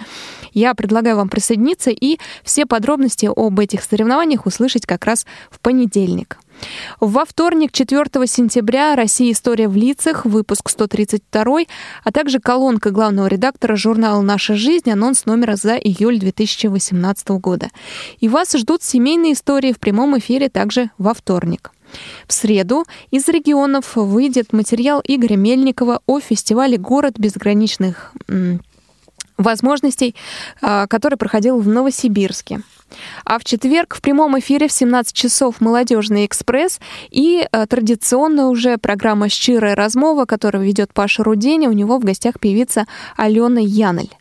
Я 0.54 0.76
предлагаю 0.76 1.16
вам 1.18 1.30
присоединиться 1.30 1.90
и 1.90 2.20
все 2.44 2.66
подробности 2.66 3.30
об 3.36 3.60
этих 3.60 3.84
соревнованиях 3.84 4.46
услышать 4.46 4.86
как 4.86 5.06
раз 5.06 5.26
в 5.50 5.60
понедельник. 5.60 6.38
Во 7.00 7.26
вторник, 7.26 7.72
4 7.72 8.06
сентября, 8.28 8.96
«Россия. 8.96 9.32
История 9.32 9.68
в 9.68 9.76
лицах», 9.76 10.26
выпуск 10.26 10.70
132, 10.70 11.66
а 12.04 12.12
также 12.12 12.40
колонка 12.40 12.92
главного 12.92 13.28
редактора 13.28 13.76
журнала 13.76 14.22
«Наша 14.22 14.56
жизнь», 14.56 14.90
анонс 14.90 15.26
номера 15.26 15.56
за 15.56 15.76
июль 15.76 16.20
2018 16.20 17.30
года. 17.30 17.70
И 18.20 18.30
вас 18.30 18.54
ждут 18.54 18.84
семейные 18.84 19.34
истории 19.34 19.74
в 19.74 19.80
прямом 19.80 20.18
эфире 20.18 20.50
также 20.50 20.92
во 20.98 21.14
вторник. 21.14 21.72
В 22.28 22.34
среду 22.34 22.86
из 23.12 23.28
регионов 23.28 23.96
выйдет 23.96 24.54
материал 24.54 25.02
Игоря 25.04 25.38
Мельникова 25.38 26.02
о 26.06 26.20
фестивале 26.20 26.78
«Город 26.78 27.16
безграничных 27.18 28.14
возможностей», 29.38 30.16
а, 30.62 30.88
который 30.88 31.18
проходил 31.18 31.60
в 31.60 31.68
Новосибирске. 31.68 32.62
А 33.26 33.40
в 33.40 33.44
четверг 33.44 33.96
в 33.96 34.02
прямом 34.02 34.38
эфире 34.40 34.68
в 34.68 34.72
17 34.72 35.14
часов 35.14 35.62
«Молодежный 35.62 36.26
экспресс» 36.26 36.80
и 37.10 37.48
э, 37.52 37.66
традиционно 37.68 38.50
уже 38.50 38.78
программа 38.78 39.30
«Щирая 39.30 39.76
размова», 39.76 40.26
которую 40.26 40.66
ведет 40.66 40.94
Паша 40.94 41.24
Руденя. 41.24 41.70
У 41.70 41.74
него 41.74 41.98
в 41.98 42.04
гостях 42.04 42.40
певица 42.40 42.86
Алена 43.18 43.60
Янель. 43.62 44.12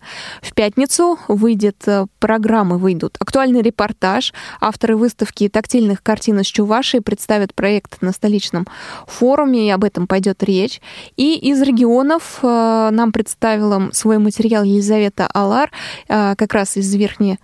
В 0.42 0.54
пятницу 0.54 1.18
выйдет 1.28 1.76
э, 1.86 2.06
программы, 2.18 2.78
выйдут 2.78 3.16
актуальный 3.20 3.62
репортаж. 3.62 4.32
Авторы 4.60 4.96
выставки 4.96 5.48
тактильных 5.48 6.02
картин 6.02 6.40
из 6.40 6.46
Чувашии 6.46 6.98
представят 6.98 7.54
проект 7.54 8.00
на 8.02 8.12
столичном 8.12 8.66
форуме, 9.06 9.68
и 9.68 9.70
об 9.70 9.84
этом 9.84 10.06
пойдет 10.06 10.42
речь. 10.42 10.80
И 11.16 11.36
из 11.36 11.60
регионов 11.62 12.38
э, 12.42 12.88
нам 12.92 13.12
представила 13.12 13.90
свой 13.92 14.18
материал 14.18 14.64
Елизавета 14.64 15.26
Алар, 15.32 15.70
э, 16.08 16.34
как 16.36 16.54
раз 16.54 16.76
из 16.76 16.94
Верхней 16.94 17.38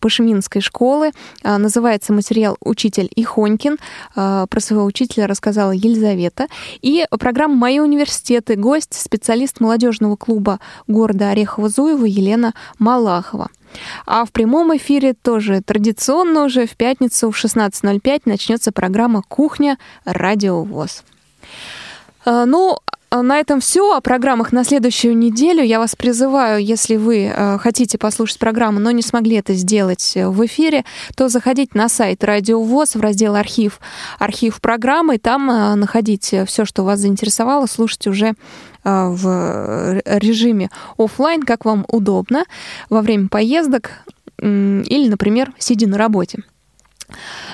Пашеминской 0.00 0.60
школы. 0.60 1.12
Э, 1.42 1.56
Называется 1.58 2.12
материал 2.12 2.56
«Учитель 2.60 3.10
Ихонькин». 3.14 3.78
Э, 4.16 4.46
Про 4.48 4.60
своего 4.60 4.84
учителя 4.84 5.26
рассказала 5.26 5.72
Елизавета. 5.72 6.46
И 6.82 7.04
программа 7.18 7.54
«Мои 7.54 7.78
университеты». 7.78 8.56
Гость, 8.56 8.94
специалист 8.94 9.60
молодежного 9.60 10.16
клуба 10.16 10.60
города 10.86 11.30
Орехово-Зуева 11.32 12.06
Елена 12.06 12.54
Малахова. 12.78 13.48
А 14.06 14.24
в 14.24 14.32
прямом 14.32 14.76
эфире 14.76 15.14
тоже 15.14 15.60
традиционно 15.60 16.44
уже 16.44 16.66
в 16.66 16.76
пятницу 16.76 17.30
в 17.30 17.36
16.05 17.44 18.22
начнется 18.26 18.72
программа 18.72 19.22
«Кухня. 19.22 19.78
Радио 20.04 20.62
ВОС». 20.62 21.04
Э, 22.24 22.44
Ну, 22.46 22.78
на 23.22 23.38
этом 23.38 23.60
все. 23.60 23.96
О 23.96 24.00
программах 24.00 24.52
на 24.52 24.64
следующую 24.64 25.16
неделю. 25.16 25.62
Я 25.62 25.78
вас 25.78 25.94
призываю, 25.94 26.64
если 26.64 26.96
вы 26.96 27.32
э, 27.34 27.58
хотите 27.58 27.98
послушать 27.98 28.38
программу, 28.38 28.80
но 28.80 28.90
не 28.90 29.02
смогли 29.02 29.36
это 29.36 29.54
сделать 29.54 30.12
э, 30.16 30.28
в 30.28 30.44
эфире, 30.46 30.84
то 31.16 31.28
заходите 31.28 31.72
на 31.74 31.88
сайт 31.88 32.24
Радио 32.24 32.62
ВОС 32.62 32.94
в 32.96 33.00
раздел 33.00 33.34
«Архив», 33.36 33.80
«Архив 34.18 34.60
программы», 34.60 35.16
и 35.16 35.18
там 35.18 35.50
э, 35.50 35.74
находите 35.74 36.44
все, 36.44 36.64
что 36.64 36.82
вас 36.82 37.00
заинтересовало, 37.00 37.66
слушать 37.66 38.06
уже 38.06 38.34
в 38.82 40.02
режиме 40.04 40.68
оффлайн, 40.98 41.42
как 41.42 41.64
вам 41.64 41.86
удобно, 41.88 42.44
во 42.90 43.00
время 43.00 43.28
поездок 43.28 43.92
или, 44.38 45.08
например, 45.08 45.54
сидя 45.58 45.88
на 45.88 45.96
работе. 45.96 46.42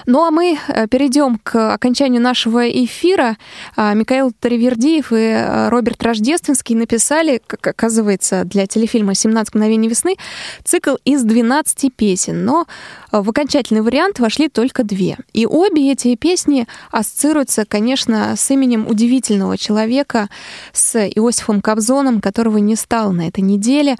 Ну 0.06 0.24
а 0.24 0.30
мы 0.30 0.58
э, 0.68 0.86
перейдем 0.88 1.38
к 1.42 1.74
окончанию 1.74 2.22
нашего 2.22 2.68
эфира. 2.68 3.36
А, 3.76 3.94
Михаил 3.94 4.32
Таривердиев 4.32 5.12
и 5.12 5.16
э, 5.16 5.68
Роберт 5.68 6.02
Рождественский 6.02 6.74
написали, 6.74 7.40
как 7.46 7.66
оказывается, 7.66 8.44
для 8.44 8.66
телефильма 8.66 9.12
«17 9.12 9.48
мгновений 9.54 9.88
весны» 9.88 10.16
цикл 10.64 10.96
из 11.04 11.22
12 11.22 11.94
песен, 11.94 12.44
но 12.44 12.66
в 13.12 13.28
окончательный 13.28 13.82
вариант 13.82 14.20
вошли 14.20 14.48
только 14.48 14.84
две. 14.84 15.18
И 15.32 15.46
обе 15.46 15.92
эти 15.92 16.14
песни 16.14 16.66
ассоциируются, 16.90 17.64
конечно, 17.64 18.34
с 18.36 18.50
именем 18.50 18.86
удивительного 18.86 19.58
человека, 19.58 20.28
с 20.72 20.96
Иосифом 20.96 21.60
Кобзоном, 21.60 22.20
которого 22.20 22.58
не 22.58 22.76
стало 22.76 23.12
на 23.12 23.28
этой 23.28 23.40
неделе. 23.40 23.96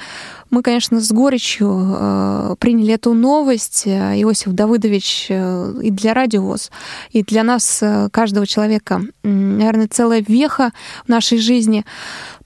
Мы, 0.51 0.63
конечно, 0.63 1.01
с 1.01 1.11
горечью 1.13 1.97
э, 1.99 2.57
приняли 2.59 2.95
эту 2.95 3.15
новость. 3.15 3.87
Иосиф 3.87 4.53
Давыдович 4.53 5.27
э, 5.29 5.75
и 5.91 5.93
для 5.93 6.15
радиовоз, 6.15 6.71
и 7.11 7.23
для 7.23 7.43
нас, 7.43 7.83
э, 7.83 8.09
каждого 8.13 8.47
человека, 8.47 9.03
наверное, 9.23 9.89
целая 9.89 10.25
веха 10.27 10.71
в 11.05 11.09
нашей 11.09 11.39
жизни. 11.39 11.85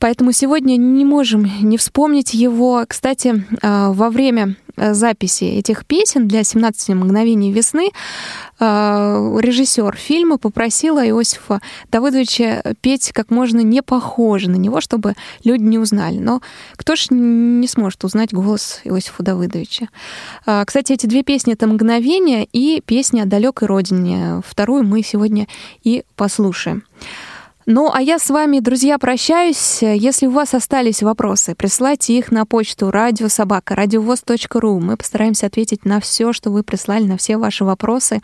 Поэтому 0.05 0.33
сегодня 0.33 0.77
не 0.77 1.03
можем 1.03 1.51
не 1.63 1.79
вспомнить 1.79 2.35
его. 2.35 2.85
Кстати, 2.87 3.43
э, 3.63 3.89
во 3.89 4.11
время 4.11 4.57
э, 4.77 4.93
записи 4.93 5.45
этих 5.45 5.87
песен 5.87 6.29
для 6.29 6.45
17 6.45 6.91
мгновений 6.91 7.51
весны 7.51 7.89
э, 8.61 8.65
режиссер 9.41 9.97
фильма 9.97 10.37
попросила 10.37 11.03
Иосифа 11.09 11.63
Давыдовича 11.91 12.75
петь 12.83 13.13
как 13.15 13.31
можно 13.31 13.61
не 13.61 13.81
похоже 13.81 14.51
на 14.51 14.57
него, 14.57 14.83
чтобы 14.83 15.15
люди 15.43 15.63
не 15.63 15.79
узнали. 15.79 16.19
Но 16.19 16.43
кто 16.77 16.97
ж 16.97 17.07
не 17.09 17.67
сможет 17.67 18.05
узнать 18.05 18.35
голос 18.35 18.83
Иосифа 18.85 19.23
Давыдовича? 19.23 19.89
А, 20.45 20.67
Кстати, 20.67 20.93
эти 20.93 21.07
две 21.07 21.23
песни— 21.23 21.53
это 21.55 21.67
«Мгновение» 21.67 22.45
и 22.45 22.83
песня 22.85 23.23
о 23.23 23.25
далекой 23.25 23.69
родине. 23.69 24.43
Вторую 24.47 24.85
мы 24.85 25.03
сегодня 25.03 25.49
и 25.83 26.05
послушаем. 26.15 26.85
Ну, 27.67 27.91
а 27.91 28.03
я 28.03 28.19
с 28.19 28.29
вами, 28.29 28.59
друзья, 28.59 28.99
прощаюсь. 28.99 29.81
Если 29.81 30.27
у 30.27 30.31
вас 30.31 30.53
остались 30.53 31.03
вопросы, 31.03 31.55
присылайте 31.55 32.19
их 32.19 32.31
на 32.31 32.45
почту 32.45 32.91
радиособака 32.91 33.75
радиовоз.ру. 33.75 34.81
Мы 34.81 34.99
постараемся 34.99 35.47
ответить 35.47 35.87
на 35.87 35.99
все, 35.99 36.35
что 36.35 36.51
вы 36.51 36.63
прислали, 36.63 37.05
на 37.05 37.17
все 37.17 37.39
ваши 37.39 37.65
вопросы. 37.65 38.21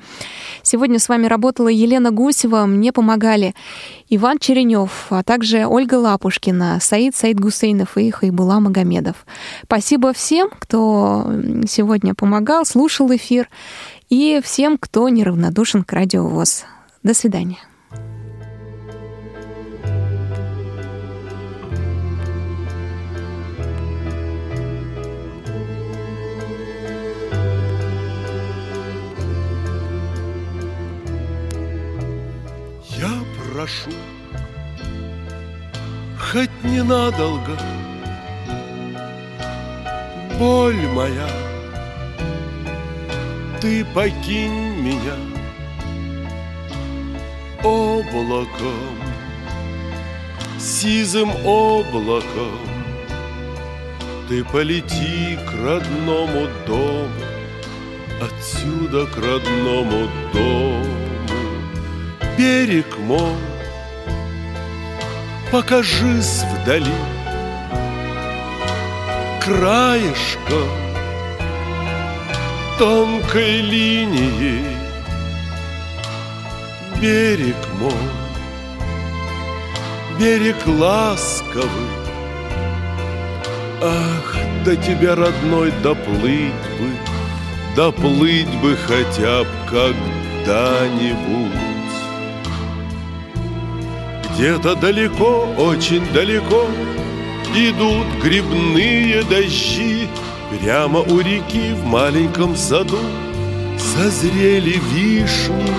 Сегодня 0.62 0.99
с 0.99 1.09
вами 1.09 1.24
работала 1.24 1.68
Елена 1.68 2.11
Гусева, 2.11 2.66
мне 2.66 2.93
помогали 2.93 3.55
Иван 4.11 4.38
Черенев, 4.38 5.07
а 5.09 5.22
также 5.22 5.64
Ольга 5.66 5.95
Лапушкина, 5.95 6.78
Саид 6.78 7.16
Саид 7.16 7.41
Гусейнов 7.41 7.97
и 7.97 8.11
Хайбула 8.11 8.61
Магомедов. 8.61 9.24
Спасибо 9.64 10.12
всем, 10.12 10.51
кто 10.51 11.26
сегодня 11.66 12.14
помогал, 12.14 12.66
слушал 12.66 13.11
эфир, 13.16 13.49
и 14.11 14.43
всем, 14.45 14.76
кто 14.76 15.09
неравнодушен 15.09 15.82
к 15.82 15.95
радиовоз. 15.95 16.64
До 17.03 17.14
свидания. 17.14 17.57
Прошу, 33.61 33.90
хоть 36.18 36.64
ненадолго, 36.64 37.58
Боль 40.38 40.86
моя, 40.94 41.28
ты 43.61 43.84
покинь 43.84 44.80
меня. 44.80 45.16
Облаком, 47.62 48.96
Сизым 50.58 51.30
облаком. 51.44 52.61
Ты 54.28 54.42
полети 54.44 55.38
к 55.46 55.52
родному 55.62 56.48
дому, 56.66 57.11
Отсюда 58.22 59.04
к 59.06 59.16
родному 59.18 60.08
дому. 60.32 61.00
Берег 62.40 62.96
мой, 62.98 63.36
покажись 65.51 66.44
вдали 66.44 66.94
краешком 69.40 70.68
тонкой 72.78 73.61
линией 73.61 74.80
берег 77.01 77.57
мой, 77.80 77.92
берег 80.18 80.66
ласковый. 80.66 81.88
Ах, 83.82 84.36
до 84.64 84.76
тебя, 84.76 85.14
родной, 85.14 85.72
доплыть 85.82 86.53
бы, 86.78 86.90
доплыть 87.74 88.55
бы 88.61 88.76
хотя 88.76 89.44
бы 89.44 89.51
когда-нибудь. 89.70 91.69
Где-то 94.34 94.74
далеко, 94.74 95.48
очень 95.58 96.04
далеко 96.12 96.66
Идут 97.54 98.06
грибные 98.22 99.24
дожди. 99.24 100.08
Прямо 100.50 101.00
у 101.00 101.20
реки 101.20 101.72
в 101.72 101.84
маленьком 101.84 102.56
саду 102.56 102.98
Созрели 103.78 104.80
вишни, 104.92 105.72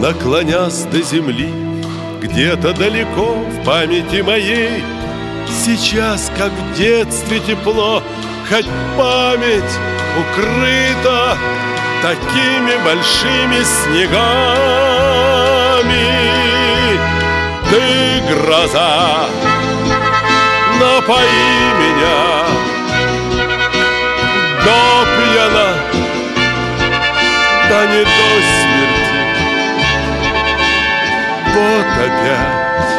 наклонясь 0.00 0.84
до 0.84 1.02
земли. 1.02 1.52
Где-то 2.22 2.72
далеко 2.72 3.34
в 3.34 3.64
памяти 3.64 4.22
моей 4.22 4.82
Сейчас, 5.64 6.32
как 6.36 6.52
в 6.52 6.78
детстве 6.78 7.40
тепло. 7.40 8.02
Хоть 8.48 8.66
память 8.96 9.78
укрыта 10.18 11.36
Такими 12.02 12.76
большими 12.84 13.62
снегами 13.64 14.86
ты 17.70 18.22
гроза, 18.28 19.26
напои 20.80 21.58
меня 21.80 22.20
до 24.64 24.80
пьяна, 25.16 25.70
да 27.68 27.86
не 27.86 28.02
до 28.04 28.28
смерти. 28.56 29.20
Вот 31.54 31.88
опять, 32.06 32.90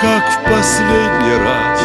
как 0.00 0.24
в 0.30 0.36
последний 0.50 1.38
раз, 1.44 1.80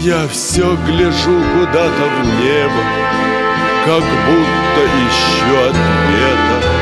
я 0.00 0.28
все 0.28 0.76
гляжу 0.86 1.42
куда-то 1.58 2.04
в 2.16 2.42
небо, 2.42 2.84
как 3.86 4.02
будто 4.02 4.80
ищу 5.06 5.56
ответа. 5.68 6.79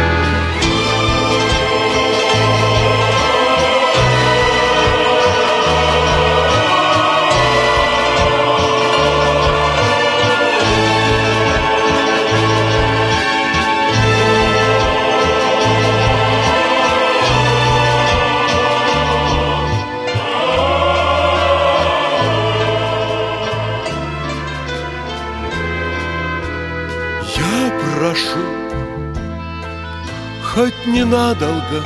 Хоть 30.59 30.87
ненадолго, 30.87 31.81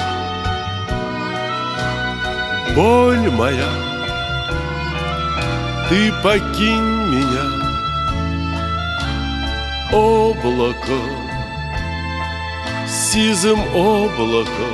Боль 2.75 3.31
моя, 3.31 3.69
ты 5.91 6.11
покинь 6.23 6.93
меня, 7.13 7.47
Облако, 9.93 11.01
сизым 12.89 13.61
облако, 13.75 14.69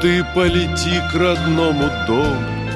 Ты 0.00 0.24
полети 0.34 1.00
к 1.12 1.14
родному 1.14 1.88
дому, 2.08 2.68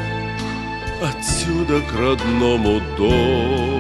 Отсюда 1.03 1.81
к 1.81 1.93
родному 1.99 2.81
дому. 2.97 3.76